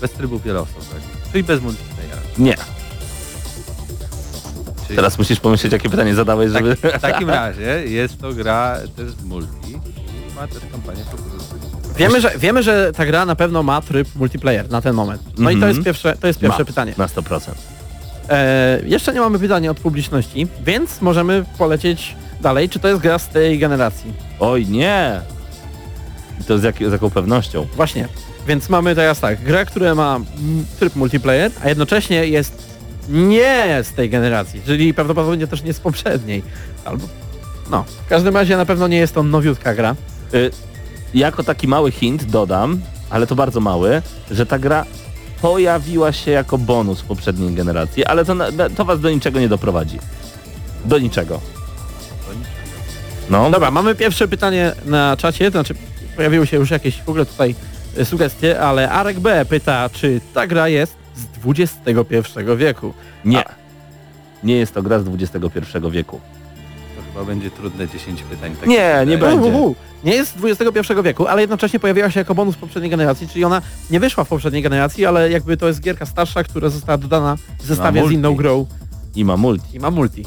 Bez 0.00 0.10
trybu 0.10 0.38
wieloosobowego? 0.38 1.11
Czyli 1.32 1.44
bez 1.44 1.60
multiplayera? 1.62 2.16
Nie. 2.38 2.56
Czyli 4.86 4.96
Teraz 4.96 5.18
musisz 5.18 5.40
pomyśleć, 5.40 5.72
jakie 5.72 5.90
pytanie 5.90 6.14
zadałeś, 6.14 6.50
żeby... 6.52 6.76
tak, 6.76 6.98
w 6.98 7.00
takim 7.00 7.30
razie 7.40 7.84
jest 7.86 8.20
to 8.20 8.32
gra 8.32 8.76
też 8.96 9.10
z 9.10 9.24
multi 9.24 9.70
i 9.72 10.34
ma 10.36 10.46
też 10.48 10.58
kampanię 10.72 11.04
po 11.10 11.16
prostu. 11.16 11.54
Wiemy 11.96 12.20
że, 12.20 12.32
wiemy, 12.38 12.62
że 12.62 12.92
ta 12.96 13.06
gra 13.06 13.26
na 13.26 13.36
pewno 13.36 13.62
ma 13.62 13.80
tryb 13.80 14.08
multiplayer 14.16 14.70
na 14.70 14.80
ten 14.82 14.94
moment. 14.94 15.22
No 15.38 15.50
i 15.50 15.54
to 15.54 15.56
Mhm. 15.56 15.72
jest 15.72 15.84
pierwsze, 15.84 16.16
to 16.20 16.26
jest 16.26 16.38
pierwsze 16.40 16.58
Ma. 16.58 16.64
pytanie. 16.64 16.94
Na 16.98 17.06
100%. 17.06 17.50
E, 18.30 18.80
jeszcze 18.86 19.14
nie 19.14 19.20
mamy 19.20 19.38
pytania 19.38 19.70
od 19.70 19.80
publiczności, 19.80 20.46
więc 20.64 21.00
możemy 21.00 21.44
polecieć 21.58 22.16
dalej. 22.40 22.68
Czy 22.68 22.78
to 22.78 22.88
jest 22.88 23.00
gra 23.00 23.18
z 23.18 23.28
tej 23.28 23.58
generacji? 23.58 24.12
Oj, 24.40 24.66
nie! 24.66 25.20
I 26.40 26.44
to 26.44 26.58
z, 26.58 26.62
jak, 26.62 26.76
z 26.76 26.92
jaką 26.92 27.10
pewnością? 27.10 27.66
Właśnie. 27.76 28.08
Więc 28.46 28.68
mamy 28.68 28.94
teraz 28.94 29.20
tak, 29.20 29.42
grę, 29.42 29.66
która 29.66 29.94
ma 29.94 30.20
tryb 30.78 30.96
multiplayer, 30.96 31.52
a 31.64 31.68
jednocześnie 31.68 32.26
jest 32.26 32.72
nie 33.08 33.80
z 33.82 33.92
tej 33.92 34.10
generacji, 34.10 34.60
czyli 34.66 34.94
prawdopodobnie 34.94 35.46
też 35.46 35.62
nie 35.62 35.72
z 35.72 35.80
poprzedniej. 35.80 36.42
Albo... 36.84 37.06
No, 37.70 37.84
w 38.06 38.08
każdym 38.08 38.36
razie 38.36 38.56
na 38.56 38.66
pewno 38.66 38.88
nie 38.88 38.96
jest 38.96 39.14
to 39.14 39.22
nowiutka 39.22 39.74
gra. 39.74 39.96
Y, 40.34 40.50
jako 41.14 41.42
taki 41.42 41.68
mały 41.68 41.90
hint 41.90 42.24
dodam, 42.24 42.80
ale 43.10 43.26
to 43.26 43.34
bardzo 43.34 43.60
mały, 43.60 44.02
że 44.30 44.46
ta 44.46 44.58
gra 44.58 44.84
pojawiła 45.42 46.12
się 46.12 46.30
jako 46.30 46.58
bonus 46.58 47.00
w 47.00 47.04
poprzedniej 47.04 47.54
generacji, 47.54 48.04
ale 48.04 48.24
to, 48.24 48.34
to 48.76 48.84
was 48.84 49.00
do 49.00 49.10
niczego 49.10 49.40
nie 49.40 49.48
doprowadzi. 49.48 49.98
Do 50.84 50.98
niczego. 50.98 51.40
No, 53.30 53.50
Dobra, 53.50 53.70
mamy 53.70 53.94
pierwsze 53.94 54.28
pytanie 54.28 54.72
na 54.84 55.16
czacie, 55.16 55.44
to 55.44 55.50
znaczy 55.50 55.74
pojawiły 56.16 56.46
się 56.46 56.56
już 56.56 56.70
jakieś 56.70 57.02
w 57.02 57.08
ogóle 57.08 57.26
tutaj 57.26 57.54
sugestie, 58.04 58.60
ale 58.60 58.90
Arek 58.90 59.20
B 59.20 59.44
pyta, 59.44 59.90
czy 59.92 60.20
ta 60.34 60.46
gra 60.46 60.68
jest 60.68 60.96
z 61.14 61.26
XXI 61.46 62.40
wieku. 62.56 62.94
nie. 63.24 63.44
Nie 64.42 64.56
jest 64.56 64.74
to 64.74 64.82
gra 64.82 64.98
z 64.98 65.04
XXI 65.08 65.78
wieku. 65.90 66.20
To 66.96 67.02
chyba 67.12 67.24
będzie 67.24 67.50
trudne 67.50 67.88
10 67.88 68.22
pytań. 68.22 68.56
tak 68.60 68.68
Nie, 68.68 68.94
nie 69.06 69.18
będzie. 69.18 69.48
Uhuhu. 69.48 69.74
Nie 70.04 70.12
jest 70.14 70.36
z 70.40 70.44
XXI 70.60 70.94
wieku, 71.04 71.26
ale 71.26 71.40
jednocześnie 71.40 71.80
pojawiła 71.80 72.10
się 72.10 72.20
jako 72.20 72.34
bonus 72.34 72.56
poprzedniej 72.56 72.90
generacji, 72.90 73.28
czyli 73.28 73.44
ona 73.44 73.62
nie 73.90 74.00
wyszła 74.00 74.24
w 74.24 74.28
poprzedniej 74.28 74.62
generacji, 74.62 75.06
ale 75.06 75.30
jakby 75.30 75.56
to 75.56 75.66
jest 75.68 75.80
gierka 75.80 76.06
starsza, 76.06 76.44
która 76.44 76.68
została 76.68 76.98
dodana 76.98 77.36
w 77.58 77.66
zestawie 77.66 78.08
z 78.08 78.10
inną 78.10 78.34
grą 78.34 78.66
I 79.14 79.24
ma 79.24 79.36
multi. 79.36 79.76
i 79.76 79.80
ma 79.80 79.90
multi. 79.90 80.24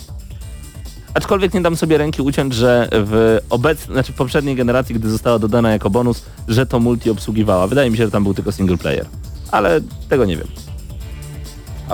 Aczkolwiek 1.15 1.54
nie 1.54 1.62
dam 1.62 1.75
sobie 1.75 1.97
ręki 1.97 2.21
uciąć, 2.21 2.54
że 2.54 2.89
w 2.91 3.39
obecnej, 3.49 3.93
znaczy 3.93 4.13
w 4.13 4.15
poprzedniej 4.15 4.56
generacji, 4.56 4.95
gdy 4.95 5.10
została 5.10 5.39
dodana 5.39 5.71
jako 5.71 5.89
bonus, 5.89 6.23
że 6.47 6.66
to 6.66 6.80
multi 6.80 7.09
obsługiwała. 7.09 7.68
Wydaje 7.68 7.89
mi 7.89 7.97
się, 7.97 8.05
że 8.05 8.11
tam 8.11 8.24
był 8.24 8.34
tylko 8.34 8.51
single 8.51 8.78
player. 8.78 9.05
Ale 9.51 9.82
tego 10.09 10.26
nie 10.26 10.38
wiem. 10.38 10.47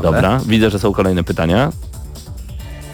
Dobra, 0.03 0.41
widzę, 0.45 0.69
że 0.69 0.79
są 0.79 0.93
kolejne 0.93 1.23
pytania. 1.23 1.71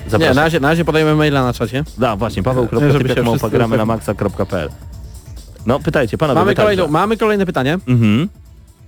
Nie, 0.05 0.11
Zapraszam. 0.11 0.35
na 0.35 0.41
razie, 0.41 0.59
na 0.59 0.69
razie 0.69 0.85
podajemy 0.85 1.15
maila 1.15 1.43
na 1.43 1.53
czacie. 1.53 1.83
Da, 1.97 2.15
właśnie, 2.15 2.43
Żeby 2.43 2.49
się 2.49 2.67
paweł.typiak 2.69 3.27
wszyscy 3.27 3.49
gramy 3.49 3.77
na 3.77 3.85
maxa.pl 3.85 4.69
No, 5.65 5.79
pytajcie, 5.79 6.17
panowie, 6.17 6.39
Mamy 6.39 6.55
kolejną, 6.55 6.87
mamy 6.87 7.17
kolejne 7.17 7.45
pytanie. 7.45 7.73
Mhm. 7.87 8.29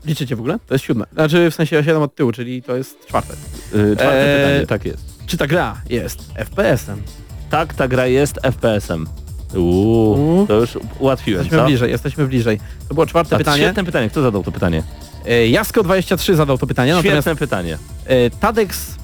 Liczycie 0.05 0.35
w 0.35 0.39
ogóle? 0.39 0.59
To 0.67 0.73
jest 0.73 0.85
siódme. 0.85 1.05
Znaczy 1.13 1.51
w 1.51 1.55
sensie 1.55 1.83
siedem 1.83 2.01
od 2.01 2.15
tyłu, 2.15 2.31
czyli 2.31 2.63
to 2.63 2.75
jest 2.75 3.05
czwarte. 3.07 3.33
Yy, 3.73 3.95
czwarte 3.95 4.35
Eee, 4.35 4.41
pytanie, 4.41 4.67
tak 4.67 4.85
jest. 4.85 5.19
Czy 5.25 5.37
ta 5.37 5.47
gra 5.47 5.81
jest 5.89 6.33
FPS-em? 6.35 7.01
Tak, 7.49 7.73
ta 7.73 7.87
gra 7.87 8.07
jest 8.07 8.39
FPS-em. 8.43 9.07
Uuu, 9.55 10.13
Uuu. 10.37 10.47
to 10.47 10.53
już 10.53 10.77
ułatwiłem, 10.99 11.39
Jesteśmy 11.39 11.57
co? 11.63 11.65
bliżej, 11.65 11.91
jesteśmy 11.91 12.27
bliżej. 12.27 12.59
To 12.87 12.93
było 12.93 13.05
czwarte 13.05 13.35
A, 13.35 13.37
pytanie. 13.39 13.63
Świetne 13.63 13.83
pytanie, 13.83 14.09
kto 14.09 14.21
zadał 14.21 14.43
to 14.43 14.51
pytanie? 14.51 14.83
E, 15.25 15.29
Jasko23 15.47 16.35
zadał 16.35 16.57
to 16.57 16.67
pytanie, 16.67 16.93
natomiast 16.95 17.15
Świetne 17.27 17.35
pytanie. 17.35 17.77
e, 18.05 18.29
Tadex 18.29 18.95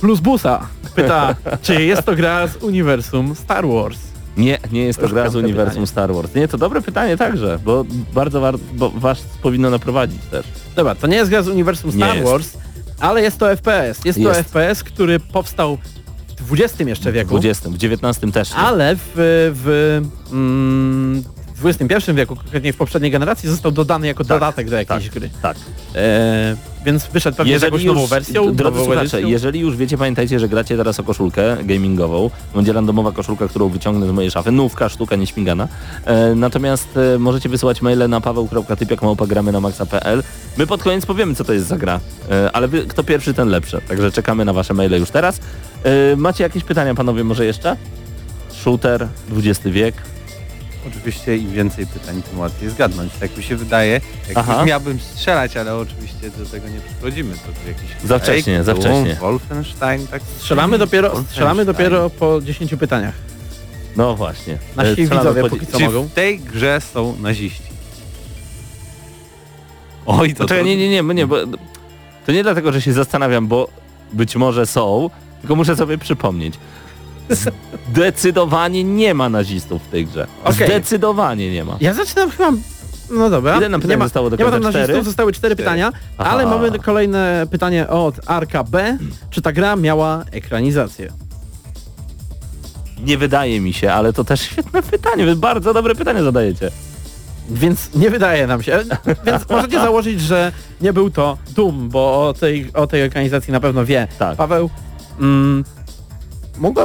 plus 0.00 0.20
Busa 0.20 0.66
pyta, 0.94 1.34
czy 1.62 1.84
jest 1.84 2.02
to 2.02 2.16
gra 2.16 2.46
z 2.46 2.56
uniwersum 2.56 3.34
Star 3.34 3.66
Wars? 3.68 3.98
Nie, 4.36 4.58
nie 4.72 4.84
jest 4.84 4.98
to 4.98 5.02
Już 5.04 5.12
gra 5.12 5.30
z 5.30 5.36
uniwersum 5.36 5.68
pytanie. 5.68 5.86
Star 5.86 6.14
Wars. 6.14 6.34
Nie, 6.34 6.48
to 6.48 6.58
dobre 6.58 6.80
pytanie 6.82 7.16
także, 7.16 7.58
bo 7.64 7.84
bardzo 8.14 8.40
war, 8.40 8.54
bo 8.74 8.90
was 8.90 9.22
powinno 9.42 9.70
naprowadzić 9.70 10.22
też. 10.30 10.46
Dobra, 10.76 10.94
to 10.94 11.06
nie 11.06 11.16
jest 11.16 11.30
gra 11.30 11.42
z 11.42 11.48
uniwersum 11.48 11.90
Nie 11.90 11.96
Star 11.96 12.16
jest. 12.16 12.28
Wars, 12.28 12.48
ale 13.00 13.22
jest 13.22 13.38
to 13.38 13.56
FPS. 13.56 14.04
Jest, 14.04 14.22
to 14.22 14.28
Jest. 14.28 14.40
FPS, 14.40 14.84
który 14.84 15.20
powstał 15.20 15.78
XX 16.50 16.88
jeszcze 16.88 17.10
W 17.10 17.14
wieku, 17.14 17.28
20, 17.30 17.70
w 17.70 17.76
19 17.76 18.32
też. 18.32 18.50
nie. 18.50 18.56
ale 18.56 18.96
w, 18.96 19.12
w 19.14 20.00
mm, 20.32 21.24
XXI 21.64 22.12
wieku, 22.14 22.36
konkretnie 22.36 22.72
w 22.72 22.76
poprzedniej 22.76 23.10
generacji, 23.10 23.48
został 23.48 23.72
dodany 23.72 24.06
jako 24.06 24.24
dodatek 24.24 24.70
do 24.70 24.76
jakiejś 24.76 25.04
tak, 25.04 25.12
gry. 25.12 25.30
tak. 25.42 25.56
E, 25.94 26.56
więc 26.84 27.06
wyszedł 27.06 27.36
pewnie 27.36 27.58
z 27.58 27.62
jakąś 27.62 27.84
nową 27.84 28.06
wersją, 28.06 28.54
drodzy 28.54 28.62
nową 28.64 28.84
słuchacze, 28.84 29.00
edycją. 29.00 29.28
jeżeli 29.28 29.60
już 29.60 29.76
wiecie, 29.76 29.98
pamiętajcie, 29.98 30.40
że 30.40 30.48
gracie 30.48 30.76
teraz 30.76 31.00
o 31.00 31.02
koszulkę 31.02 31.56
gamingową. 31.64 32.30
Będzie 32.54 32.72
randomowa 32.72 33.12
koszulka, 33.12 33.48
którą 33.48 33.68
wyciągnę 33.68 34.08
z 34.08 34.10
mojej 34.10 34.30
szafy. 34.30 34.52
Nówka, 34.52 34.88
sztuka, 34.88 35.16
nieśmigana. 35.16 35.68
E, 36.04 36.34
natomiast 36.34 36.88
e, 36.96 37.18
możecie 37.18 37.48
wysyłać 37.48 37.82
maile 37.82 38.08
na 38.08 38.20
paweł.typiak.gramy 38.20 39.52
na 39.52 39.60
maxa.pl. 39.60 40.22
My 40.58 40.66
pod 40.66 40.82
koniec 40.82 41.06
powiemy, 41.06 41.34
co 41.34 41.44
to 41.44 41.52
jest 41.52 41.66
za 41.66 41.78
gra. 41.78 42.00
E, 42.30 42.52
ale 42.52 42.68
wy, 42.68 42.86
kto 42.86 43.04
pierwszy, 43.04 43.34
ten 43.34 43.48
lepszy. 43.48 43.80
Także 43.88 44.12
czekamy 44.12 44.44
na 44.44 44.52
wasze 44.52 44.74
maile 44.74 44.98
już 44.98 45.10
teraz. 45.10 45.40
E, 45.84 46.16
macie 46.16 46.44
jakieś 46.44 46.64
pytania, 46.64 46.94
panowie, 46.94 47.24
może 47.24 47.46
jeszcze? 47.46 47.76
Shooter, 48.50 49.08
XX 49.36 49.60
wiek. 49.66 49.94
Oczywiście 50.88 51.36
im 51.36 51.52
więcej 51.52 51.86
pytań, 51.86 52.22
tym 52.22 52.38
łatwiej 52.38 52.70
zgadnąć. 52.70 53.12
Tak 53.20 53.36
mi 53.36 53.42
się 53.42 53.56
wydaje. 53.56 54.00
Jak 54.28 54.38
Aha. 54.38 54.56
już 54.58 54.66
miałbym 54.66 55.00
strzelać, 55.00 55.56
ale 55.56 55.76
oczywiście 55.76 56.30
do 56.30 56.46
tego 56.46 56.68
nie 56.68 56.80
przychodzimy. 56.80 57.34
To 57.34 57.68
jakiś 57.68 58.08
Za 58.08 58.18
wcześnie, 58.18 58.64
za 58.64 58.74
wcześnie. 58.74 59.14
Wolfenstein, 59.20 60.06
tak? 60.06 60.22
Strzelamy 60.38 60.78
dopiero, 60.78 61.08
Wolfenstein. 61.08 61.32
strzelamy 61.32 61.64
dopiero 61.64 62.10
po 62.10 62.40
10 62.42 62.74
pytaniach. 62.76 63.14
No 63.96 64.14
właśnie. 64.16 64.58
Nasi 64.76 64.90
strzelamy 64.92 65.20
widzowie 65.20 65.42
po- 65.42 65.48
póki 65.48 65.66
co 65.66 65.78
Czy 65.78 65.84
mogą. 65.84 66.02
w 66.02 66.12
tej 66.12 66.38
grze 66.40 66.80
są 66.80 67.16
naziści? 67.20 67.72
Oj, 70.06 70.34
to, 70.34 70.42
Poczekaj, 70.44 70.62
to 70.64 70.68
nie, 70.68 70.76
nie, 70.76 71.02
nie, 71.02 71.14
nie, 71.14 71.26
bo 71.26 71.36
to 72.26 72.32
nie 72.32 72.42
dlatego, 72.42 72.72
że 72.72 72.82
się 72.82 72.92
zastanawiam, 72.92 73.46
bo 73.46 73.68
być 74.12 74.36
może 74.36 74.66
są, 74.66 75.10
tylko 75.40 75.56
muszę 75.56 75.76
sobie 75.76 75.98
przypomnieć. 75.98 76.54
Zdecydowanie 77.92 78.84
nie 78.84 79.14
ma 79.14 79.28
nazistów 79.28 79.82
w 79.82 79.88
tej 79.88 80.06
grze. 80.06 80.26
Okej. 80.44 80.66
Zdecydowanie 80.66 81.52
nie 81.52 81.64
ma. 81.64 81.76
Ja 81.80 81.94
zaczynam 81.94 82.30
chyba... 82.30 82.52
No 83.10 83.30
dobra. 83.30 83.56
Ile 83.56 83.68
nam 83.68 83.80
pytań 83.80 83.96
ma, 83.96 84.04
zostało 84.04 84.30
do 84.30 84.36
nie 84.36 84.44
ma 84.44 84.50
tam 84.50 84.62
końca? 84.62 84.70
Cztery? 84.70 84.88
nazistów, 84.88 85.04
zostały 85.06 85.32
cztery 85.32 85.56
pytania, 85.56 85.92
Aha. 86.18 86.30
ale 86.30 86.46
mamy 86.46 86.78
kolejne 86.78 87.46
pytanie 87.50 87.88
od 87.88 88.14
Arka 88.26 88.64
B. 88.64 88.98
Czy 89.30 89.42
ta 89.42 89.52
gra 89.52 89.76
miała 89.76 90.24
ekranizację? 90.30 91.12
Nie 93.04 93.18
wydaje 93.18 93.60
mi 93.60 93.72
się, 93.72 93.92
ale 93.92 94.12
to 94.12 94.24
też 94.24 94.40
świetne 94.40 94.82
pytanie. 94.82 95.24
Wy 95.24 95.36
bardzo 95.36 95.74
dobre 95.74 95.94
pytanie 95.94 96.22
zadajecie. 96.22 96.70
Więc 97.50 97.94
nie 97.94 98.10
wydaje 98.10 98.46
nam 98.46 98.62
się. 98.62 98.78
Więc 99.26 99.48
możecie 99.50 99.80
założyć, 99.86 100.20
że 100.20 100.52
nie 100.80 100.92
był 100.92 101.10
to 101.10 101.38
Doom, 101.56 101.88
bo 101.88 102.28
o 102.28 102.34
tej, 102.34 102.70
o 102.74 102.86
tej 102.86 103.02
ekranizacji 103.02 103.52
na 103.52 103.60
pewno 103.60 103.84
wie 103.84 104.08
Tak. 104.18 104.36
Paweł. 104.36 104.70
Mm, 105.20 105.64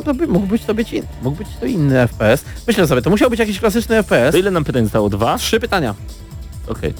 to 0.05 0.13
by, 0.13 0.27
mógł 0.27 0.47
być 0.47 0.65
to 0.65 0.73
być 0.73 0.93
in, 0.93 1.03
mógł 1.23 1.37
być 1.37 1.47
to 1.59 1.65
inny 1.65 2.07
FPS. 2.07 2.45
Myślę 2.67 2.87
sobie, 2.87 3.01
to 3.01 3.09
musiał 3.09 3.29
być 3.29 3.39
jakiś 3.39 3.59
klasyczny 3.59 3.95
FPS. 4.03 4.31
To 4.31 4.37
ile 4.37 4.51
nam 4.51 4.63
pytań 4.63 4.83
zostało? 4.83 5.09
Dwa? 5.09 5.37
Trzy 5.37 5.59
pytania. 5.59 5.95
Okej. 6.67 6.93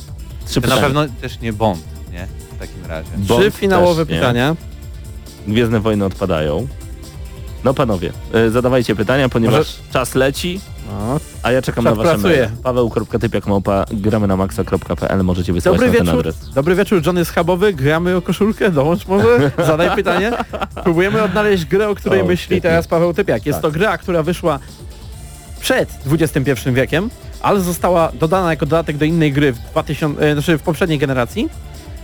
Trzy 0.45 0.61
to 0.61 0.68
na 0.68 0.76
pytania. 0.76 0.82
pewno 0.82 1.05
też 1.22 1.39
nie 1.39 1.53
Bond, 1.53 1.80
nie? 2.11 2.28
W 2.55 2.59
takim 2.59 2.86
razie. 2.86 3.09
Bond 3.18 3.41
Trzy 3.41 3.51
finałowe 3.51 4.05
też 4.05 4.13
nie. 4.13 4.20
pytania. 4.20 4.55
Gwiezdne 5.47 5.80
wojny 5.80 6.05
odpadają. 6.05 6.68
No 7.64 7.74
panowie, 7.74 8.12
e, 8.34 8.49
zadawajcie 8.49 8.95
pytania, 8.95 9.30
ponieważ 9.30 9.58
Może- 9.58 9.93
czas 9.93 10.16
leci, 10.16 10.62
No. 10.89 11.20
a 11.43 11.51
ja 11.51 11.62
czekam 11.62 11.84
Czas 11.84 11.97
na 11.97 12.03
wasze 12.03 12.14
pracuje. 12.16 12.39
maile. 12.41 12.51
Paweł.typiak 12.64 13.47
małpa 13.47 13.86
gramy 13.91 14.28
na 14.28 14.38
maxa.pl 14.38 15.24
możecie 15.24 15.53
wysłać 15.53 15.74
Dobry 15.76 15.88
na 15.88 15.93
wieczór. 15.93 16.20
adres. 16.20 16.49
Dobry 16.53 16.76
wieczór, 16.76 17.01
Johnny 17.05 17.26
Schabowy. 17.26 17.74
Gramy 17.74 18.16
o 18.16 18.22
koszulkę, 18.22 18.72
dołącz 18.72 19.08
może, 19.08 19.51
zadaj 19.68 19.95
pytanie. 19.95 20.32
Próbujemy 20.84 21.24
odnaleźć 21.24 21.66
grę, 21.66 21.89
o 21.89 21.95
której 21.95 22.22
O, 22.22 22.26
myśli 22.26 22.45
świetnie. 22.45 22.62
teraz 22.70 22.88
Paweł 22.88 23.14
Typiak. 23.14 23.45
Jest 23.45 23.62
Tak. 23.62 23.72
to 23.72 23.80
gra, 23.80 23.97
która 23.97 24.24
wyszła 24.24 24.60
przed 25.60 25.89
XXI 26.12 26.51
wiekiem, 26.72 27.10
ale 27.41 27.62
została 27.62 28.12
dodana 28.12 28.49
jako 28.51 28.66
dodatek 28.66 28.97
do 28.97 29.05
innej 29.05 29.34
gry 29.34 29.53
w, 29.53 29.60
2000, 29.60 30.22
e, 30.22 30.34
znaczy 30.34 30.58
w 30.58 30.62
poprzedniej 30.62 30.99
generacji. 30.99 31.49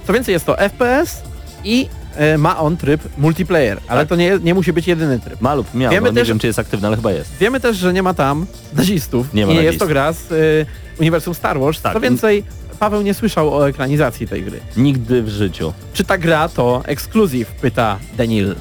Co 0.07 0.13
więcej, 0.13 0.33
jest 0.33 0.45
to 0.45 0.57
FPS 0.59 1.21
i 1.63 1.89
ma 2.37 2.59
on 2.59 2.77
tryb 2.77 3.01
multiplayer, 3.17 3.79
ale 3.87 4.01
Tak. 4.01 4.09
to 4.09 4.15
nie, 4.15 4.39
nie 4.43 4.53
musi 4.53 4.73
być 4.73 4.87
jedyny 4.87 5.19
tryb. 5.19 5.41
Ma 5.41 5.55
lub 5.55 5.73
miał, 5.73 5.91
Wiemy 5.91 6.05
no, 6.07 6.11
nie 6.11 6.21
też- 6.21 6.27
wiem 6.27 6.39
czy 6.39 6.47
jest 6.47 6.59
aktywny, 6.59 6.87
ale 6.87 6.95
chyba 6.95 7.11
jest. 7.11 7.31
Wiemy 7.39 7.59
też, 7.59 7.77
że 7.77 7.93
nie 7.93 8.03
ma 8.03 8.13
tam 8.13 8.45
nazistów 8.73 9.33
Nie 9.33 9.45
ma 9.47 9.53
nie 9.53 9.63
jest 9.63 9.79
to 9.79 9.87
gra 9.87 10.13
z 10.13 10.31
e, 10.31 10.35
uniwersum 10.99 11.33
Star 11.33 11.59
Wars. 11.59 11.81
Tak. 11.81 11.93
Co 11.93 11.99
więcej, 11.99 12.43
Paweł 12.79 13.01
nie 13.01 13.13
słyszał 13.13 13.53
o 13.57 13.69
ekranizacji 13.69 14.27
tej 14.27 14.43
gry. 14.43 14.59
Nigdy 14.77 15.23
w 15.23 15.29
życiu. 15.29 15.73
Czy 15.93 16.03
ta 16.03 16.17
gra 16.17 16.49
to 16.49 16.81
ekskluzyw? 16.85 17.47
Pyta 17.51 17.97
Daniel. 18.17 18.55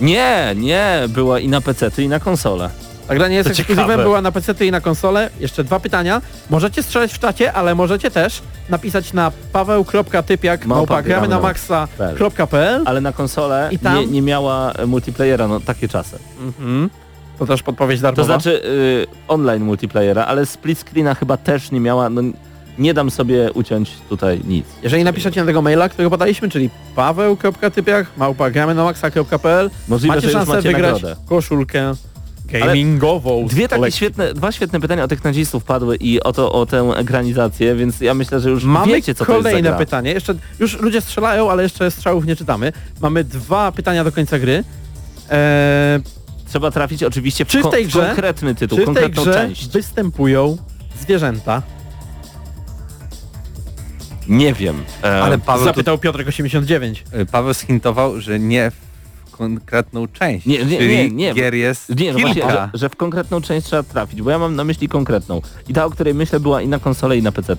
Nie, 0.00 0.52
nie, 0.56 1.00
była 1.08 1.40
i 1.40 1.48
na 1.48 1.60
PC, 1.60 1.90
i 1.98 2.08
na 2.08 2.20
konsolę. 2.20 2.70
Ta 3.08 3.14
gra 3.14 3.28
nie 3.28 3.36
jest 3.36 3.50
ekskluzywem, 3.50 4.00
była 4.00 4.20
na 4.22 4.32
PC 4.32 4.66
i 4.66 4.70
na 4.70 4.80
konsolę. 4.80 5.30
Jeszcze 5.40 5.64
dwa 5.64 5.80
pytania. 5.80 6.22
Możecie 6.50 6.82
strzelać 6.82 7.12
w 7.12 7.18
czacie, 7.18 7.52
ale 7.52 7.74
możecie 7.74 8.10
też 8.10 8.42
napisać 8.68 9.12
na 9.12 9.32
paweł.typiak 9.52 10.66
Małpa 10.66 11.02
gramy 11.02 11.28
na 11.28 11.40
maxa.pl 11.40 12.82
Ale 12.86 13.00
na 13.00 13.12
konsolę 13.12 13.68
I 13.72 13.78
tam? 13.78 13.96
nie, 13.96 14.06
nie 14.06 14.22
miała 14.22 14.72
e, 14.72 14.86
multiplayera, 14.86 15.48
no 15.48 15.60
takie 15.60 15.88
czasy. 15.88 16.18
mhm. 16.40 16.90
To 17.38 17.46
też 17.46 17.62
podpowiedź 17.62 18.00
darmowa. 18.00 18.22
To 18.22 18.26
znaczy 18.26 18.62
y, 18.64 19.06
online 19.28 19.62
multiplayera, 19.64 20.24
ale 20.26 20.46
split 20.46 20.78
screena 20.78 21.14
chyba 21.14 21.36
też 21.36 21.70
nie 21.70 21.80
miała, 21.80 22.10
no 22.10 22.22
nie 22.78 22.94
dam 22.94 23.10
sobie 23.10 23.52
uciąć 23.52 23.90
tutaj 24.08 24.40
nic. 24.44 24.66
Jeżeli 24.82 25.04
napiszecie 25.04 25.40
na 25.40 25.46
tego 25.46 25.62
maila, 25.62 25.88
którego 25.88 26.10
podaliśmy, 26.10 26.48
czyli 26.48 26.70
paweł.typiak 26.96 28.06
małpa 28.16 28.50
gramy 28.50 28.74
na 28.74 28.84
maxa.pl 28.84 29.70
Możliwe, 29.88 30.16
macie 30.16 30.30
szansę 30.30 30.52
macie 30.52 30.68
wygrać 30.72 30.92
nagrodę. 30.92 31.16
koszulkę 31.28 31.92
gamingową. 32.52 33.46
Dwie 33.46 33.68
takie 33.68 33.78
kolekcji. 33.80 33.96
świetne, 33.98 34.34
dwa 34.34 34.52
świetne 34.52 34.80
pytania 34.80 35.04
o 35.04 35.08
technadzistów 35.08 35.64
padły 35.64 35.96
i 35.96 36.20
o, 36.22 36.32
to, 36.32 36.52
o 36.52 36.66
tę 36.66 36.80
ekranizację, 36.96 37.74
więc 37.74 38.00
ja 38.00 38.14
myślę, 38.14 38.40
że 38.40 38.50
już 38.50 38.64
Mamy 38.64 38.92
wiecie, 38.92 39.14
co 39.14 39.24
to 39.24 39.32
jest 39.32 39.44
za 39.44 39.50
kolejne 39.50 39.78
pytanie. 39.78 40.10
Jeszcze 40.12 40.34
już 40.58 40.80
ludzie 40.80 41.00
strzelają, 41.00 41.50
ale 41.50 41.62
jeszcze 41.62 41.90
strzałów 41.90 42.24
nie 42.26 42.36
czytamy. 42.36 42.72
Mamy 43.00 43.24
dwa 43.24 43.72
pytania 43.72 44.04
do 44.04 44.12
końca 44.12 44.38
gry. 44.38 44.64
Eee, 45.30 46.00
Trzeba 46.48 46.70
trafić 46.70 47.02
oczywiście 47.02 47.44
w, 47.44 47.48
Czy 47.48 47.62
w 47.62 47.70
tej 47.70 47.84
w 47.84 47.88
grze- 47.88 48.06
konkretny 48.06 48.54
tytuł, 48.54 48.78
czy 48.78 48.82
w 48.82 48.86
tej 48.86 48.94
konkretną 48.94 49.22
grze 49.22 49.34
część. 49.34 49.68
występują 49.68 50.56
zwierzęta? 51.00 51.62
Nie 54.28 54.52
wiem. 54.54 54.84
E, 55.04 55.22
Ale 55.22 55.38
Paweł, 55.38 55.64
Zapytał 55.64 55.98
Piotrek 55.98 56.28
89. 56.28 57.04
y, 57.20 57.26
Paweł 57.26 57.54
shintował, 57.54 58.20
że 58.20 58.38
nie 58.38 58.70
w 58.70 58.87
konkretną 59.38 60.08
część. 60.08 60.46
Nie, 60.46 60.64
nie, 60.64 60.78
czyli 60.78 60.94
nie, 60.96 61.10
nie. 61.10 61.34
gier 61.34 61.54
jest 61.54 61.96
Nie, 62.00 62.12
no 62.12 62.18
właśnie, 62.18 62.42
że, 62.42 62.70
że 62.74 62.88
w 62.88 62.96
konkretną 62.96 63.40
część 63.40 63.66
trzeba 63.66 63.82
trafić, 63.82 64.22
bo 64.22 64.30
ja 64.30 64.38
mam 64.38 64.56
na 64.56 64.64
myśli 64.64 64.88
konkretną. 64.88 65.40
I 65.68 65.74
ta, 65.74 65.84
o 65.84 65.90
której 65.90 66.14
myślę, 66.14 66.40
była 66.40 66.62
i 66.62 66.68
na 66.68 66.78
konsolę, 66.78 67.16
i 67.18 67.22
na 67.22 67.32
PC. 67.32 67.56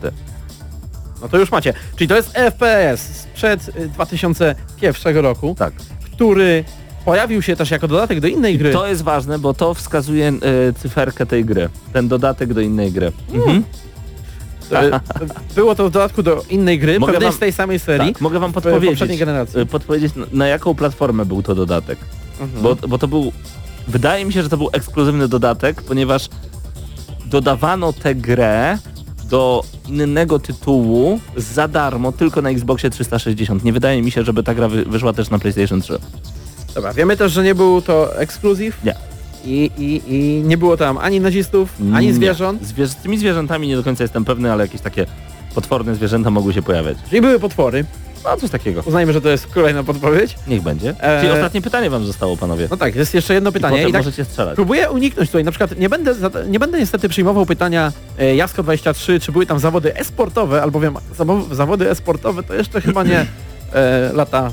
No 1.21 1.29
to 1.29 1.37
już 1.37 1.51
macie. 1.51 1.73
Czyli 1.95 2.07
to 2.07 2.15
jest 2.15 2.31
FPS 2.33 3.01
sprzed 3.01 3.69
y, 3.69 3.87
2001 3.87 5.17
roku, 5.17 5.55
Tak. 5.59 5.73
który 6.13 6.63
pojawił 7.05 7.41
się 7.41 7.55
też 7.55 7.71
jako 7.71 7.87
dodatek 7.87 8.19
do 8.19 8.27
innej 8.27 8.57
gry. 8.57 8.73
To 8.73 8.87
jest 8.87 9.01
ważne, 9.01 9.39
bo 9.39 9.53
to 9.53 9.73
wskazuje 9.73 10.27
e, 10.27 10.73
cyferkę 10.73 11.25
tej 11.25 11.45
gry. 11.45 11.69
Ten 11.93 12.07
dodatek 12.07 12.53
do 12.53 12.61
innej 12.61 12.91
gry. 12.91 13.11
Mhm. 13.33 13.63
Y, 14.71 15.55
Było 15.55 15.75
to 15.75 15.89
w 15.89 15.91
dodatku 15.91 16.23
do 16.23 16.43
innej 16.49 16.79
gry, 16.79 16.99
Mogę 16.99 17.19
wam- 17.19 17.33
z 17.33 17.39
tej 17.39 17.53
samej 17.53 17.79
serii. 17.79 18.13
Tak, 18.13 18.21
mogę 18.21 18.39
wam 18.39 18.51
podpowiedzieć, 18.51 19.21
e, 19.55 19.65
podpowiedzieć 19.65 20.13
na, 20.31 20.47
jaką 20.47 20.75
platformę 20.75 21.25
był 21.25 21.43
to 21.43 21.55
dodatek. 21.55 21.99
Mhm. 22.41 22.63
Bo, 22.63 22.75
bo 22.87 22.97
to 22.97 23.07
był, 23.07 23.31
wydaje 23.87 24.25
mi 24.25 24.33
się, 24.33 24.43
że 24.43 24.49
to 24.49 24.57
był 24.57 24.69
ekskluzywny 24.71 25.27
dodatek, 25.27 25.81
ponieważ 25.81 26.29
dodawano 27.25 27.93
tę 27.93 28.15
grę 28.15 28.77
do 29.29 29.63
innego 29.87 30.39
tytułu 30.39 31.19
za 31.37 31.67
darmo 31.67 32.11
tylko 32.11 32.41
na 32.41 32.49
Xboxie 32.49 32.89
360. 32.89 33.63
Nie 33.63 33.73
wydaje 33.73 34.01
mi 34.01 34.11
się, 34.11 34.23
żeby 34.23 34.43
ta 34.43 34.55
gra 34.55 34.67
wy, 34.67 34.85
wyszła 34.85 35.13
też 35.13 35.29
na 35.29 35.39
PlayStation 35.39 35.81
3. 35.81 35.99
Dobra, 36.75 36.93
wiemy 36.93 37.17
też, 37.17 37.31
że 37.31 37.43
nie 37.43 37.55
był 37.55 37.81
to 37.81 38.17
ekskluzyw. 38.19 38.83
Nie. 38.83 38.95
I, 39.45 39.71
i, 39.77 40.01
I 40.15 40.43
nie 40.43 40.57
było 40.57 40.77
tam 40.77 40.97
ani 40.97 41.19
nazistów, 41.19 41.69
ani 41.93 42.07
Nie. 42.07 42.13
zwierząt. 42.13 42.63
Zwierzę, 42.65 42.91
z 42.91 42.95
tymi 42.95 43.17
zwierzętami 43.17 43.67
nie 43.67 43.75
do 43.75 43.83
końca 43.83 44.03
jestem 44.03 44.25
pewny, 44.25 44.51
ale 44.51 44.63
jakieś 44.63 44.81
takie 44.81 45.05
potworne 45.55 45.95
zwierzęta 45.95 46.29
mogły 46.31 46.53
się 46.53 46.61
pojawiać. 46.61 46.97
Czyli 47.09 47.21
były 47.21 47.39
potwory. 47.39 47.85
No 48.23 48.37
coś 48.37 48.49
takiego. 48.49 48.81
Uznajmy, 48.85 49.13
że 49.13 49.21
to 49.21 49.29
jest 49.29 49.47
kolejna 49.47 49.83
podpowiedź. 49.83 50.35
Niech 50.47 50.61
będzie. 50.61 50.89
Eee. 51.01 51.21
Czyli 51.21 51.33
ostatnie 51.33 51.61
pytanie 51.61 51.89
wam 51.89 52.05
zostało, 52.05 52.37
panowie. 52.37 52.67
No 52.71 52.77
tak, 52.77 52.95
jest 52.95 53.13
jeszcze 53.13 53.33
jedno 53.33 53.49
I 53.49 53.53
pytanie. 53.53 53.75
potem 53.75 53.89
I 53.89 53.93
tak 53.93 54.01
możecie 54.05 54.25
strzelać. 54.25 54.55
próbuję 54.55 54.89
uniknąć 54.89 55.29
tutaj, 55.29 55.43
na 55.43 55.51
przykład 55.51 55.77
nie 55.79 55.89
będę, 55.89 56.15
nie 56.47 56.59
będę 56.59 56.79
niestety 56.79 57.09
przyjmował 57.09 57.45
pytania 57.45 57.91
e, 58.19 58.35
Jasko23, 58.35 59.19
czy 59.21 59.31
były 59.31 59.45
tam 59.45 59.59
zawody 59.59 59.95
esportowe, 59.95 60.61
albowiem 60.63 60.93
zawo- 61.19 61.55
zawody 61.55 61.89
esportowe 61.89 62.43
to 62.43 62.53
jeszcze 62.53 62.81
chyba 62.81 63.03
nie 63.03 63.25
e, 63.73 64.11
lata 64.13 64.51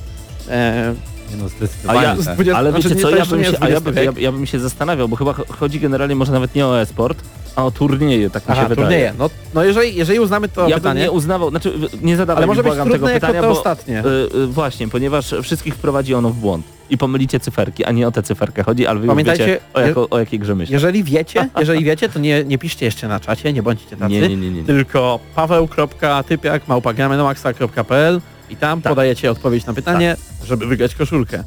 e, 0.49 0.95
Nie 1.31 1.37
no, 1.37 1.45
A 1.45 1.49
zdecydowanie 1.49 2.03
ja, 2.03 2.16
z 2.16 2.24
tak. 2.24 2.35
20 2.35 2.59
ale 2.59 2.70
znaczy 2.70 2.89
wiecie 2.89 3.01
co, 3.03 3.11
ja 3.11 3.27
bym, 3.27 3.45
się, 3.45 3.53
a 3.61 3.68
ja, 3.68 3.81
20 3.81 4.12
by- 4.12 4.20
ja, 4.20 4.27
ja 4.27 4.33
bym 4.33 4.47
się 4.47 4.61
zastanawiał, 4.61 5.09
bo 5.09 5.16
chyba 5.16 5.33
cho- 5.33 5.53
chodzi 5.59 5.81
generalnie 5.81 6.14
może 6.16 6.33
nawet 6.33 6.55
nie 6.55 6.66
o 6.66 6.81
e-sport, 6.81 7.18
a 7.57 7.64
o 7.64 7.70
turnieje, 7.70 8.31
tak 8.31 8.49
mi 8.49 8.53
Aha, 8.53 8.62
się 8.62 8.68
wydaje. 8.68 8.87
turnieje. 8.87 9.12
No, 9.18 9.31
no 9.55 9.64
jeżeli, 9.64 9.95
jeżeli 9.95 10.20
uznamy 10.20 10.49
to 10.49 10.61
ja 10.61 10.68
bym 10.68 10.74
pytanie, 10.74 11.01
nie 11.01 11.11
uznawał, 11.11 11.51
znaczy 11.51 11.72
nie 12.03 12.16
zadawaj 12.16 12.39
ale 12.39 12.47
może 12.47 12.62
być 12.62 12.66
błagam 12.68 12.87
tego 12.89 12.99
trudne 12.99 13.12
jako 13.12 13.27
pytania, 13.27 13.43
to 13.43 13.49
bo 13.49 13.59
ostatnie. 13.59 14.01
y, 14.05 14.37
y, 14.43 14.47
właśnie, 14.47 14.89
ponieważ 14.89 15.35
wszystkich 15.43 15.74
wprowadzi 15.74 16.14
ono 16.14 16.31
w 16.31 16.37
błąd 16.37 16.66
i 16.91 16.99
pomylicie 16.99 17.41
cyferki, 17.41 17.85
a 17.85 17.93
nie 17.93 18.09
o 18.09 18.11
tę 18.12 18.22
cyferkę 18.22 18.62
chodzi, 18.62 18.87
ale 18.87 19.01
wy 19.01 19.07
Pamiętajcie, 19.07 19.47
wiecie 19.47 19.61
o, 19.74 19.81
jako, 19.81 20.09
o 20.11 20.18
jakiej 20.18 20.39
grze 20.39 20.55
myślę. 20.55 20.74
Jeżeli 20.74 21.05
wiecie, 21.05 21.49
jeżeli 21.59 21.85
wiecie, 21.85 22.09
to 22.09 22.18
nie, 22.18 22.45
nie 22.45 22.59
piszcie 22.59 22.87
jeszcze 22.87 23.09
na 23.09 23.20
czacie, 23.20 23.53
nie 23.53 23.62
bądźcie 23.62 23.97
tacy. 23.97 24.12
Nie, 24.12 24.20
nie, 24.20 24.29
nie, 24.37 24.51
nie. 24.51 24.51
nie. 24.51 24.64
Tylko 24.64 25.20
paweł.typiak 25.35 26.68
małpagramenomaxa.pl 26.68 28.20
i 28.51 28.57
tam 28.57 28.82
Tak. 28.82 28.90
podajecie 28.90 29.30
odpowiedź 29.30 29.66
na 29.66 29.74
pytanie, 29.74 30.16
żeby 30.44 30.66
wygrać 30.66 30.94
koszulkę. 30.94 31.44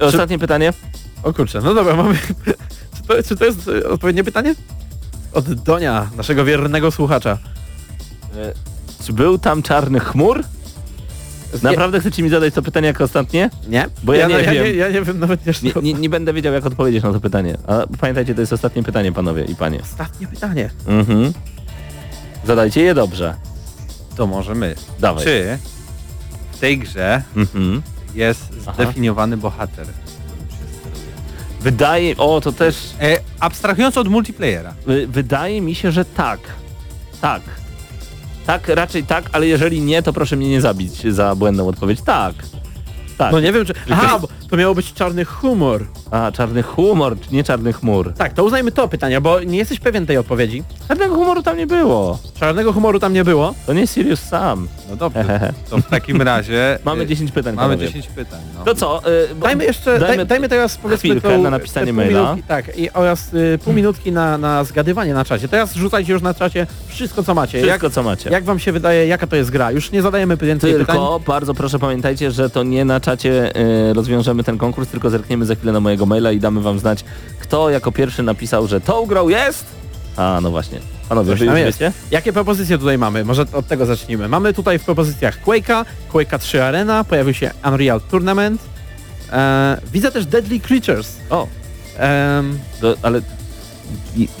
Ostatnie 0.00 0.38
pytanie. 0.38 0.72
O 1.22 1.32
kurczę, 1.32 1.60
no 1.60 1.74
dobra, 1.74 1.96
mamy... 1.96 2.14
czy, 2.94 3.02
to, 3.08 3.22
czy 3.22 3.36
to 3.36 3.44
jest 3.44 3.68
e, 3.68 3.88
odpowiednie 3.88 4.24
pytanie? 4.24 4.54
Od 5.32 5.52
Donia, 5.54 6.10
naszego 6.16 6.44
wiernego 6.44 6.90
słuchacza. 6.90 7.38
Y, 8.36 9.04
Czy 9.04 9.12
był 9.12 9.38
tam 9.38 9.62
czarny 9.62 10.00
chmur? 10.00 10.44
Naprawdę 11.62 12.00
chcecie 12.00 12.22
mi 12.22 12.28
zadać 12.28 12.54
to 12.54 12.62
pytanie 12.62 12.86
jako 12.86 13.04
ostatnie? 13.04 13.50
Nie? 13.68 13.88
Bo 14.02 14.14
ja 14.14 14.26
nie 14.28 14.34
ja, 14.34 14.52
wiem. 14.52 14.64
Nie, 14.64 14.72
ja 14.72 14.88
nie 14.88 15.02
wiem 15.02 15.18
nawet 15.18 15.46
jeszcze. 15.46 15.66
Nie, 15.66 15.72
nie, 15.82 15.94
nie 15.94 16.08
będę 16.08 16.32
wiedział 16.32 16.52
jak 16.54 16.66
odpowiedzieć 16.66 17.02
na 17.02 17.12
to 17.12 17.20
pytanie. 17.20 17.56
Pamiętajcie, 18.00 18.34
to 18.34 18.40
jest 18.40 18.52
ostatnie 18.52 18.82
pytanie, 18.82 19.12
panowie 19.12 19.44
i 19.44 19.54
panie. 19.54 19.80
Ostatnie 19.82 20.26
pytanie. 20.26 20.70
Mhm. 20.86 21.32
Zadajcie 22.44 22.82
je 22.82 22.94
dobrze. 22.94 23.34
To 24.16 24.26
może 24.26 24.54
my. 24.54 24.74
Dawaj. 25.00 25.24
Czy 25.24 25.58
w 26.52 26.58
tej 26.58 26.78
grze 26.78 27.22
Mhm. 27.36 27.82
jest 28.14 28.42
Aha. 28.62 28.72
zdefiniowany 28.74 29.36
bohater? 29.36 29.86
Wydaje, 31.60 32.16
o 32.16 32.40
to 32.40 32.52
też, 32.52 32.76
E, 33.00 33.18
abstrahując 33.40 33.96
od 33.96 34.08
multiplayera. 34.08 34.74
y, 34.88 35.06
wydaje 35.06 35.60
mi 35.60 35.74
się, 35.74 35.92
że 35.92 36.04
tak. 36.04 36.40
Tak. 37.20 37.42
Tak, 38.46 38.68
raczej 38.68 39.04
tak, 39.04 39.24
ale 39.32 39.46
jeżeli 39.46 39.80
nie, 39.80 40.02
to 40.02 40.12
proszę 40.12 40.36
mnie 40.36 40.48
nie 40.48 40.60
zabić 40.60 41.14
za 41.14 41.34
błędną 41.34 41.68
odpowiedź. 41.68 42.00
Tak. 42.02 42.34
Tak. 43.18 43.32
No 43.32 43.40
nie 43.40 43.52
wiem 43.52 43.64
czy... 43.64 43.72
Aha, 43.90 44.18
bo 44.18 44.28
to 44.50 44.56
miało 44.56 44.74
być 44.74 44.92
czarny 44.92 45.24
humor. 45.24 45.86
A, 46.10 46.32
czarny 46.32 46.62
humor, 46.62 47.16
nie 47.32 47.44
czarny 47.44 47.72
chmur. 47.72 48.12
Tak, 48.12 48.32
to 48.32 48.44
uznajmy 48.44 48.72
to 48.72 48.88
pytanie, 48.88 49.20
bo 49.20 49.40
nie 49.40 49.58
jesteś 49.58 49.80
pewien 49.80 50.06
tej 50.06 50.16
odpowiedzi. 50.18 50.62
Czarnego 50.88 51.14
humoru 51.14 51.42
tam 51.42 51.56
nie 51.56 51.66
było. 51.66 52.18
Czarnego 52.40 52.72
humoru 52.72 52.98
tam 53.00 53.12
nie 53.12 53.24
było. 53.24 53.54
To 53.66 53.72
nie 53.72 53.86
Sirius 53.86 54.20
sam. 54.20 54.68
No 54.90 54.96
dobrze, 54.96 55.52
to 55.70 55.78
w 55.78 55.86
takim 55.86 56.22
razie... 56.22 56.78
Mamy 56.84 57.02
e, 57.02 57.06
10 57.06 57.32
pytań, 57.32 57.54
Mamy 57.54 57.68
panowie. 57.68 57.86
10 57.86 58.06
pytań. 58.06 58.40
No. 58.58 58.64
To 58.64 58.74
co? 58.74 59.10
y, 59.30 59.34
bo- 59.34 59.46
Dajmy 59.46 59.64
jeszcze, 59.64 59.98
dajmy- 59.98 60.16
daj, 60.16 60.26
dajmy 60.26 60.48
teraz 60.48 60.76
powiedzmy 60.76 61.10
chwilkę 61.10 61.28
tą, 61.36 61.42
na 61.42 61.50
napisanie 61.50 61.92
maila. 61.92 62.20
Minutki, 62.20 62.42
tak, 62.42 62.78
i 62.78 62.90
oraz 62.92 63.34
y, 63.34 63.58
pół 63.64 63.72
minutki 63.72 64.12
na, 64.12 64.38
na 64.38 64.64
zgadywanie 64.64 65.14
na 65.14 65.24
czacie. 65.24 65.48
Teraz 65.48 65.74
rzucajcie 65.74 66.12
już 66.12 66.22
na 66.22 66.34
czacie 66.34 66.66
wszystko 66.88 67.22
co 67.22 67.34
macie. 67.34 67.58
Wszystko 67.58 67.86
jak, 67.86 67.94
co 67.94 68.02
macie. 68.02 68.30
jak 68.30 68.44
wam 68.44 68.58
się 68.58 68.72
wydaje, 68.72 69.06
jaka 69.06 69.26
to 69.26 69.36
jest 69.36 69.50
gra? 69.50 69.72
Już 69.72 69.92
nie 69.92 70.02
zadajemy 70.02 70.36
więcej 70.36 70.72
pytań. 70.72 70.86
Tylko 70.86 71.20
bardzo 71.26 71.54
proszę 71.54 71.78
pamiętajcie, 71.78 72.30
że 72.30 72.50
to 72.50 72.62
nie 72.62 72.84
na 72.84 73.00
czacie 73.06 73.56
y, 73.90 73.92
rozwiążemy 73.92 74.44
ten 74.44 74.58
konkurs, 74.58 74.88
tylko 74.88 75.10
zerkniemy 75.10 75.46
za 75.46 75.54
chwilę 75.54 75.72
na 75.72 75.80
mojego 75.80 76.06
maila 76.06 76.32
i 76.32 76.40
damy 76.40 76.60
wam 76.60 76.78
znać, 76.78 77.04
kto 77.40 77.70
jako 77.70 77.92
pierwszy 77.92 78.22
napisał, 78.22 78.66
że 78.66 78.80
tą 78.80 79.06
grą 79.06 79.28
jest. 79.28 79.64
A, 80.16 80.38
no 80.42 80.50
właśnie. 80.50 80.80
Panowie, 81.08 81.30
Coś 81.30 81.40
wy 81.40 81.46
już 81.46 81.54
wiecie? 81.54 81.92
Jakie 82.10 82.32
propozycje 82.32 82.78
tutaj 82.78 82.98
mamy? 82.98 83.24
Może 83.24 83.44
od 83.52 83.66
tego 83.66 83.86
zacznijmy. 83.86 84.28
Mamy 84.28 84.52
tutaj 84.54 84.78
w 84.78 84.84
propozycjach 84.84 85.44
Quake'a, 85.44 85.84
Quake'a 86.12 86.38
3 86.38 86.62
Arena, 86.62 87.04
pojawił 87.04 87.34
się 87.34 87.50
Unreal 87.64 88.00
Tournament. 88.00 88.62
E, 89.32 89.80
widzę 89.92 90.12
też 90.12 90.26
Deadly 90.26 90.60
Creatures. 90.60 91.16
O, 91.30 91.46
do, 92.80 92.96
ale 93.02 93.20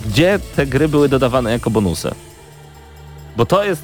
gdzie 0.06 0.38
te 0.56 0.66
gry 0.66 0.88
były 0.88 1.08
dodawane 1.08 1.52
jako 1.52 1.70
bonusy? 1.70 2.10
Bo 3.36 3.46
to 3.46 3.64
jest 3.64 3.82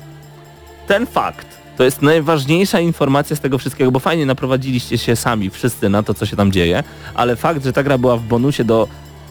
ten 0.86 1.06
fakt. 1.06 1.61
To 1.82 1.86
jest 1.86 2.02
najważniejsza 2.02 2.80
informacja 2.80 3.36
z 3.36 3.40
tego 3.40 3.58
wszystkiego, 3.58 3.92
bo 3.92 3.98
fajnie 3.98 4.26
naprowadziliście 4.26 4.98
się 4.98 5.16
sami 5.16 5.50
wszyscy 5.50 5.88
na 5.88 6.02
to, 6.02 6.14
co 6.14 6.26
się 6.26 6.36
tam 6.36 6.52
dzieje, 6.52 6.82
ale 7.14 7.36
fakt, 7.36 7.64
że 7.64 7.72
ta 7.72 7.82
gra 7.82 7.98
była 7.98 8.16
w 8.16 8.22
bonusie 8.22 8.64
do 8.64 8.88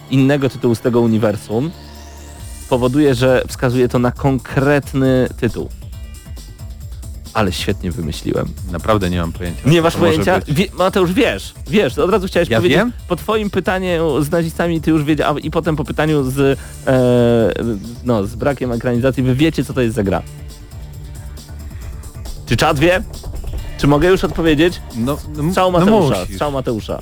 innego 0.09 0.49
tytułu 0.49 0.75
z 0.75 0.79
tego 0.79 1.01
uniwersum, 1.01 1.71
powoduje, 2.69 3.15
że 3.15 3.43
wskazuje 3.47 3.87
to 3.87 3.99
na 3.99 4.11
konkretny 4.11 5.27
tytuł. 5.39 5.69
Ale 7.33 7.51
świetnie 7.51 7.91
wymyśliłem. 7.91 8.47
Naprawdę 8.71 9.09
nie 9.09 9.19
mam 9.19 9.31
pojęcia. 9.31 9.61
Nie 9.65 9.81
masz 9.81 9.95
pojęcia? 9.95 10.39
Wie, 10.47 10.65
Mateusz, 10.73 11.13
wiesz, 11.13 11.53
wiesz, 11.69 11.97
od 11.97 12.09
razu 12.09 12.27
chciałeś 12.27 12.49
Ja 12.49 12.57
powiedzieć, 12.57 12.77
wiem? 12.77 12.91
po 13.07 13.15
twoim 13.15 13.49
pytaniu 13.49 14.23
z 14.23 14.31
nazistami 14.31 14.81
ty 14.81 14.91
już 14.91 15.03
wiedziałeś, 15.03 15.45
i 15.45 15.51
potem 15.51 15.75
po 15.75 15.85
pytaniu 15.85 16.23
z, 16.23 16.59
e, 16.87 17.63
no, 18.03 18.23
z 18.23 18.35
brakiem 18.35 18.71
ekranizacji, 18.71 19.23
wy 19.23 19.35
wiecie, 19.35 19.63
co 19.65 19.73
to 19.73 19.81
jest 19.81 19.95
za 19.95 20.03
gra. 20.03 20.21
Czy 22.51 22.57
czat 22.57 22.79
wie? 22.79 23.01
Czy 23.77 23.87
mogę 23.87 24.09
już 24.09 24.23
odpowiedzieć? 24.23 24.81
No, 24.95 25.17
no, 25.35 25.49
Strzał 25.51 25.71
no 25.71 25.79
Mateusza, 25.79 26.19
musisz. 26.19 26.33
strzał 26.35 26.51
Mateusza. 26.51 27.01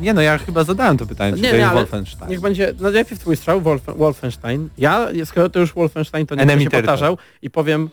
Nie 0.00 0.14
no, 0.14 0.20
ja 0.20 0.38
chyba 0.38 0.64
zadałem 0.64 0.98
to 0.98 1.06
pytanie, 1.06 1.36
czy 1.36 1.42
Nie, 1.42 1.48
to 1.48 1.54
nie, 1.54 1.58
jest 1.58 1.70
ale 1.70 1.80
Wolfenstein. 1.80 2.30
niech 2.30 2.40
będzie, 2.40 2.74
no 2.80 2.90
najpierw 2.90 3.20
twój 3.20 3.36
strzał, 3.36 3.60
Wolf, 3.60 3.82
Wolfenstein. 3.96 4.68
Ja, 4.78 5.08
skoro 5.24 5.50
to 5.50 5.58
już 5.58 5.74
Wolfenstein, 5.74 6.26
to 6.26 6.34
nie 6.34 6.46
będę 6.46 6.64
się 6.64 6.70
powtarzał 6.70 7.18
i 7.42 7.50
powiem... 7.50 7.90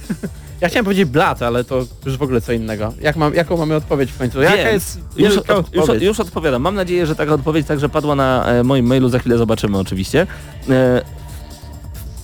ja 0.60 0.68
chciałem 0.68 0.84
powiedzieć 0.84 1.04
blat, 1.04 1.42
ale 1.42 1.64
to 1.64 1.84
już 2.06 2.16
w 2.16 2.22
ogóle 2.22 2.40
co 2.40 2.52
innego. 2.52 2.94
Jak 3.00 3.16
mam, 3.16 3.34
jaką 3.34 3.56
mamy 3.56 3.74
odpowiedź 3.76 4.12
w 4.12 4.18
końcu? 4.18 4.42
Jaka 4.42 4.56
Wiem. 4.56 4.66
jest 4.74 4.98
Już, 5.16 5.36
od, 5.38 5.48
już, 5.74 5.82
odpowiedź? 5.82 6.02
już 6.02 6.20
odpowiadam. 6.20 6.62
Mam 6.62 6.74
nadzieję, 6.74 7.06
że 7.06 7.14
taka 7.14 7.32
odpowiedź 7.34 7.66
także 7.66 7.88
padła 7.88 8.14
na 8.14 8.46
e, 8.46 8.62
moim 8.62 8.86
mailu, 8.86 9.08
za 9.08 9.18
chwilę 9.18 9.38
zobaczymy 9.38 9.78
oczywiście. 9.78 10.26
E, 10.70 11.02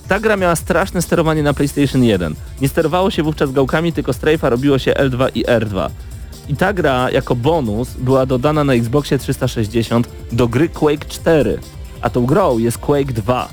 ta 0.09 0.21
gra 0.21 0.37
miała 0.37 0.57
straszne 0.57 1.03
sterowanie 1.03 1.43
na 1.43 1.55
PlayStation 1.55 2.05
1. 2.05 2.35
Nie 2.61 2.69
sterowało 2.69 3.11
się 3.11 3.23
wówczas 3.23 3.53
gałkami, 3.53 3.93
tylko 3.93 4.13
strajfa 4.13 4.49
robiło 4.51 4.79
się 4.79 4.93
L2 4.93 5.29
i 5.35 5.45
R2. 5.45 5.89
I 6.49 6.57
ta 6.57 6.73
gra 6.73 7.11
jako 7.11 7.35
bonus 7.37 7.89
była 7.99 8.27
dodana 8.27 8.65
na 8.65 8.75
Xboxie 8.75 9.19
360 9.19 10.09
do 10.33 10.49
gry 10.49 10.69
Quake 10.69 11.05
4. 11.09 11.59
A 12.01 12.11
tą 12.11 12.27
grą 12.27 12.59
jest 12.59 12.79
Quake 12.79 13.13
2. 13.13 13.49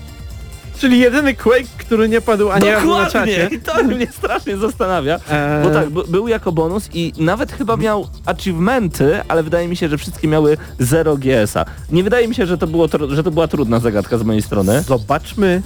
Czyli 0.77 0.99
jedyny 0.99 1.33
Quake, 1.35 1.67
który 1.77 2.09
nie 2.09 2.21
padł 2.21 2.49
ani 2.51 2.69
razu 2.71 2.87
na 2.89 3.09
czacie. 3.09 3.49
I 3.51 3.59
to 3.59 3.83
mnie 3.83 4.07
strasznie 4.11 4.57
zastanawia. 4.57 5.19
Eee, 5.31 5.63
Bo 5.63 5.69
tak, 5.69 5.89
by- 5.89 6.03
był 6.07 6.27
jako 6.27 6.51
bonus 6.51 6.89
i 6.93 7.13
nawet 7.17 7.51
chyba 7.51 7.77
miał 7.77 8.07
achievementy, 8.25 9.21
ale 9.27 9.43
wydaje 9.43 9.67
mi 9.67 9.75
się, 9.75 9.89
że 9.89 9.97
wszystkie 9.97 10.27
miały 10.27 10.57
0 10.79 11.17
GS-a. 11.17 11.65
Nie 11.91 12.03
wydaje 12.03 12.27
mi 12.27 12.35
się, 12.35 12.45
że 12.45 12.57
to, 12.57 12.67
było, 12.67 12.87
że 13.09 13.23
to 13.23 13.31
była 13.31 13.47
trudna 13.47 13.79
zagadka 13.79 14.17
z 14.17 14.23
mojej 14.23 14.41
strony. 14.41 14.81
Zobaczmy, 14.81 15.61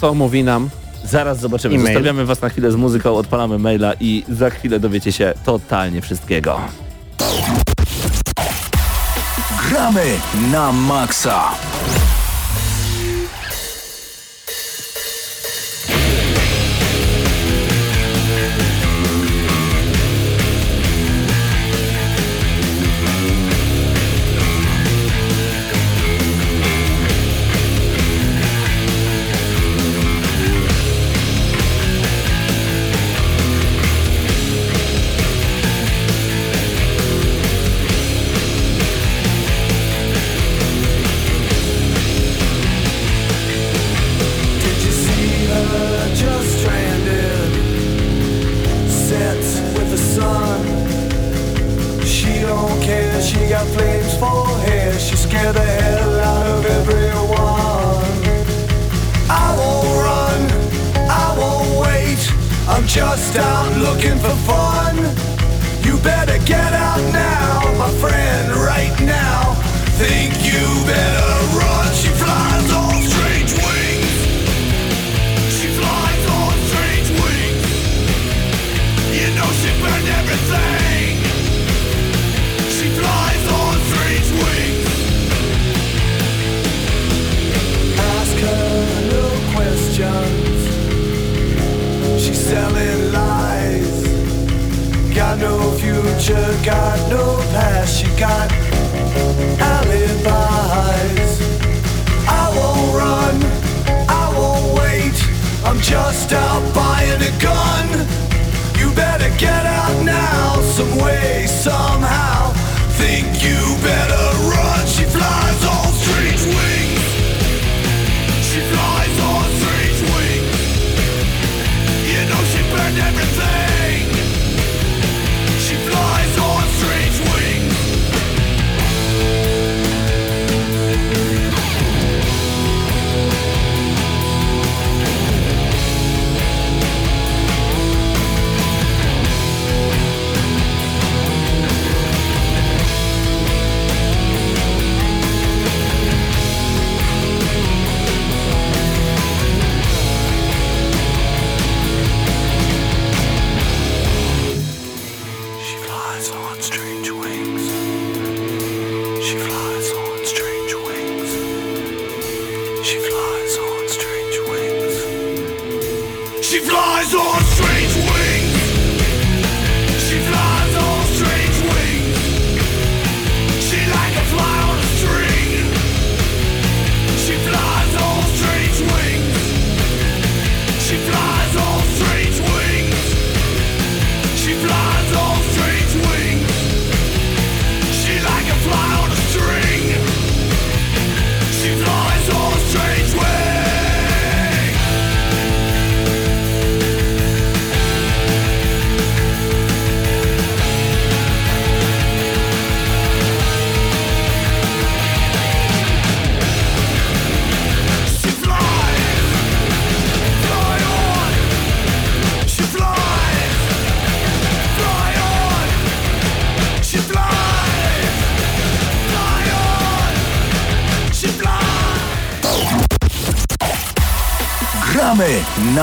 co 0.00 0.14
mówi 0.14 0.44
nam. 0.44 0.70
Zaraz 1.04 1.40
zobaczymy. 1.40 1.74
E-mail. 1.74 1.86
Zostawiamy 1.86 2.24
was 2.26 2.42
na 2.42 2.48
chwilę 2.48 2.72
z 2.72 2.76
muzyką, 2.76 3.14
odpalamy 3.14 3.58
maila 3.58 3.92
i 4.00 4.24
za 4.28 4.50
chwilę 4.50 4.80
dowiecie 4.80 5.12
się 5.12 5.34
totalnie 5.44 6.00
wszystkiego. 6.00 6.60
Gramy 9.68 10.04
na 10.52 10.72
maksa. 10.72 11.44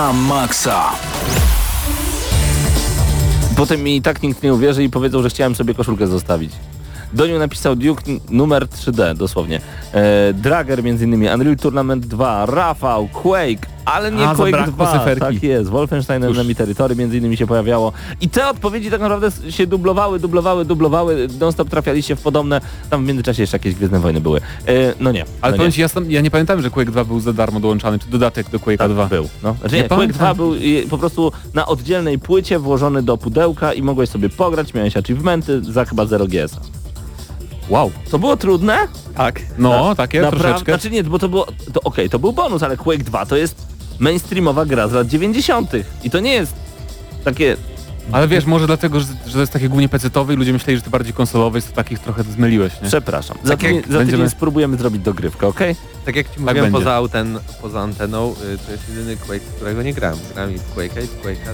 Na 0.08 0.14
maksa. 0.14 0.96
Potem 3.56 3.84
mi 3.84 4.02
tak 4.02 4.24
nikt 4.24 4.44
nie 4.44 4.54
uwierzy 4.54 4.84
i 4.84 4.90
powiedzą, 4.90 5.22
że 5.22 5.30
chciałem 5.30 5.56
sobie 5.56 5.74
koszulkę 5.74 6.08
zostawić. 6.08 6.52
Doniu 7.14 7.40
napisał 7.40 7.76
Duke 7.76 8.04
numer 8.30 8.68
3D, 8.68 9.16
dosłownie. 9.16 9.62
E, 9.94 10.34
Drager 10.34 10.84
między 10.84 11.06
innymi, 11.06 11.28
Unreal 11.28 11.56
Tournament 11.56 12.06
2, 12.06 12.46
Rafał, 12.46 13.08
Quake, 13.08 13.68
ale 13.88 14.12
nie 14.12 14.28
A, 14.28 14.36
Quake 14.36 14.52
zabrakło 14.52 14.86
2. 14.86 15.00
cyferki. 15.00 15.20
Tak 15.20 15.44
jest, 15.44 15.70
Wolfenstein 15.70 16.24
Cóż. 16.24 16.38
Enemy 16.38 16.56
Territory 16.56 16.96
między 16.96 17.18
innymi 17.18 17.38
się 17.38 17.48
pojawiało. 17.48 17.92
I 18.22 18.30
te 18.30 18.50
odpowiedzi 18.50 18.92
tak 18.92 19.02
naprawdę 19.02 19.32
się 19.50 19.68
dublowały, 19.68 20.20
dublowały, 20.20 20.66
dublowały, 20.66 21.28
non-stop 21.40 21.70
trafialiście 21.70 22.16
w 22.16 22.22
podobne, 22.22 22.62
tam 22.90 23.04
w 23.04 23.08
międzyczasie 23.08 23.44
jeszcze 23.44 23.56
jakieś 23.58 23.76
Gwiezdne 23.76 24.00
Wojny 24.00 24.22
były. 24.22 24.40
E, 24.68 24.74
no 25.00 25.12
nie. 25.12 25.26
Ale 25.42 25.52
no 25.52 25.58
powiem 25.58 25.70
nie. 25.70 25.74
ci, 25.74 25.82
ja, 25.82 25.88
sam, 25.88 26.12
ja 26.12 26.22
nie 26.22 26.32
pamiętam, 26.32 26.62
że 26.62 26.70
Quake 26.70 26.92
2 26.92 27.04
był 27.04 27.20
za 27.20 27.34
darmo 27.34 27.60
dołączany, 27.60 28.00
czy 28.00 28.08
dodatek 28.10 28.50
do 28.50 28.60
Quake'a 28.60 28.78
Tak, 28.78 28.92
2. 28.92 29.06
był. 29.06 29.30
No. 29.44 29.56
Znaczy 29.60 29.76
Nie 29.76 29.82
nie, 29.82 29.88
Quake 29.88 30.00
pamiętam. 30.00 30.18
2 30.20 30.34
był 30.34 30.54
po 30.90 30.98
prostu 30.98 31.32
na 31.54 31.66
oddzielnej 31.66 32.20
płycie 32.20 32.60
włożony 32.60 33.04
do 33.04 33.18
pudełka 33.18 33.74
i 33.74 33.82
mogłeś 33.82 34.10
sobie 34.10 34.30
pograć, 34.30 34.74
miałeś 34.74 34.98
achievementy 34.98 35.62
za 35.64 35.86
chyba 35.86 36.06
0 36.06 36.26
GS. 36.28 36.58
Wow. 37.70 37.92
To 38.12 38.20
było 38.20 38.38
trudne? 38.38 38.78
Tak. 39.16 39.42
No, 39.58 39.96
takie 39.96 40.22
Naprawdę, 40.22 40.48
troszeczkę. 40.48 40.72
znaczy 40.72 40.90
nie, 40.90 41.04
bo 41.04 41.20
to 41.20 41.30
było, 41.30 41.48
to 41.74 41.82
okej, 41.84 42.10
to 42.10 42.20
był 42.20 42.34
bonus, 42.34 42.64
ale 42.64 42.78
Quake 42.78 43.04
2 43.04 43.26
to 43.26 43.36
jest 43.38 43.77
mainstreamowa 44.00 44.66
gra 44.66 44.88
z 44.88 44.92
lat 44.94 45.08
90. 45.08 45.72
I 46.04 46.10
to 46.10 46.20
nie 46.20 46.34
jest 46.34 46.54
takie, 47.24 47.58
Ale 48.12 48.28
wiesz, 48.28 48.46
może 48.46 48.68
dlatego, 48.68 49.00
że, 49.00 49.06
że 49.26 49.34
to 49.34 49.40
jest 49.40 49.54
takie 49.54 49.70
głównie 49.70 49.90
pecetowe 49.90 50.34
i 50.34 50.38
ludzie 50.38 50.54
myśleli, 50.54 50.78
że 50.78 50.84
to 50.84 50.90
bardziej 50.90 51.14
konsolowe, 51.14 51.58
jest 51.58 51.70
to 51.70 51.76
takich 51.76 52.00
trochę 52.00 52.24
zmyliłeś, 52.24 52.74
nie? 52.82 52.88
przepraszam, 52.88 53.38
za 53.44 53.50
Tak 53.50 53.60
tydzień, 53.60 53.76
za 53.78 53.82
tydzień 53.84 53.98
będziemy- 53.98 54.30
spróbujemy 54.30 54.78
zrobić 54.78 55.02
dogrywkę, 55.02 55.48
okej? 55.48 55.76
Tak 56.06 56.16
jak 56.16 56.34
ci 56.34 56.40
mówiłem, 56.40 56.56
będzie. 56.64 56.78
poza, 56.78 56.94
auten, 56.94 57.40
poza 57.62 57.82
anteną, 57.82 58.32
y, 58.54 58.58
to 58.66 58.72
jest 58.72 58.90
jedyny 58.90 59.18
Quake, 59.18 59.40
którego 59.56 59.82
nie 59.84 59.94
grałem. 59.94 60.20
Grałem 60.34 60.56
i 60.56 60.58
w 60.58 60.76
Quake'a 60.76 61.04
i 61.04 61.08
w 61.08 61.22
Quake'a 61.22 61.54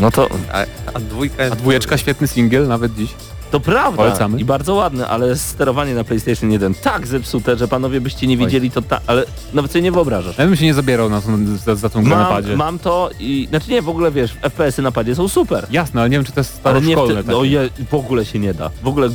No 0.00 0.10
to, 0.10 0.28
A, 0.52 0.64
a 0.94 1.00
dwójka... 1.00 1.44
A 1.44 1.50
dwójeczka, 1.50 1.98
świetny 1.98 2.28
singiel, 2.28 2.68
nawet 2.68 2.94
dziś. 2.94 3.10
To 3.54 3.60
prawda 3.60 3.96
Polecamy. 3.96 4.40
i 4.40 4.44
bardzo 4.44 4.74
ładny, 4.74 5.06
ale 5.06 5.36
sterowanie 5.36 5.94
na 5.94 6.04
PlayStation 6.04 6.50
1 6.52 6.74
tak 6.74 7.06
zepsute, 7.06 7.56
że 7.56 7.68
panowie 7.68 8.00
byście 8.00 8.26
nie 8.26 8.36
widzieli 8.36 8.70
to 8.70 8.82
tak, 8.82 9.00
ale 9.06 9.24
nawet 9.52 9.70
sobie 9.72 9.82
nie 9.82 9.92
wyobrażasz. 9.92 10.38
Ja 10.38 10.44
bym 10.46 10.56
się 10.56 10.64
nie 10.64 10.74
zabierał 10.74 11.10
na, 11.10 11.20
tą- 11.20 11.56
za, 11.56 11.74
za 11.74 11.88
tą 11.88 12.00
grę 12.04 12.10
na 12.16 12.22
Mam, 12.22 12.32
padzie. 12.32 12.56
mam 12.56 12.78
to 12.78 13.10
i, 13.20 13.46
znaczy 13.50 13.70
nie, 13.70 13.82
w 13.82 13.88
ogóle 13.88 14.10
wiesz, 14.10 14.32
FPS-y 14.42 14.82
na 14.82 14.92
padzie 14.92 15.14
są 15.14 15.28
super. 15.28 15.66
Jasne, 15.70 16.00
ale 16.00 16.10
nie 16.10 16.16
wiem, 16.16 16.24
czy 16.24 16.32
to 16.32 16.40
jest 16.40 16.60
Ale 16.64 16.74
nie 16.80 16.96
w, 16.96 16.98
staroszkolne 16.98 17.22
no, 17.32 17.44
je, 17.44 17.68
w 17.90 17.94
ogóle 17.94 18.24
się 18.24 18.38
nie 18.38 18.54
da. 18.54 18.70
W 18.82 18.88
ogóle 18.88 19.08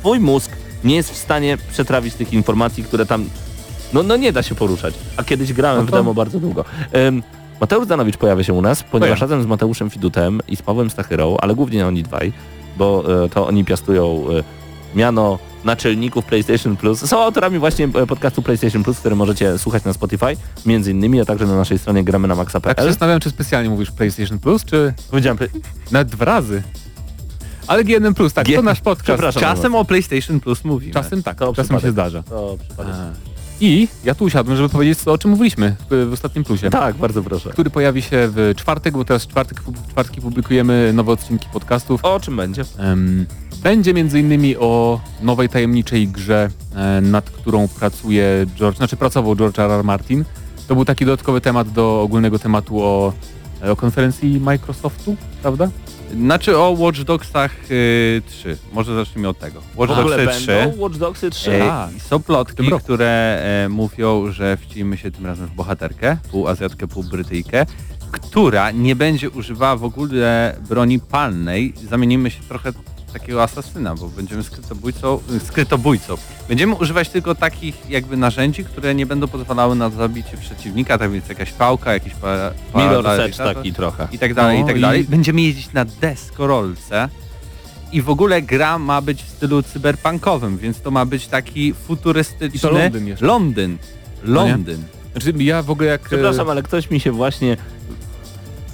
twój 0.00 0.20
mózg 0.20 0.50
nie 0.84 0.96
jest 0.96 1.10
w 1.12 1.16
stanie 1.16 1.58
przetrawić 1.72 2.14
tych 2.14 2.32
informacji, 2.32 2.84
które 2.84 3.06
tam... 3.06 3.24
No, 3.92 4.02
no 4.02 4.16
nie 4.16 4.32
da 4.32 4.42
się 4.42 4.54
poruszać. 4.54 4.94
A 5.16 5.24
kiedyś 5.24 5.52
grałem 5.52 5.80
No 5.80 5.86
w 5.86 5.90
to- 5.90 5.96
demo 5.96 6.14
bardzo 6.14 6.40
długo. 6.40 6.64
Ym, 7.08 7.22
Mateusz 7.60 7.86
Danowicz 7.86 8.16
pojawia 8.16 8.44
się 8.44 8.52
u 8.52 8.62
nas, 8.62 8.82
ponieważ 8.82 9.20
razem 9.20 9.42
z 9.42 9.46
Mateuszem 9.46 9.90
Fidutem 9.90 10.40
i 10.48 10.56
z 10.56 10.62
Pawłem 10.62 10.90
Stachyrą, 10.90 11.36
ale 11.40 11.54
głównie 11.54 11.86
oni 11.86 12.02
dwaj, 12.02 12.32
bo 12.76 13.04
e, 13.24 13.28
to 13.28 13.46
oni 13.46 13.64
piastują 13.64 14.24
e, 14.38 14.96
miano 14.98 15.38
naczelników 15.64 16.24
PlayStation 16.24 16.76
Plus. 16.76 17.00
Są 17.00 17.22
autorami 17.22 17.58
właśnie 17.58 17.84
e, 17.94 18.06
podcastu 18.06 18.42
PlayStation 18.42 18.82
Plus, 18.82 18.98
który 18.98 19.16
możecie 19.16 19.58
słuchać 19.58 19.84
na 19.84 19.92
Spotify, 19.92 20.36
między 20.66 20.90
innymi, 20.90 21.20
a 21.20 21.24
także 21.24 21.46
na 21.46 21.56
naszej 21.56 21.78
stronie 21.78 22.04
gramy 22.04 22.28
na 22.28 22.36
Tak 22.36 22.50
się 22.50 22.58
maxa.pl. 22.58 22.88
zastanawiam, 22.88 23.20
czy 23.20 23.30
specjalnie 23.30 23.70
mówisz 23.70 23.90
PlayStation 23.90 24.38
Plus, 24.38 24.64
czy 24.64 24.94
Powiedziałem, 25.10 25.38
nawet 25.90 26.08
dwa 26.08 26.24
razy. 26.24 26.62
Ale 27.66 27.84
GNM 27.84 28.14
Plus, 28.14 28.32
tak, 28.32 28.46
G- 28.46 28.56
to 28.56 28.62
nasz 28.62 28.80
podcast. 28.80 29.04
Przepraszam. 29.06 29.42
Czasem 29.42 29.74
o 29.74 29.84
PlayStation 29.84 30.40
Plus 30.40 30.64
mówimy. 30.64 30.92
Czasem 30.92 31.22
tak, 31.22 31.38
To 31.38 31.46
czasem 31.54 31.64
przypadek. 31.64 31.82
się 31.84 31.92
zdarza. 31.92 32.22
to 32.22 32.56
przypadek. 32.68 32.94
I 33.64 33.88
ja 34.04 34.14
tu 34.14 34.24
usiadłem, 34.24 34.56
żeby 34.56 34.68
powiedzieć, 34.68 34.98
co, 34.98 35.12
o 35.12 35.18
czym 35.18 35.30
mówiliśmy 35.30 35.76
w, 35.90 36.08
w 36.10 36.12
ostatnim 36.12 36.44
plusie. 36.44 36.70
Tak, 36.70 36.96
bardzo 36.96 37.22
proszę. 37.22 37.50
Który 37.50 37.70
pojawi 37.70 38.02
się 38.02 38.28
w 38.28 38.52
czwartek, 38.56 38.94
bo 38.94 39.04
teraz 39.04 39.24
w 39.24 39.28
czwartek, 39.28 39.60
w 39.60 39.90
czwartki 39.90 40.20
publikujemy 40.20 40.92
nowe 40.94 41.12
odcinki 41.12 41.48
podcastów. 41.52 42.04
O 42.04 42.20
czym 42.20 42.36
będzie? 42.36 42.64
Em, 42.78 43.26
będzie 43.62 43.94
między 43.94 44.20
innymi 44.20 44.56
o 44.56 45.00
nowej 45.22 45.48
tajemniczej 45.48 46.08
grze, 46.08 46.48
e, 46.74 47.00
nad 47.00 47.30
którą 47.30 47.68
pracuje 47.68 48.46
George, 48.56 48.76
znaczy 48.76 48.96
pracował 48.96 49.36
George 49.36 49.58
R. 49.58 49.70
R. 49.70 49.84
Martin. 49.84 50.24
To 50.68 50.74
był 50.74 50.84
taki 50.84 51.04
dodatkowy 51.04 51.40
temat 51.40 51.68
do 51.68 52.02
ogólnego 52.02 52.38
tematu 52.38 52.82
o, 52.82 53.12
o 53.70 53.76
konferencji 53.76 54.40
Microsoftu, 54.40 55.16
prawda? 55.42 55.70
Znaczy 56.14 56.58
o 56.58 56.70
Watch 56.78 57.00
Dogsach 57.00 57.70
y, 57.70 58.22
3. 58.26 58.58
Może 58.72 58.94
zacznijmy 58.94 59.28
od 59.28 59.38
tego. 59.38 59.62
Watch 59.76 59.98
ogóle 59.98 60.24
Dogsy 60.24 60.40
3. 60.40 60.46
będą 60.46 60.82
Watch 60.82 60.96
Dogsy 60.96 61.30
3. 61.30 61.52
E, 61.52 61.72
A, 61.72 61.88
i 61.96 62.00
są 62.00 62.22
plotki, 62.22 62.70
które 62.84 63.42
e, 63.64 63.68
mówią, 63.68 64.32
że 64.32 64.56
wcimy 64.56 64.96
się 64.96 65.10
tym 65.10 65.26
razem 65.26 65.46
w 65.46 65.54
bohaterkę, 65.54 66.16
pół 66.30 66.48
Azjatkę, 66.48 66.88
pół 66.88 67.04
Brytyjkę, 67.04 67.66
która 68.10 68.70
nie 68.70 68.96
będzie 68.96 69.30
używała 69.30 69.76
w 69.76 69.84
ogóle 69.84 70.56
broni 70.68 71.00
palnej. 71.00 71.74
Zamienimy 71.90 72.30
się 72.30 72.42
trochę 72.48 72.72
takiego 73.14 73.42
asasyna, 73.42 73.94
bo 73.94 74.08
będziemy 74.08 74.42
skrytobójcą, 74.42 75.20
skrytobójcą. 75.46 76.14
Będziemy 76.48 76.74
używać 76.74 77.08
tylko 77.08 77.34
takich 77.34 77.90
jakby 77.90 78.16
narzędzi, 78.16 78.64
które 78.64 78.94
nie 78.94 79.06
będą 79.06 79.28
pozwalały 79.28 79.74
na 79.76 79.90
zabicie 79.90 80.36
przeciwnika, 80.36 80.98
tak 80.98 81.10
więc 81.10 81.28
jakaś 81.28 81.52
pałka, 81.52 81.92
jakiś 81.92 82.12
pa, 82.14 82.50
Mirror 82.74 83.04
paralizator 83.04 83.46
Edge 83.50 83.56
taki 83.56 83.72
trochę. 83.72 84.08
i 84.12 84.18
tak 84.18 84.34
dalej, 84.34 84.58
No 84.58 84.64
i 84.64 84.68
tak 84.68 84.76
i- 84.76 84.80
dalej. 84.80 85.04
Będziemy 85.04 85.40
jeździć 85.42 85.72
na 85.72 85.84
deskorolce 85.84 87.08
i 87.92 88.02
w 88.02 88.10
ogóle 88.10 88.42
gra 88.42 88.78
ma 88.78 89.00
być 89.00 89.22
w 89.22 89.28
stylu 89.28 89.62
cyberpunkowym, 89.62 90.58
więc 90.58 90.80
to 90.80 90.90
ma 90.90 91.04
być 91.06 91.26
taki 91.26 91.74
futurystyczny 91.74 92.56
I 92.56 92.60
to 92.60 92.70
Londyn 92.70 93.06
jeszcze. 93.06 93.26
Londyn. 93.26 93.78
No? 94.24 94.34
Londyn. 94.46 94.82
Znaczy 95.12 95.32
ja 95.38 95.62
w 95.62 95.70
ogóle 95.70 95.88
jak... 95.88 96.00
e, 96.00 96.06
Przepraszam, 96.06 96.48
ale 96.50 96.62
ktoś 96.62 96.90
mi 96.90 97.00
się 97.00 97.12
właśnie... 97.12 97.56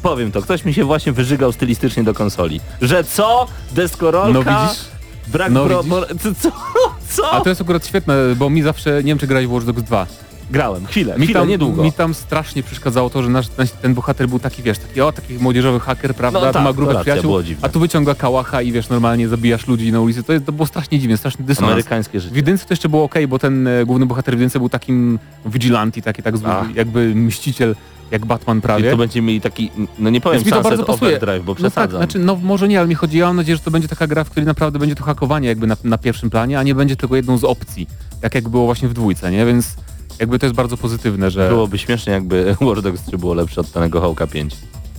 Powiem 0.02 0.32
to, 0.32 0.42
ktoś 0.42 0.64
mi 0.64 0.74
się 0.74 0.84
właśnie 0.84 1.12
wyżygał 1.12 1.52
stylistycznie 1.52 2.04
do 2.04 2.14
konsoli. 2.14 2.60
Że 2.82 3.04
co? 3.04 3.46
Deskorolka? 3.72 4.32
No 4.32 4.60
widzisz? 4.66 4.80
Brak 5.28 5.52
No 5.52 5.64
mo- 5.86 6.00
Co? 6.00 6.34
Co? 6.40 6.52
co? 7.16 7.30
A 7.32 7.40
to 7.40 7.48
jest 7.48 7.60
akurat 7.60 7.86
świetne, 7.86 8.14
bo 8.36 8.50
mi 8.50 8.62
zawsze, 8.62 8.90
nie 8.96 9.02
wiem 9.02 9.18
czy 9.18 9.26
grałeś 9.26 9.46
w 9.46 9.52
Watch 9.52 9.66
Dogs 9.66 9.82
2. 9.82 10.06
Grałem, 10.50 10.86
chwilę, 10.86 11.18
Mi 11.18 11.24
chwilę, 11.24 11.40
tam, 11.40 11.48
niedługo. 11.48 11.82
mi 11.82 11.92
tam 11.92 12.14
strasznie 12.14 12.62
przeszkadzało 12.62 13.10
to, 13.10 13.22
że 13.22 13.28
nasz, 13.28 13.46
nasz, 13.58 13.70
ten 13.70 13.94
bohater 13.94 14.28
był 14.28 14.38
taki, 14.38 14.62
wiesz, 14.62 14.78
taki 14.78 15.00
o, 15.00 15.12
taki 15.12 15.34
młodzieżowy 15.34 15.80
haker, 15.80 16.14
prawda, 16.14 16.40
No 16.40 16.52
tak, 16.52 16.62
ma 16.64 16.72
grupę 16.72 17.00
przyjaciół, 17.00 17.38
a 17.62 17.68
tu 17.68 17.80
wyciąga 17.80 18.14
kałacha 18.14 18.62
i 18.62 18.72
wiesz, 18.72 18.88
normalnie 18.88 19.28
zabijasz 19.28 19.66
ludzi 19.66 19.92
na 19.92 20.00
ulicy, 20.00 20.22
to, 20.22 20.32
jest, 20.32 20.46
to 20.46 20.52
było 20.52 20.66
strasznie 20.66 20.98
dziwne, 20.98 21.16
straszny 21.16 21.44
dysonans. 21.44 21.72
Amerykańskie 21.72 22.18
W 22.18 22.22
życie. 22.22 22.36
jedynce 22.36 22.66
to 22.66 22.72
jeszcze 22.72 22.88
było 22.88 23.04
ok, 23.04 23.14
bo 23.28 23.38
ten 23.38 23.66
e, 23.66 23.84
główny 23.86 24.06
bohater 24.06 24.34
w 24.34 24.38
jedynce 24.38 24.58
był 24.58 24.68
takim 24.68 25.18
vigilanti, 25.46 26.02
taki 26.02 26.22
tak 26.22 26.36
zły, 26.38 26.50
jakby 26.74 27.14
mściciel, 27.14 27.76
jak 28.10 28.26
Batman 28.26 28.58
I 28.58 28.60
prawie. 28.60 28.90
to 28.90 28.96
będziemy 28.96 29.26
mieli 29.26 29.40
taki, 29.40 29.70
no 29.98 30.10
nie 30.10 30.20
powiem 30.20 30.36
Więc 30.38 30.46
mi 30.46 30.50
to 30.52 30.56
Sunset 30.56 30.70
bardzo 30.78 30.84
pasuje. 30.92 31.16
Overdrive, 31.16 31.44
bo 31.44 31.52
No 31.52 31.54
tak, 31.56 31.70
przesadzam. 31.72 31.98
znaczy, 32.00 32.18
no 32.18 32.36
może 32.36 32.68
nie, 32.68 32.78
ale 32.78 32.88
mi 32.88 32.94
chodzi, 32.94 33.18
ja 33.18 33.26
mam 33.26 33.36
nadzieję, 33.36 33.56
że 33.56 33.62
to 33.62 33.70
będzie 33.70 33.88
taka 33.88 34.06
gra, 34.06 34.24
w 34.24 34.30
której 34.30 34.46
naprawdę 34.46 34.78
będzie 34.78 34.94
to 34.94 35.04
hakowanie 35.04 35.48
jakby 35.48 35.66
na, 35.66 35.76
na 35.84 35.98
pierwszym 35.98 36.30
planie, 36.30 36.58
a 36.58 36.62
nie 36.62 36.74
będzie 36.74 36.96
tylko 36.96 37.16
jedną 37.16 37.38
z 37.38 37.44
opcji, 37.44 37.86
tak 38.20 38.34
jak 38.34 38.48
było 38.48 38.64
właśnie 38.64 38.88
w 38.88 38.92
dwójce, 38.94 39.30
nie? 39.30 39.46
Więc 39.46 39.76
jakby 40.18 40.38
to 40.38 40.46
jest 40.46 40.56
bardzo 40.56 40.76
pozytywne, 40.76 41.30
że... 41.30 41.48
Byłoby 41.48 41.78
śmiesznie, 41.78 42.12
jakby 42.12 42.56
Watch 42.60 42.80
Dogs 42.80 43.02
3 43.02 43.18
było 43.18 43.34
lepsze 43.34 43.60
od 43.60 43.72
Tanego 43.72 44.00
Hołka 44.00 44.26
5. 44.26 44.56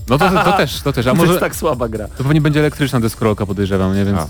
No 0.09 0.17
to, 0.17 0.29
to, 0.29 0.43
to 0.43 0.51
też, 0.51 0.81
to 0.81 0.93
też, 0.93 1.07
a 1.07 1.09
To 1.11 1.15
może 1.15 1.27
jest 1.31 1.39
tak 1.39 1.55
słaba 1.55 1.87
gra. 1.89 2.07
to 2.07 2.23
pewnie 2.23 2.41
będzie 2.41 2.59
elektryczna 2.59 2.99
deskorolka 2.99 3.45
podejrzewam, 3.45 3.95
nie? 3.95 4.05
Więc... 4.05 4.17
A. 4.19 4.27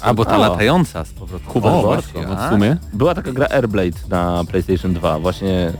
Albo 0.00 0.24
ta 0.24 0.36
O. 0.36 0.40
latająca 0.40 1.04
z 1.04 1.12
powrotem. 1.12 1.48
O, 1.64 1.82
właśnie, 1.82 2.26
no 2.26 2.38
a? 2.38 2.48
w 2.48 2.52
sumie. 2.52 2.76
Była 2.92 3.14
taka 3.14 3.32
gra 3.32 3.46
Airblade 3.50 3.98
na 4.08 4.44
PlayStation 4.50 4.94
2. 4.94 5.18
Właśnie 5.18 5.72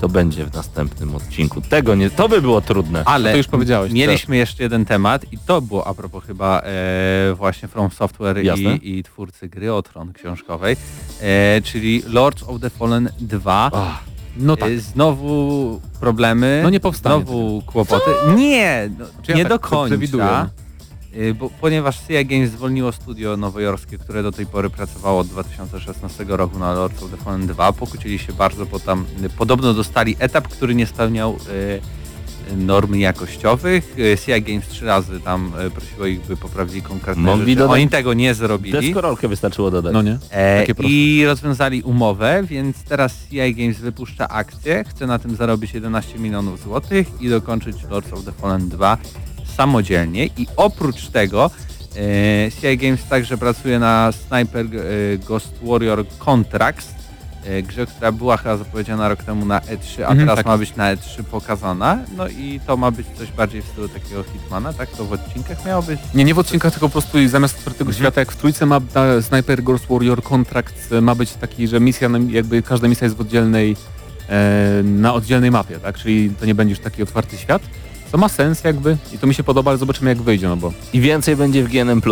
to 0.00 0.08
będzie 0.08 0.44
w 0.44 0.54
następnym 0.54 1.14
odcinku. 1.14 1.60
Tego 1.60 1.94
nie, 1.94 2.10
to 2.10 2.28
by 2.28 2.42
było 2.42 2.60
trudne. 2.60 3.02
Ale 3.04 3.30
To 3.30 3.36
już 3.36 3.46
powiedziałeś, 3.46 3.92
mieliśmy 3.92 4.36
jeszcze 4.36 4.62
jeden 4.62 4.84
temat 4.84 5.32
i 5.32 5.38
to 5.38 5.60
było 5.60 5.86
a 5.86 5.94
propos 5.94 6.24
chyba 6.24 6.60
e, 6.60 7.34
właśnie 7.34 7.68
From 7.68 7.90
Software 7.90 8.44
i, 8.44 8.98
i 8.98 9.02
twórcy 9.02 9.48
gry 9.48 9.72
o 9.72 9.82
Tron 9.82 10.12
książkowej, 10.12 10.76
e, 11.20 11.60
czyli 11.64 12.02
Lords 12.06 12.42
of 12.42 12.60
the 12.60 12.70
Fallen 12.70 13.10
2. 13.20 13.70
Ach, 13.74 14.04
no 14.36 14.56
tak. 14.56 14.70
E, 14.70 14.78
Znowu 14.78 15.80
problemy. 16.00 16.60
No 16.62 16.70
nie 16.70 16.80
powstanie 16.80 17.24
Znowu 17.24 17.62
kłopoty. 17.66 18.10
Nie, 18.36 18.90
no, 18.98 19.04
ja 19.28 19.34
nie 19.36 19.42
tak 19.42 19.50
do 19.50 19.58
końca. 19.58 20.50
Y, 21.14 21.34
Bo, 21.34 21.50
ponieważ 21.60 21.98
CI 22.00 22.26
Games 22.26 22.50
zwolniło 22.50 22.92
studio 22.92 23.36
nowojorskie, 23.36 23.98
które 23.98 24.22
do 24.22 24.32
tej 24.32 24.46
pory 24.46 24.70
pracowało 24.70 25.20
od 25.20 25.26
2016 25.26 26.24
roku 26.28 26.58
na 26.58 26.72
Lords 26.74 27.02
of 27.02 27.10
the 27.10 27.16
Fallen 27.16 27.46
2. 27.46 27.72
Pokłócili 27.72 28.18
się 28.18 28.32
bardzo, 28.32 28.66
bo 28.66 28.80
tam 28.80 29.04
y, 29.24 29.28
podobno 29.30 29.74
dostali 29.74 30.16
etap, 30.18 30.48
który 30.48 30.74
nie 30.74 30.86
spełniał 30.86 31.36
y, 31.50 31.80
norm 32.56 32.94
jakościowych. 32.94 33.96
CI 34.26 34.42
Games 34.42 34.68
trzy 34.68 34.84
razy 34.86 35.20
tam 35.20 35.52
prosiło 35.74 36.06
ich, 36.06 36.20
by 36.26 36.36
poprawili 36.36 36.82
konkretne 36.82 37.22
Mogli 37.22 37.44
rzeczy. 37.52 37.56
dodać- 37.56 37.74
Oni 37.74 37.88
tego 37.88 38.14
nie 38.14 38.34
zrobili. 38.34 38.72
Deskorolkę 38.80 39.28
wystarczyło 39.28 39.70
dodać. 39.70 39.92
No 39.92 40.02
nie? 40.02 40.18
E. 40.32 40.66
I 40.82 41.22
rozwiązali 41.26 41.82
umowę, 41.82 42.42
więc 42.44 42.82
teraz 42.82 43.26
CI 43.30 43.54
Games 43.54 43.78
wypuszcza 43.78 44.28
akcję, 44.28 44.84
chce 44.88 45.06
na 45.06 45.18
tym 45.18 45.36
zarobić 45.36 45.74
11 45.74 46.18
milionów 46.18 46.62
złotych 46.62 47.06
i 47.20 47.28
dokończyć 47.28 47.76
Lords 47.90 48.12
of 48.12 48.24
the 48.24 48.32
Fallen 48.32 48.68
2 48.68 48.98
samodzielnie 49.56 50.26
i 50.26 50.46
oprócz 50.56 51.06
tego 51.08 51.50
e, 51.96 52.50
CI 52.60 52.76
Games 52.78 53.04
także 53.04 53.38
pracuje 53.38 53.78
na 53.78 54.12
Sniper 54.12 54.66
e, 54.66 55.18
Ghost 55.18 55.54
Warrior 55.62 56.04
Contracts, 56.18 56.94
e, 57.44 57.62
grze, 57.62 57.86
która 57.86 58.12
była 58.12 58.36
chyba 58.36 58.56
zapowiedziana 58.56 59.08
rok 59.08 59.22
temu 59.22 59.46
na 59.46 59.60
E3, 59.60 60.02
a 60.02 60.08
Mhm, 60.08 60.18
teraz 60.18 60.36
tak. 60.36 60.46
ma 60.46 60.58
być 60.58 60.76
na 60.76 60.94
E3 60.96 61.22
pokazana. 61.22 61.98
No 62.16 62.28
i 62.28 62.60
to 62.66 62.76
ma 62.76 62.90
być 62.90 63.06
coś 63.18 63.32
bardziej 63.32 63.62
w 63.62 63.66
stylu 63.66 63.88
takiego 63.88 64.22
Hitmana, 64.22 64.72
tak? 64.72 64.90
To 64.90 65.04
w 65.04 65.12
odcinkach 65.12 65.64
miało 65.66 65.82
być. 65.82 66.00
Nie, 66.14 66.24
nie 66.24 66.34
w 66.34 66.38
odcinkach, 66.38 66.72
tylko 66.72 66.88
po 66.88 66.92
prostu 66.92 67.28
zamiast 67.28 67.58
otwartego 67.58 67.90
Mhm. 67.90 68.02
świata 68.04 68.20
jak 68.20 68.32
w 68.32 68.36
trójce 68.36 68.66
ma 68.66 68.80
ta 68.80 69.22
Sniper 69.22 69.62
Ghost 69.62 69.86
Warrior 69.90 70.22
kontrakt 70.22 70.92
e, 70.92 71.00
ma 71.00 71.14
być 71.14 71.32
taki, 71.32 71.68
że 71.68 71.80
misja, 71.80 72.08
jakby 72.30 72.62
każda 72.62 72.88
misja 72.88 73.04
jest 73.04 73.16
w 73.16 73.20
oddzielnej, 73.20 73.76
e, 74.28 74.82
na 74.84 75.14
oddzielnej 75.14 75.50
mapie, 75.50 75.78
tak? 75.80 75.98
Czyli 75.98 76.30
to 76.40 76.46
nie 76.46 76.54
będzie 76.54 76.72
już 76.72 76.80
taki 76.80 77.02
otwarty 77.02 77.38
świat. 77.38 77.62
To 78.12 78.18
ma 78.18 78.28
sens 78.28 78.64
jakby 78.64 78.96
i 79.12 79.18
to 79.18 79.26
mi 79.26 79.34
się 79.34 79.42
podoba, 79.44 79.70
ale 79.70 79.78
zobaczymy 79.78 80.10
jak 80.10 80.22
wyjdzie, 80.22 80.48
no 80.48 80.56
bo 80.56 80.72
I 80.92 81.00
więcej 81.00 81.36
będzie 81.36 81.64
w 81.64 81.68
GNM+. 81.68 82.02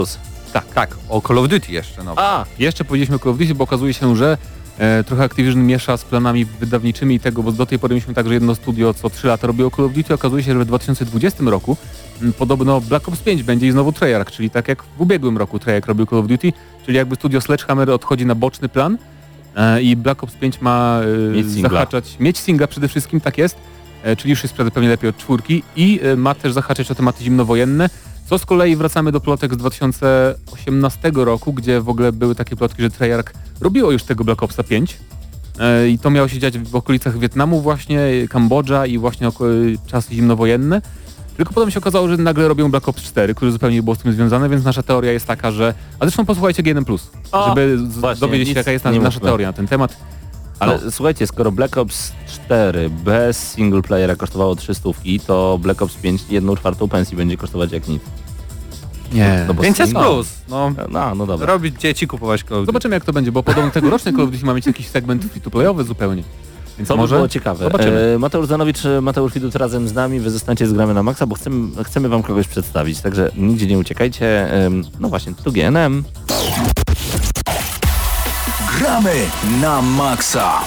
Tak, 0.52 0.66
tak. 0.74 0.96
O 1.08 1.20
Call 1.20 1.38
of 1.38 1.48
Duty 1.48 1.72
jeszcze, 1.72 2.04
no. 2.04 2.12
A, 2.16 2.44
jeszcze 2.58 2.84
powiedzieliśmy 2.84 3.16
o 3.16 3.18
Call 3.18 3.32
of 3.32 3.38
Duty, 3.38 3.54
bo 3.54 3.64
okazuje 3.64 3.94
się, 3.94 4.16
że 4.16 4.38
e, 4.78 5.04
trochę 5.04 5.24
Activision 5.24 5.66
miesza 5.66 5.96
z 5.96 6.04
planami 6.04 6.44
wydawniczymi 6.44 7.14
i 7.14 7.20
tego, 7.20 7.42
bo 7.42 7.52
do 7.52 7.66
tej 7.66 7.78
pory 7.78 7.94
mieliśmy 7.94 8.14
tak, 8.14 8.28
że 8.28 8.34
jedno 8.34 8.54
studio 8.54 8.94
co 8.94 9.10
3 9.10 9.26
lata 9.26 9.46
robiło 9.46 9.70
Call 9.70 9.84
of 9.84 9.92
Duty, 9.92 10.14
okazuje 10.14 10.42
się, 10.42 10.52
że 10.52 10.58
w 10.58 10.64
2020 10.64 11.44
roku 11.44 11.76
m, 12.22 12.32
podobno 12.32 12.80
Black 12.80 13.08
Ops 13.08 13.20
5 13.20 13.42
będzie 13.42 13.66
i 13.66 13.70
znowu 13.72 13.92
Treyarch, 13.92 14.30
czyli 14.32 14.50
tak 14.50 14.68
jak 14.68 14.82
w 14.82 15.00
ubiegłym 15.00 15.38
roku 15.38 15.58
Treyarch 15.58 15.86
robił 15.88 16.06
Call 16.06 16.18
of 16.18 16.26
Duty, 16.26 16.52
czyli 16.86 16.96
jakby 16.96 17.14
studio 17.16 17.40
Sledgehammer 17.40 17.90
odchodzi 17.90 18.26
na 18.26 18.34
boczny 18.34 18.68
plan 18.68 18.98
e, 19.56 19.82
i 19.82 19.96
Black 19.96 20.24
Ops 20.24 20.34
5 20.34 20.60
ma 20.60 21.00
e, 21.30 21.32
Mieć 21.36 21.52
singla. 21.52 21.70
zahaczać, 21.70 22.16
mieć 22.20 22.38
singla 22.38 22.66
przede 22.66 22.88
wszystkim, 22.88 23.20
tak 23.20 23.38
jest, 23.38 23.56
czyli 24.16 24.30
już 24.30 24.42
jest 24.42 24.54
pewnie 24.54 24.88
lepiej 24.88 25.10
od 25.10 25.16
czwórki 25.16 25.62
i 25.76 26.00
e, 26.02 26.16
ma 26.16 26.34
też 26.34 26.52
zahaczać 26.52 26.90
o 26.90 26.94
tematy 26.94 27.24
zimnowojenne, 27.24 27.90
co 28.26 28.38
z 28.38 28.46
kolei 28.46 28.76
wracamy 28.76 29.12
do 29.12 29.20
plotek 29.20 29.54
z 29.54 29.56
2018 29.56 31.12
roku, 31.14 31.52
gdzie 31.52 31.80
w 31.80 31.88
ogóle 31.88 32.12
były 32.12 32.34
takie 32.34 32.56
plotki, 32.56 32.82
że 32.82 32.90
Treyarch 32.90 33.32
robiło 33.60 33.90
już 33.92 34.02
tego 34.02 34.24
Black 34.24 34.42
Opsa 34.42 34.62
5 34.62 34.96
e, 35.58 35.88
i 35.88 35.98
to 35.98 36.10
miało 36.10 36.28
się 36.28 36.38
dziać 36.38 36.58
w 36.58 36.76
okolicach 36.76 37.18
Wietnamu 37.18 37.60
właśnie, 37.60 37.98
Kambodża 38.30 38.86
i 38.86 38.98
właśnie 38.98 39.28
czasy 39.86 40.14
zimnowojenne. 40.14 40.82
Tylko 41.36 41.54
potem 41.54 41.70
się 41.70 41.78
okazało, 41.78 42.08
że 42.08 42.16
nagle 42.16 42.48
robią 42.48 42.70
Black 42.70 42.88
Ops 42.88 43.02
4, 43.02 43.34
który 43.34 43.52
zupełnie 43.52 43.76
nie 43.76 43.82
było 43.82 43.96
z 43.96 43.98
tym 43.98 44.12
związany, 44.12 44.48
więc 44.48 44.64
nasza 44.64 44.82
teoria 44.82 45.12
jest 45.12 45.26
taka, 45.26 45.50
że... 45.50 45.74
A 45.98 46.04
zresztą 46.04 46.24
posłuchajcie 46.26 46.62
GNM+, 46.62 46.84
O, 47.32 47.48
żeby 47.48 47.78
z- 47.78 47.98
właśnie, 47.98 48.20
dowiedzieć 48.20 48.48
się 48.48 48.54
jaka 48.54 48.72
jest 48.72 48.84
nasza, 48.84 49.00
nasza 49.00 49.20
teoria 49.20 49.48
na 49.48 49.52
ten 49.52 49.66
temat. 49.66 49.96
Ale 50.58 50.78
No. 50.84 50.90
słuchajcie, 50.90 51.26
skoro 51.26 51.52
Black 51.52 51.76
Ops 51.76 52.12
4 52.26 52.90
bez 52.90 53.38
single 53.52 53.82
playera 53.82 54.16
kosztowało 54.16 54.56
300, 54.56 54.90
to 55.26 55.58
Black 55.62 55.82
Ops 55.82 55.94
5 55.94 56.22
jedną 56.30 56.56
czwartą 56.56 56.88
pensji 56.88 57.16
będzie 57.16 57.36
kosztować 57.36 57.72
jak 57.72 57.88
nic. 57.88 58.02
Nie. 59.12 59.44
No 59.48 59.54
bo 59.54 59.62
500 59.62 59.86
single- 59.88 60.04
plus. 60.04 60.28
No, 60.48 60.72
No, 60.90 61.14
no 61.14 61.26
dobra. 61.26 61.46
robić 61.46 61.80
dzieci, 61.80 62.06
kupować 62.06 62.42
Call. 62.48 62.66
Zobaczymy 62.66 62.94
jak 62.94 63.04
to 63.04 63.12
będzie, 63.12 63.32
bo 63.32 63.42
podobno 63.42 63.70
tegoroczny 63.70 64.12
Call 64.12 64.20
of 64.24 64.30
Duty 64.30 64.46
ma 64.46 64.54
mieć 64.54 64.66
jakiś 64.66 64.86
segment 64.88 65.24
free-to-playowy 65.24 65.84
zupełnie. 65.84 66.22
Więc 66.78 66.88
To 66.88 66.96
może 66.96 67.14
by 67.14 67.18
było 67.18 67.28
ciekawe. 67.28 67.64
Zobaczymy. 67.64 68.12
E, 68.14 68.18
Mateusz 68.18 68.46
Zanowicz, 68.46 68.84
e, 68.86 69.00
Mateusz 69.00 69.32
Widut 69.32 69.54
razem 69.56 69.88
z 69.88 69.94
nami, 69.94 70.20
wy 70.20 70.30
zostańcie 70.30 70.66
z 70.66 70.72
Gramy 70.72 70.94
na 70.94 71.02
Maxa, 71.02 71.26
bo 71.26 71.34
chcemy, 71.34 71.84
chcemy 71.84 72.08
wam 72.08 72.22
kogoś 72.22 72.48
przedstawić, 72.48 73.00
także 73.00 73.30
nigdzie 73.36 73.66
nie 73.66 73.78
uciekajcie. 73.78 74.52
Em, 74.52 74.82
No 75.00 75.08
właśnie, 75.08 75.32
tu 75.44 75.52
GNM. 75.52 76.04
Gramy 78.74 79.30
na 79.62 79.78
maksa. 79.78 80.66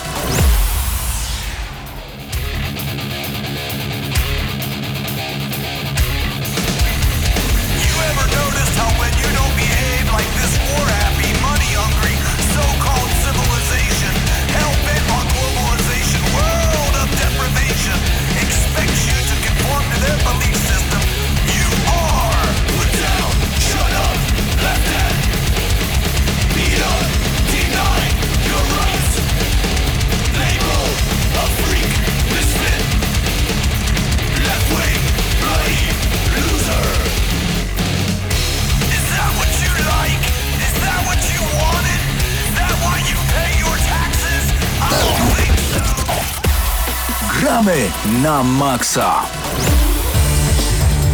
Na 48.28 48.44
maksa. 48.44 49.14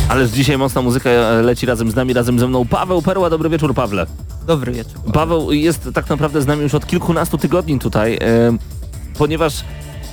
Ależ 0.09 0.29
dzisiaj 0.29 0.57
mocna 0.57 0.81
muzyka 0.81 1.09
e, 1.09 1.41
leci 1.41 1.65
razem 1.65 1.91
z 1.91 1.95
nami, 1.95 2.13
razem 2.13 2.39
ze 2.39 2.47
mną 2.47 2.65
Paweł 2.65 3.01
Perła. 3.01 3.29
Dobry 3.29 3.49
wieczór, 3.49 3.73
Pawle. 3.73 4.05
Dobry 4.47 4.71
wieczór. 4.71 5.01
Paweł 5.13 5.51
jest 5.51 5.89
tak 5.93 6.09
naprawdę 6.09 6.41
z 6.41 6.47
nami 6.47 6.61
już 6.63 6.73
od 6.73 6.87
kilkunastu 6.87 7.37
tygodni 7.37 7.79
tutaj, 7.79 8.13
e, 8.15 8.19
ponieważ 9.17 9.53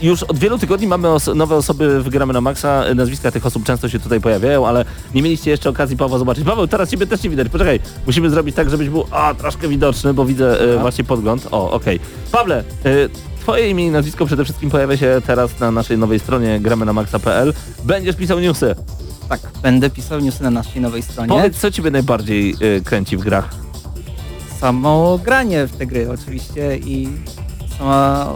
już 0.03 0.23
od 0.23 0.39
wielu 0.39 0.59
tygodni 0.59 0.87
mamy 0.87 1.09
os- 1.09 1.35
nowe 1.35 1.57
osoby 1.57 2.01
w 2.03 2.09
Gramy 2.09 2.33
na 2.33 2.41
Maxa, 2.41 2.85
nazwiska 2.95 3.31
tych 3.31 3.47
osób 3.47 3.65
często 3.65 3.89
się 3.89 3.99
tutaj 4.01 4.21
pojawiają, 4.21 4.67
ale 4.67 4.85
nie 5.15 5.23
mieliście 5.23 5.51
jeszcze 5.51 5.71
okazji 5.71 5.97
Pawła 5.97 6.19
zobaczyć. 6.19 6.45
Paweł, 6.45 6.67
teraz 6.67 6.91
ciebie 6.91 7.07
też 7.07 7.23
nie 7.23 7.31
widać, 7.31 7.49
poczekaj, 7.49 7.81
musimy 8.07 8.31
zrobić 8.31 8.57
tak, 8.57 8.71
żebyś 8.71 8.89
był 8.89 9.05
a, 9.11 9.35
troszkę 9.35 9.69
widoczny, 9.69 10.15
bo 10.15 10.25
widzę 10.25 10.61
e, 10.75 10.79
właśnie 10.79 11.05
podgląd. 11.05 11.49
O, 11.51 11.71
okej. 11.71 12.01
Pawle, 12.33 12.59
e, 12.85 13.30
twoje 13.41 13.71
imię 13.71 13.87
i 13.87 13.91
nazwisko 13.91 14.27
przede 14.27 14.45
wszystkim 14.45 14.71
pojawia 14.71 14.97
się 14.97 15.21
teraz 15.27 15.61
na 15.61 15.71
naszej 15.71 15.99
nowej 15.99 16.21
stronie 16.21 16.61
gramy 16.61 16.87
na 16.87 16.93
maxa.pl. 16.93 17.55
Będziesz 17.85 18.17
pisał 18.17 18.41
newsy. 18.41 18.75
Tak, 19.29 19.41
będę 19.63 19.91
pisał 19.91 20.21
newsy 20.21 20.43
na 20.43 20.51
naszej 20.51 20.83
nowej 20.83 21.03
stronie. 21.03 21.29
Powiedz, 21.29 21.59
co 21.59 21.71
ciebie 21.71 21.91
najbardziej 21.91 22.55
e, 22.61 22.81
kręci 22.81 23.17
w 23.17 23.21
grach? 23.21 23.49
Samo 24.59 25.19
granie 25.25 25.67
w 25.67 25.77
te 25.77 25.87
gry 25.87 26.11
oczywiście 26.11 26.77
i 26.77 27.09
sama 27.79 28.27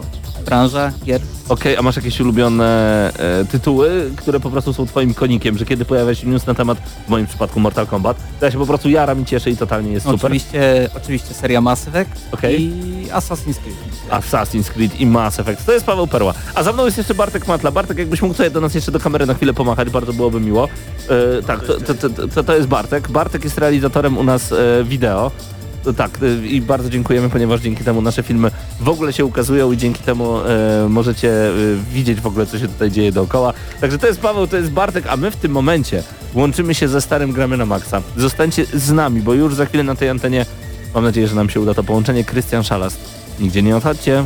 branża 0.45 0.91
gier. 1.05 1.21
Okej, 1.49 1.77
a 1.77 1.81
masz 1.81 1.95
jakieś 1.95 2.19
ulubione 2.19 2.65
e, 3.19 3.45
tytuły, 3.45 4.11
które 4.15 4.39
po 4.39 4.49
prostu 4.49 4.73
są 4.73 4.85
twoim 4.85 5.13
konikiem, 5.13 5.57
że 5.57 5.65
kiedy 5.65 5.85
pojawia 5.85 6.15
się 6.15 6.27
news 6.27 6.45
na 6.45 6.53
temat, 6.53 6.77
w 7.07 7.09
moim 7.09 7.27
przypadku 7.27 7.59
Mortal 7.59 7.87
Kombat, 7.87 8.17
to 8.39 8.45
ja 8.45 8.51
się 8.51 8.57
po 8.57 8.65
prostu 8.65 8.89
jaram 8.89 9.21
i 9.21 9.25
cieszę 9.25 9.49
i 9.49 9.57
totalnie 9.57 9.91
jest 9.91 10.05
super. 10.05 10.19
Oczywiście, 10.25 10.89
oczywiście 10.97 11.33
seria 11.33 11.61
Mass 11.61 11.87
Effect 11.87 12.11
Okej. 12.31 12.61
i 12.61 13.07
Assassin's 13.11 13.57
Creed. 13.57 13.77
Assassin's 14.09 14.69
Creed 14.69 14.99
i 14.99 15.05
Mass 15.05 15.39
Effect. 15.39 15.65
To 15.65 15.73
jest 15.73 15.85
Paweł 15.85 16.07
Perła. 16.07 16.33
A 16.55 16.63
za 16.63 16.73
mną 16.73 16.85
jest 16.85 16.97
jeszcze 16.97 17.13
Bartek 17.13 17.47
Matla. 17.47 17.71
Bartek, 17.71 17.97
jakbyś 17.97 18.21
mógł 18.21 18.33
tutaj 18.33 18.51
do 18.51 18.61
nas 18.61 18.75
jeszcze 18.75 18.91
do 18.91 18.99
kamery 18.99 19.25
na 19.25 19.33
chwilę 19.33 19.53
pomachać, 19.53 19.89
bardzo 19.89 20.13
byłoby 20.13 20.39
miło. 20.39 20.67
E, 21.09 21.43
tak, 21.43 21.63
to, 21.63 21.73
to, 21.81 21.93
to, 21.93 22.27
to, 22.27 22.43
to 22.43 22.55
jest 22.55 22.67
Bartek. 22.67 23.09
Bartek 23.09 23.43
jest 23.43 23.57
realizatorem 23.57 24.17
u 24.17 24.23
nas 24.23 24.51
e, 24.51 24.83
wideo. 24.83 25.31
Tak, 25.93 26.19
e, 26.23 26.47
i 26.47 26.61
bardzo 26.61 26.89
dziękujemy, 26.89 27.29
ponieważ 27.29 27.61
dzięki 27.61 27.83
temu 27.83 28.01
nasze 28.01 28.23
filmy 28.23 28.51
w 28.79 28.89
ogóle 28.89 29.13
się 29.13 29.25
ukazują 29.25 29.71
i 29.71 29.77
dzięki 29.77 30.03
temu 30.03 30.37
e, 30.37 30.87
możecie 30.89 31.47
e, 31.47 31.51
widzieć 31.93 32.21
w 32.21 32.27
ogóle, 32.27 32.45
co 32.45 32.59
się 32.59 32.67
tutaj 32.67 32.91
dzieje 32.91 33.11
dookoła. 33.11 33.53
Także 33.81 33.97
to 33.97 34.07
jest 34.07 34.19
Paweł, 34.19 34.47
to 34.47 34.57
jest 34.57 34.71
Bartek, 34.71 35.05
a 35.07 35.17
my 35.17 35.31
w 35.31 35.35
tym 35.35 35.51
momencie 35.51 36.03
łączymy 36.33 36.75
się 36.75 36.87
ze 36.87 37.01
starym 37.01 37.31
Gramy 37.31 37.57
na 37.57 37.65
Maxa. 37.65 38.01
Zostańcie 38.17 38.65
z 38.65 38.91
nami, 38.91 39.21
bo 39.21 39.33
już 39.33 39.55
za 39.55 39.65
chwilę 39.65 39.83
na 39.83 39.95
tej 39.95 40.09
antenie, 40.09 40.45
mam 40.93 41.03
nadzieję, 41.03 41.27
że 41.27 41.35
nam 41.35 41.49
się 41.49 41.59
uda 41.59 41.73
to 41.73 41.83
połączenie, 41.83 42.23
Krystian 42.23 42.63
Szalast. 42.63 42.99
Nigdzie 43.39 43.61
nie 43.61 43.77
odchodźcie. 43.77 44.23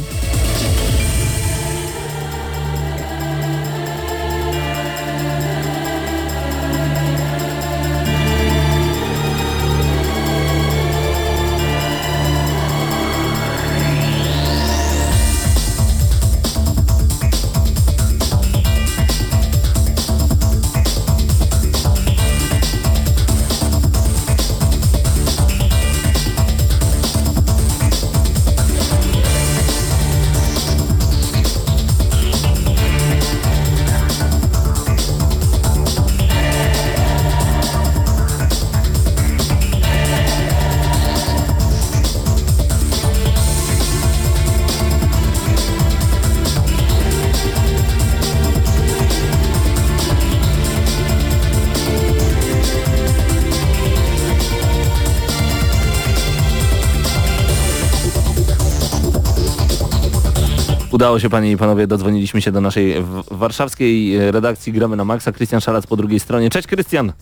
Udało 61.00 61.20
się 61.20 61.30
panie 61.30 61.52
i 61.52 61.58
panowie, 61.58 61.88
dodzwoniliśmy 61.88 62.42
się 62.42 62.52
do 62.52 62.62
naszej 62.62 62.96
warszawskiej 63.32 64.16
e, 64.16 64.32
redakcji 64.32 64.74
Gramy 64.74 64.96
na 64.96 65.06
Maxa. 65.06 65.32
Krystian 65.32 65.62
Szalac 65.62 65.88
po 65.88 65.96
drugiej 65.96 66.20
stronie. 66.20 66.50
Cześć 66.50 66.68
Krystian! 66.68 67.14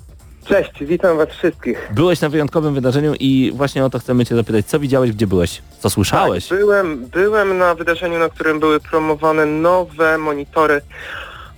Cześć, 0.46 0.72
witam 0.82 1.18
was 1.18 1.30
wszystkich. 1.30 1.90
Byłeś 1.94 2.22
na 2.22 2.30
wyjątkowym 2.30 2.74
wydarzeniu 2.74 3.14
i 3.20 3.52
właśnie 3.56 3.86
o 3.86 3.90
to 3.90 4.00
chcemy 4.00 4.26
cię 4.26 4.36
zapytać. 4.36 4.66
Co 4.66 4.80
widziałeś, 4.80 5.12
gdzie 5.12 5.28
byłeś? 5.28 5.62
Co 5.80 5.90
słyszałeś? 5.90 6.48
Tak, 6.48 6.58
byłem, 6.58 7.06
byłem 7.06 7.58
na 7.58 7.76
wydarzeniu, 7.76 8.20
na 8.20 8.30
którym 8.30 8.60
były 8.60 8.80
promowane 8.80 9.46
nowe 9.46 10.18
monitory 10.18 10.82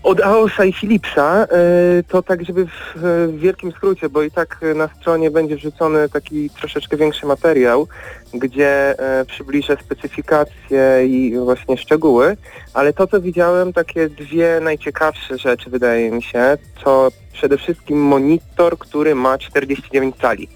od 0.04 0.22
AOSa 0.22 0.66
i 0.66 0.74
Philipsa. 0.74 1.48
Yy, 1.96 2.04
To 2.04 2.22
tak, 2.24 2.46
żeby 2.46 2.66
w, 2.66 2.72
w 2.96 3.38
wielkim 3.40 3.72
skrócie, 3.72 4.10
bo 4.10 4.22
i 4.24 4.32
tak 4.32 4.60
na 4.76 4.88
stronie 5.02 5.32
będzie 5.32 5.56
wrzucony 5.56 6.10
taki 6.10 6.50
troszeczkę 6.50 6.98
większy 6.98 7.26
materiał, 7.26 7.88
gdzie 8.34 9.00
e, 9.00 9.26
przybliżę 9.26 9.78
specyfikacje 9.86 11.06
i 11.08 11.38
właśnie 11.44 11.78
szczegóły, 11.78 12.38
ale 12.74 12.94
to, 12.94 13.08
co 13.08 13.22
widziałem, 13.22 13.74
takie 13.74 14.10
dwie 14.10 14.60
najciekawsze 14.64 15.38
rzeczy, 15.38 15.70
wydaje 15.70 16.12
mi 16.12 16.24
się, 16.24 16.58
to 16.84 17.12
przede 17.34 17.58
wszystkim 17.58 17.98
monitor, 18.02 18.78
który 18.78 19.16
ma 19.16 19.38
49 19.38 20.16
cali. 20.22 20.48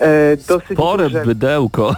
E, 0.00 0.36
Dosyć 0.48 0.78
Spore 0.78 1.04
duże- 1.04 1.24
bydełko. 1.26 1.94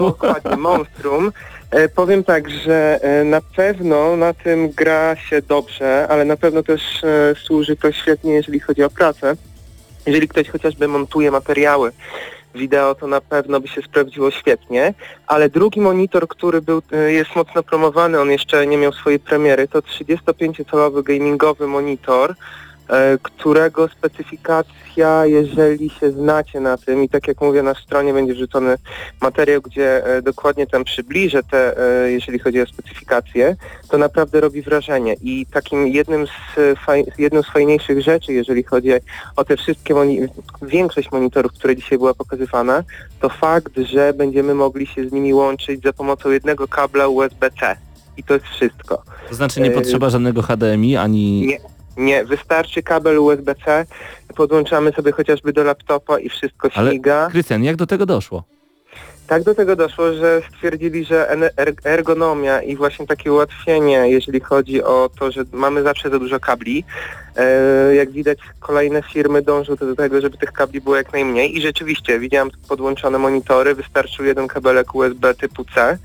Dokładnie, 0.00 0.56
Monstrum. 0.56 1.32
E, 1.74 1.88
powiem 1.88 2.24
tak, 2.24 2.50
że 2.50 2.98
e, 3.02 3.24
na 3.24 3.40
pewno 3.40 4.16
na 4.16 4.34
tym 4.34 4.70
gra 4.70 5.16
się 5.16 5.42
dobrze, 5.42 6.06
ale 6.08 6.24
na 6.24 6.36
pewno 6.36 6.62
też 6.62 7.04
e, 7.04 7.34
służy 7.44 7.76
to 7.76 7.92
świetnie, 7.92 8.34
jeżeli 8.34 8.60
chodzi 8.60 8.82
o 8.82 8.90
pracę. 8.90 9.36
Jeżeli 10.06 10.28
ktoś 10.28 10.48
chociażby 10.48 10.88
montuje 10.88 11.30
materiały 11.30 11.92
wideo, 12.54 12.94
to 12.94 13.06
na 13.06 13.20
pewno 13.20 13.60
by 13.60 13.68
się 13.68 13.82
sprawdziło 13.82 14.30
świetnie, 14.30 14.94
ale 15.26 15.48
drugi 15.48 15.80
monitor, 15.80 16.28
który 16.28 16.62
był, 16.62 16.82
jest 17.06 17.36
mocno 17.36 17.62
promowany, 17.62 18.20
on 18.20 18.30
jeszcze 18.30 18.66
nie 18.66 18.78
miał 18.78 18.92
swojej 18.92 19.18
premiery, 19.18 19.68
to 19.68 19.78
35-calowy 19.78 21.02
gamingowy 21.02 21.66
monitor, 21.66 22.34
którego 23.22 23.88
specyfikacja, 23.88 25.26
jeżeli 25.26 25.90
się 25.90 26.10
znacie 26.12 26.60
na 26.60 26.76
tym 26.76 27.04
i 27.04 27.08
tak 27.08 27.28
jak 27.28 27.40
mówię 27.40 27.62
na 27.62 27.74
stronie 27.74 28.12
będzie 28.12 28.34
wrzucony 28.34 28.76
materiał, 29.22 29.60
gdzie 29.62 30.06
e, 30.06 30.22
dokładnie 30.22 30.66
tam 30.66 30.84
przybliżę 30.84 31.42
te, 31.42 31.78
e, 32.04 32.10
jeżeli 32.10 32.38
chodzi 32.38 32.60
o 32.60 32.66
specyfikację, 32.66 33.56
to 33.90 33.98
naprawdę 33.98 34.40
robi 34.40 34.62
wrażenie. 34.62 35.16
I 35.22 35.46
takim 35.46 35.88
jednym 35.88 36.26
z, 36.26 36.58
e, 36.58 36.76
faj, 36.76 37.04
jedną 37.18 37.42
z 37.42 37.46
fajniejszych 37.46 38.02
rzeczy, 38.02 38.32
jeżeli 38.32 38.62
chodzi 38.62 38.90
o 39.36 39.44
te 39.44 39.56
wszystkie, 39.56 39.94
moni- 39.94 40.28
większość 40.62 41.12
monitorów, 41.12 41.52
które 41.52 41.76
dzisiaj 41.76 41.98
była 41.98 42.14
pokazywana, 42.14 42.82
to 43.20 43.28
fakt, 43.28 43.78
że 43.78 44.12
będziemy 44.12 44.54
mogli 44.54 44.86
się 44.86 45.08
z 45.08 45.12
nimi 45.12 45.34
łączyć 45.34 45.82
za 45.82 45.92
pomocą 45.92 46.30
jednego 46.30 46.68
kabla 46.68 47.08
USB-C 47.08 47.76
i 48.16 48.22
to 48.22 48.34
jest 48.34 48.46
wszystko. 48.46 49.02
To 49.28 49.34
znaczy 49.34 49.60
nie 49.60 49.70
E, 49.70 49.74
potrzeba 49.74 50.10
żadnego 50.10 50.42
HDMI 50.42 50.96
ani... 50.96 51.46
Nie, 51.46 51.58
nie, 51.96 52.24
wystarczy 52.24 52.82
kabel 52.82 53.18
USB-C, 53.18 53.86
podłączamy 54.36 54.92
sobie 54.92 55.12
chociażby 55.12 55.52
do 55.52 55.64
laptopa 55.64 56.18
i 56.18 56.28
wszystko 56.28 56.68
Ale 56.74 56.90
śmiga. 56.90 57.28
Krystian, 57.30 57.64
jak 57.64 57.76
do 57.76 57.86
tego 57.86 58.06
doszło? 58.06 58.44
Tak 59.26 59.42
do 59.42 59.54
tego 59.54 59.76
doszło, 59.76 60.12
że 60.12 60.42
stwierdzili, 60.50 61.04
że 61.04 61.30
er- 61.56 61.74
ergonomia 61.84 62.62
i 62.62 62.76
właśnie 62.76 63.06
takie 63.06 63.32
ułatwienie, 63.32 64.10
jeżeli 64.10 64.40
chodzi 64.40 64.82
o 64.82 65.10
to, 65.18 65.32
że 65.32 65.44
mamy 65.52 65.82
zawsze 65.82 66.10
za 66.10 66.18
dużo 66.18 66.40
kabli. 66.40 66.84
E, 67.36 67.94
jak 67.94 68.10
widać 68.10 68.38
kolejne 68.60 69.02
firmy 69.02 69.42
dążą 69.42 69.76
do 69.76 69.96
tego, 69.96 70.20
żeby 70.20 70.36
tych 70.38 70.52
kabli 70.52 70.80
było 70.80 70.96
jak 70.96 71.12
najmniej 71.12 71.56
i 71.56 71.62
rzeczywiście 71.62 72.18
widziałem 72.18 72.50
podłączone 72.68 73.18
monitory, 73.18 73.74
wystarczył 73.74 74.24
jeden 74.24 74.48
kabelek 74.48 74.94
USB 74.94 75.34
typu 75.34 75.64
C. 75.74 75.98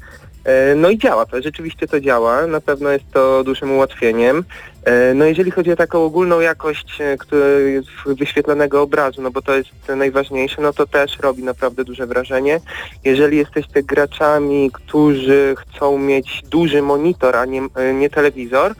E, 0.44 0.76
No 0.76 0.90
i 0.90 0.98
działa 0.98 1.26
to, 1.26 1.42
rzeczywiście 1.42 1.88
to 1.88 2.00
działa, 2.00 2.48
na 2.48 2.62
pewno 2.62 2.90
jest 2.90 3.12
to 3.12 3.44
dużym 3.44 3.72
ułatwieniem. 3.72 4.44
E, 4.84 5.14
No 5.14 5.26
jeżeli 5.26 5.52
chodzi 5.52 5.72
o 5.72 5.76
taką 5.76 6.04
ogólną 6.04 6.40
jakość 6.40 7.02
e, 7.02 7.18
który 7.18 7.82
wyświetlanego 8.06 8.82
obrazu, 8.82 9.22
no 9.22 9.32
bo 9.32 9.42
to 9.42 9.56
jest 9.56 9.70
najważniejsze, 9.96 10.62
no 10.62 10.74
to 10.74 10.88
też 10.88 11.20
robi 11.20 11.44
naprawdę 11.44 11.84
duże 11.84 12.08
wrażenie. 12.08 12.60
Jeżeli 13.04 13.38
jesteście 13.38 13.84
graczami, 13.84 14.72
którzy 14.74 15.56
chcą 15.58 15.98
mieć 15.98 16.42
duży 16.50 16.82
monitor, 16.82 17.36
a 17.36 17.46
nie, 17.46 17.62
nie 17.94 18.10
telewizor, 18.10 18.76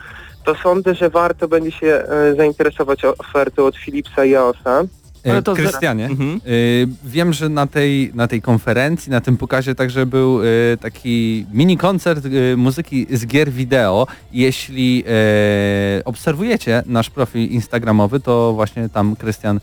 to 0.46 0.56
sądzę, 0.56 0.96
że 0.96 1.10
warto 1.10 1.48
będzie 1.48 1.72
się 1.72 2.04
zainteresować 2.38 3.06
ofertą 3.06 3.66
od 3.66 3.78
Philipsa 3.78 4.26
i 4.26 4.36
AOSa. 4.36 4.84
Za- 5.56 5.62
Krystianie, 5.62 6.06
Mhm. 6.06 6.42
y, 6.48 6.88
wiem, 7.06 7.34
że 7.34 7.50
na 7.50 7.68
tej, 7.68 8.12
na 8.14 8.28
tej 8.28 8.42
konferencji, 8.42 9.12
na 9.12 9.22
tym 9.22 9.38
pokazie 9.38 9.76
także 9.76 10.06
był 10.06 10.44
y, 10.44 10.78
taki 10.82 11.46
mini 11.54 11.78
koncert 11.78 12.28
muzyki 12.58 13.08
z 13.12 13.26
gier 13.26 13.52
wideo. 13.52 14.08
Jeśli 14.34 15.04
obserwujecie 16.06 16.84
nasz 16.86 17.10
profil 17.10 17.50
instagramowy, 17.50 18.20
to 18.20 18.54
właśnie 18.54 18.90
tam 18.90 19.16
Krystian 19.16 19.60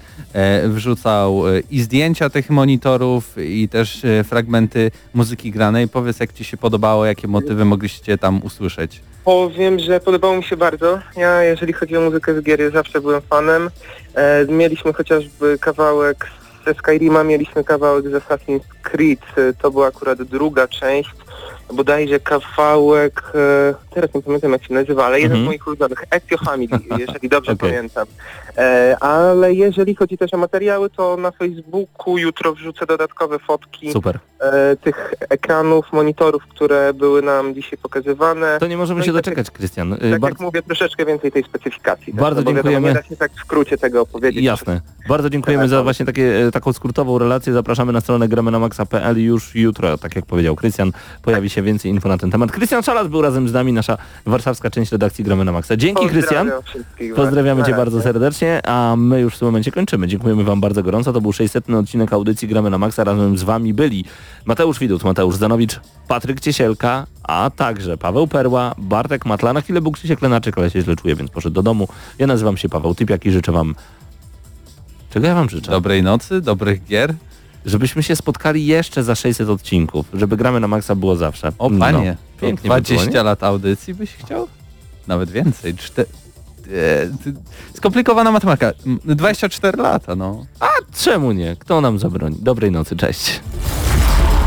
wrzucał 0.69 1.43
i 1.71 1.81
zdjęcia 1.81 2.31
tych 2.31 2.51
monitorów 2.51 3.37
i 3.39 3.69
też 3.69 4.03
fragmenty 4.25 4.91
muzyki 5.15 5.51
granej. 5.51 5.89
Powiedz 5.89 6.21
jak 6.21 6.33
Ci 6.33 6.45
się 6.45 6.57
podobało, 6.57 7.07
jakie 7.07 7.29
motywy 7.29 7.65
mogliście 7.65 8.19
tam 8.19 8.43
usłyszeć. 8.43 9.01
Powiem, 9.27 9.79
że 9.79 10.01
podobało 10.01 10.37
mi 10.37 10.45
się 10.45 10.57
bardzo. 10.57 10.99
Ja, 11.17 11.43
jeżeli 11.43 11.73
chodzi 11.73 11.97
o 11.97 12.01
muzykę 12.01 12.35
z 12.35 12.43
gier, 12.43 12.61
ja 12.61 12.71
zawsze 12.71 13.01
byłem 13.01 13.21
fanem. 13.23 13.71
E, 14.15 14.45
mieliśmy 14.49 14.93
chociażby 14.93 15.59
kawałek 15.59 16.27
ze 16.67 16.75
Skyrima, 16.75 17.25
mieliśmy 17.25 17.65
kawałek 17.65 18.05
z 18.09 18.13
Assassin's 18.13 18.61
Creed. 18.83 19.21
E, 19.37 19.53
To 19.53 19.71
była 19.71 19.87
akurat 19.87 20.23
druga 20.23 20.69
część. 20.69 21.11
Bodajże 21.73 22.21
kawałek, 22.21 23.23
e, 23.35 23.75
teraz 23.95 24.15
nie 24.15 24.23
pamiętam 24.23 24.53
jak 24.53 24.65
się 24.65 24.75
nazywa, 24.75 25.05
ale 25.07 25.21
jeden 25.21 25.33
Mhm. 25.33 25.45
z 25.45 25.47
moich 25.47 25.67
ulubionych, 25.67 26.05
Ezio 26.11 26.39
Family, 26.45 26.79
jeżeli 27.07 27.29
dobrze 27.29 27.53
Okej. 27.53 27.71
pamiętam. 27.71 28.07
E, 28.59 28.97
ale 29.01 29.55
jeżeli 29.55 29.95
chodzi 29.95 30.19
też 30.19 30.35
o 30.35 30.37
materiały, 30.37 30.91
to 30.91 31.17
na 31.17 31.31
Facebooku 31.31 32.19
jutro 32.19 32.55
wrzucę 32.55 32.87
dodatkowe 32.87 33.39
fotki 33.39 33.89
e, 34.41 34.77
tych 34.77 35.15
ekranów, 35.31 35.93
monitorów, 35.93 36.43
które 36.47 36.95
były 36.95 37.23
nam 37.23 37.55
dzisiaj 37.55 37.79
pokazywane. 37.83 38.57
To 38.61 38.67
nie 38.67 38.77
możemy 38.77 38.99
No 39.01 39.07
się 39.07 39.13
tak 39.13 39.23
doczekać, 39.23 39.51
Krystian. 39.51 39.91
Tak 39.93 40.03
jak 40.03 40.21
bardzo- 40.21 40.45
mówię, 40.45 40.63
troszeczkę 40.63 41.07
więcej 41.07 41.33
tej 41.33 41.43
specyfikacji. 41.45 42.13
tak? 42.13 42.23
Bardzo 42.23 42.41
wiadomo, 42.41 42.55
dziękujemy. 42.55 42.89
Nie 42.89 42.95
da 42.95 43.03
się 43.03 43.17
tak 43.17 43.33
w 43.33 43.41
skrócie 43.41 43.79
tego 43.79 44.01
opowiedzieć. 44.03 44.45
Jasne. 44.45 44.81
Bardzo 45.09 45.31
dziękujemy 45.31 45.63
Tak, 45.63 45.71
za 45.71 45.77
tak. 45.77 45.85
właśnie 45.85 46.07
takie, 46.07 46.51
taką 46.53 46.73
skrótową 46.73 47.19
relację. 47.19 47.53
Zapraszamy 47.53 47.93
na 47.93 48.01
stronę 48.01 48.29
gramy 48.29 48.51
na 48.51 48.59
maxa.pl 48.59 49.19
już 49.25 49.55
jutro, 49.55 49.99
tak 49.99 50.17
jak 50.17 50.27
powiedział 50.27 50.57
Krystian, 50.57 50.93
pojawi 51.23 51.51
się 51.51 51.56
więcej 51.63 51.91
info 51.91 52.09
na 52.09 52.19
ten 52.19 52.31
temat. 52.31 52.53
Krystian 52.53 52.83
Szalas 52.83 53.09
był 53.09 53.23
razem 53.23 53.49
z 53.49 53.53
nami, 53.53 53.73
nasza 53.73 53.99
warszawska 54.27 54.71
część 54.71 54.93
redakcji 54.93 55.25
Gramy 55.25 55.45
na 55.45 55.53
Maxa. 55.53 55.77
Dzięki 55.77 56.09
Krystian. 56.09 56.47
Pozdrawiam 56.47 56.63
wszystkich 56.63 57.15
was. 57.15 57.25
Pozdrawiamy 57.25 57.65
Cię 57.65 57.75
bardzo 57.77 58.03
serdecznie, 58.03 58.67
a 58.67 58.95
my 58.97 59.21
już 59.21 59.35
w 59.35 59.39
tym 59.39 59.49
momencie 59.49 59.73
kończymy. 59.73 60.09
Dziękujemy 60.09 60.45
Wam 60.45 60.61
bardzo 60.61 60.83
gorąco. 60.83 61.13
To 61.13 61.21
był 61.21 61.33
600 61.33 61.71
odcinek 61.71 62.13
audycji 62.13 62.49
Gramy 62.49 62.71
na 62.71 62.79
Maxa. 62.79 63.05
Razem 63.05 63.39
z 63.39 63.43
Wami 63.43 63.75
byli 63.75 64.05
Mateusz 64.45 64.79
Widut, 64.79 65.05
Mateusz 65.05 65.37
Zanowicz, 65.37 65.81
Patryk 66.09 66.41
Ciesielka, 66.41 67.07
a 67.23 67.51
także 67.57 67.97
Paweł 67.99 68.27
Perła, 68.27 68.75
Bartek 68.79 69.27
Matla. 69.27 69.53
Na 69.53 69.61
chwilę 69.61 69.81
był 69.81 69.93
Krzysiek 69.93 70.23
Lenaczyk, 70.23 70.59
ale 70.59 70.71
się 70.71 70.81
źle 70.83 70.97
czuje, 70.97 71.17
więc 71.17 71.31
poszedł 71.31 71.55
do 71.55 71.63
domu. 71.63 71.89
Ja 72.19 72.27
nazywam 72.27 72.57
się 72.57 72.69
Paweł 72.69 72.95
Typiak 72.95 73.27
i 73.27 73.31
życzę 73.31 73.53
Wam... 73.53 73.75
Czego 75.11 75.27
ja 75.27 75.35
Wam 75.35 75.49
życzę? 75.49 75.71
Dobrej 75.71 76.03
nocy, 76.03 76.41
dobrych 76.41 76.85
gier. 76.85 77.15
Żebyśmy 77.67 78.03
się 78.03 78.17
spotkali 78.17 78.67
jeszcze 78.67 79.03
za 79.05 79.15
600 79.15 79.49
odcinków, 79.49 80.07
żeby 80.15 80.37
Gramy 80.37 80.61
na 80.61 80.69
Maxa 80.69 80.95
było 80.95 81.17
zawsze. 81.17 81.53
O 81.59 81.71
panie, 81.71 82.17
No, 82.33 82.41
pięknie 82.49 82.63
by 82.71 82.81
20 82.81 83.05
było, 83.05 83.17
nie? 83.17 83.23
lat 83.23 83.43
audycji 83.43 83.95
byś 83.95 84.13
chciał? 84.15 84.49
Nawet 85.07 85.31
więcej. 85.31 85.75
Czte... 85.75 86.03
e, 86.03 86.07
Skomplikowana 87.77 88.33
matematyka. 88.33 88.73
M, 88.87 88.99
24 89.05 89.83
lata, 89.83 90.17
no. 90.17 90.47
A 90.61 90.67
czemu 90.97 91.33
nie? 91.33 91.57
Kto 91.59 91.81
nam 91.81 91.99
zabroni? 91.99 92.37
Dobrej 92.41 92.71
nocy, 92.71 92.97
cześć. 92.97 93.41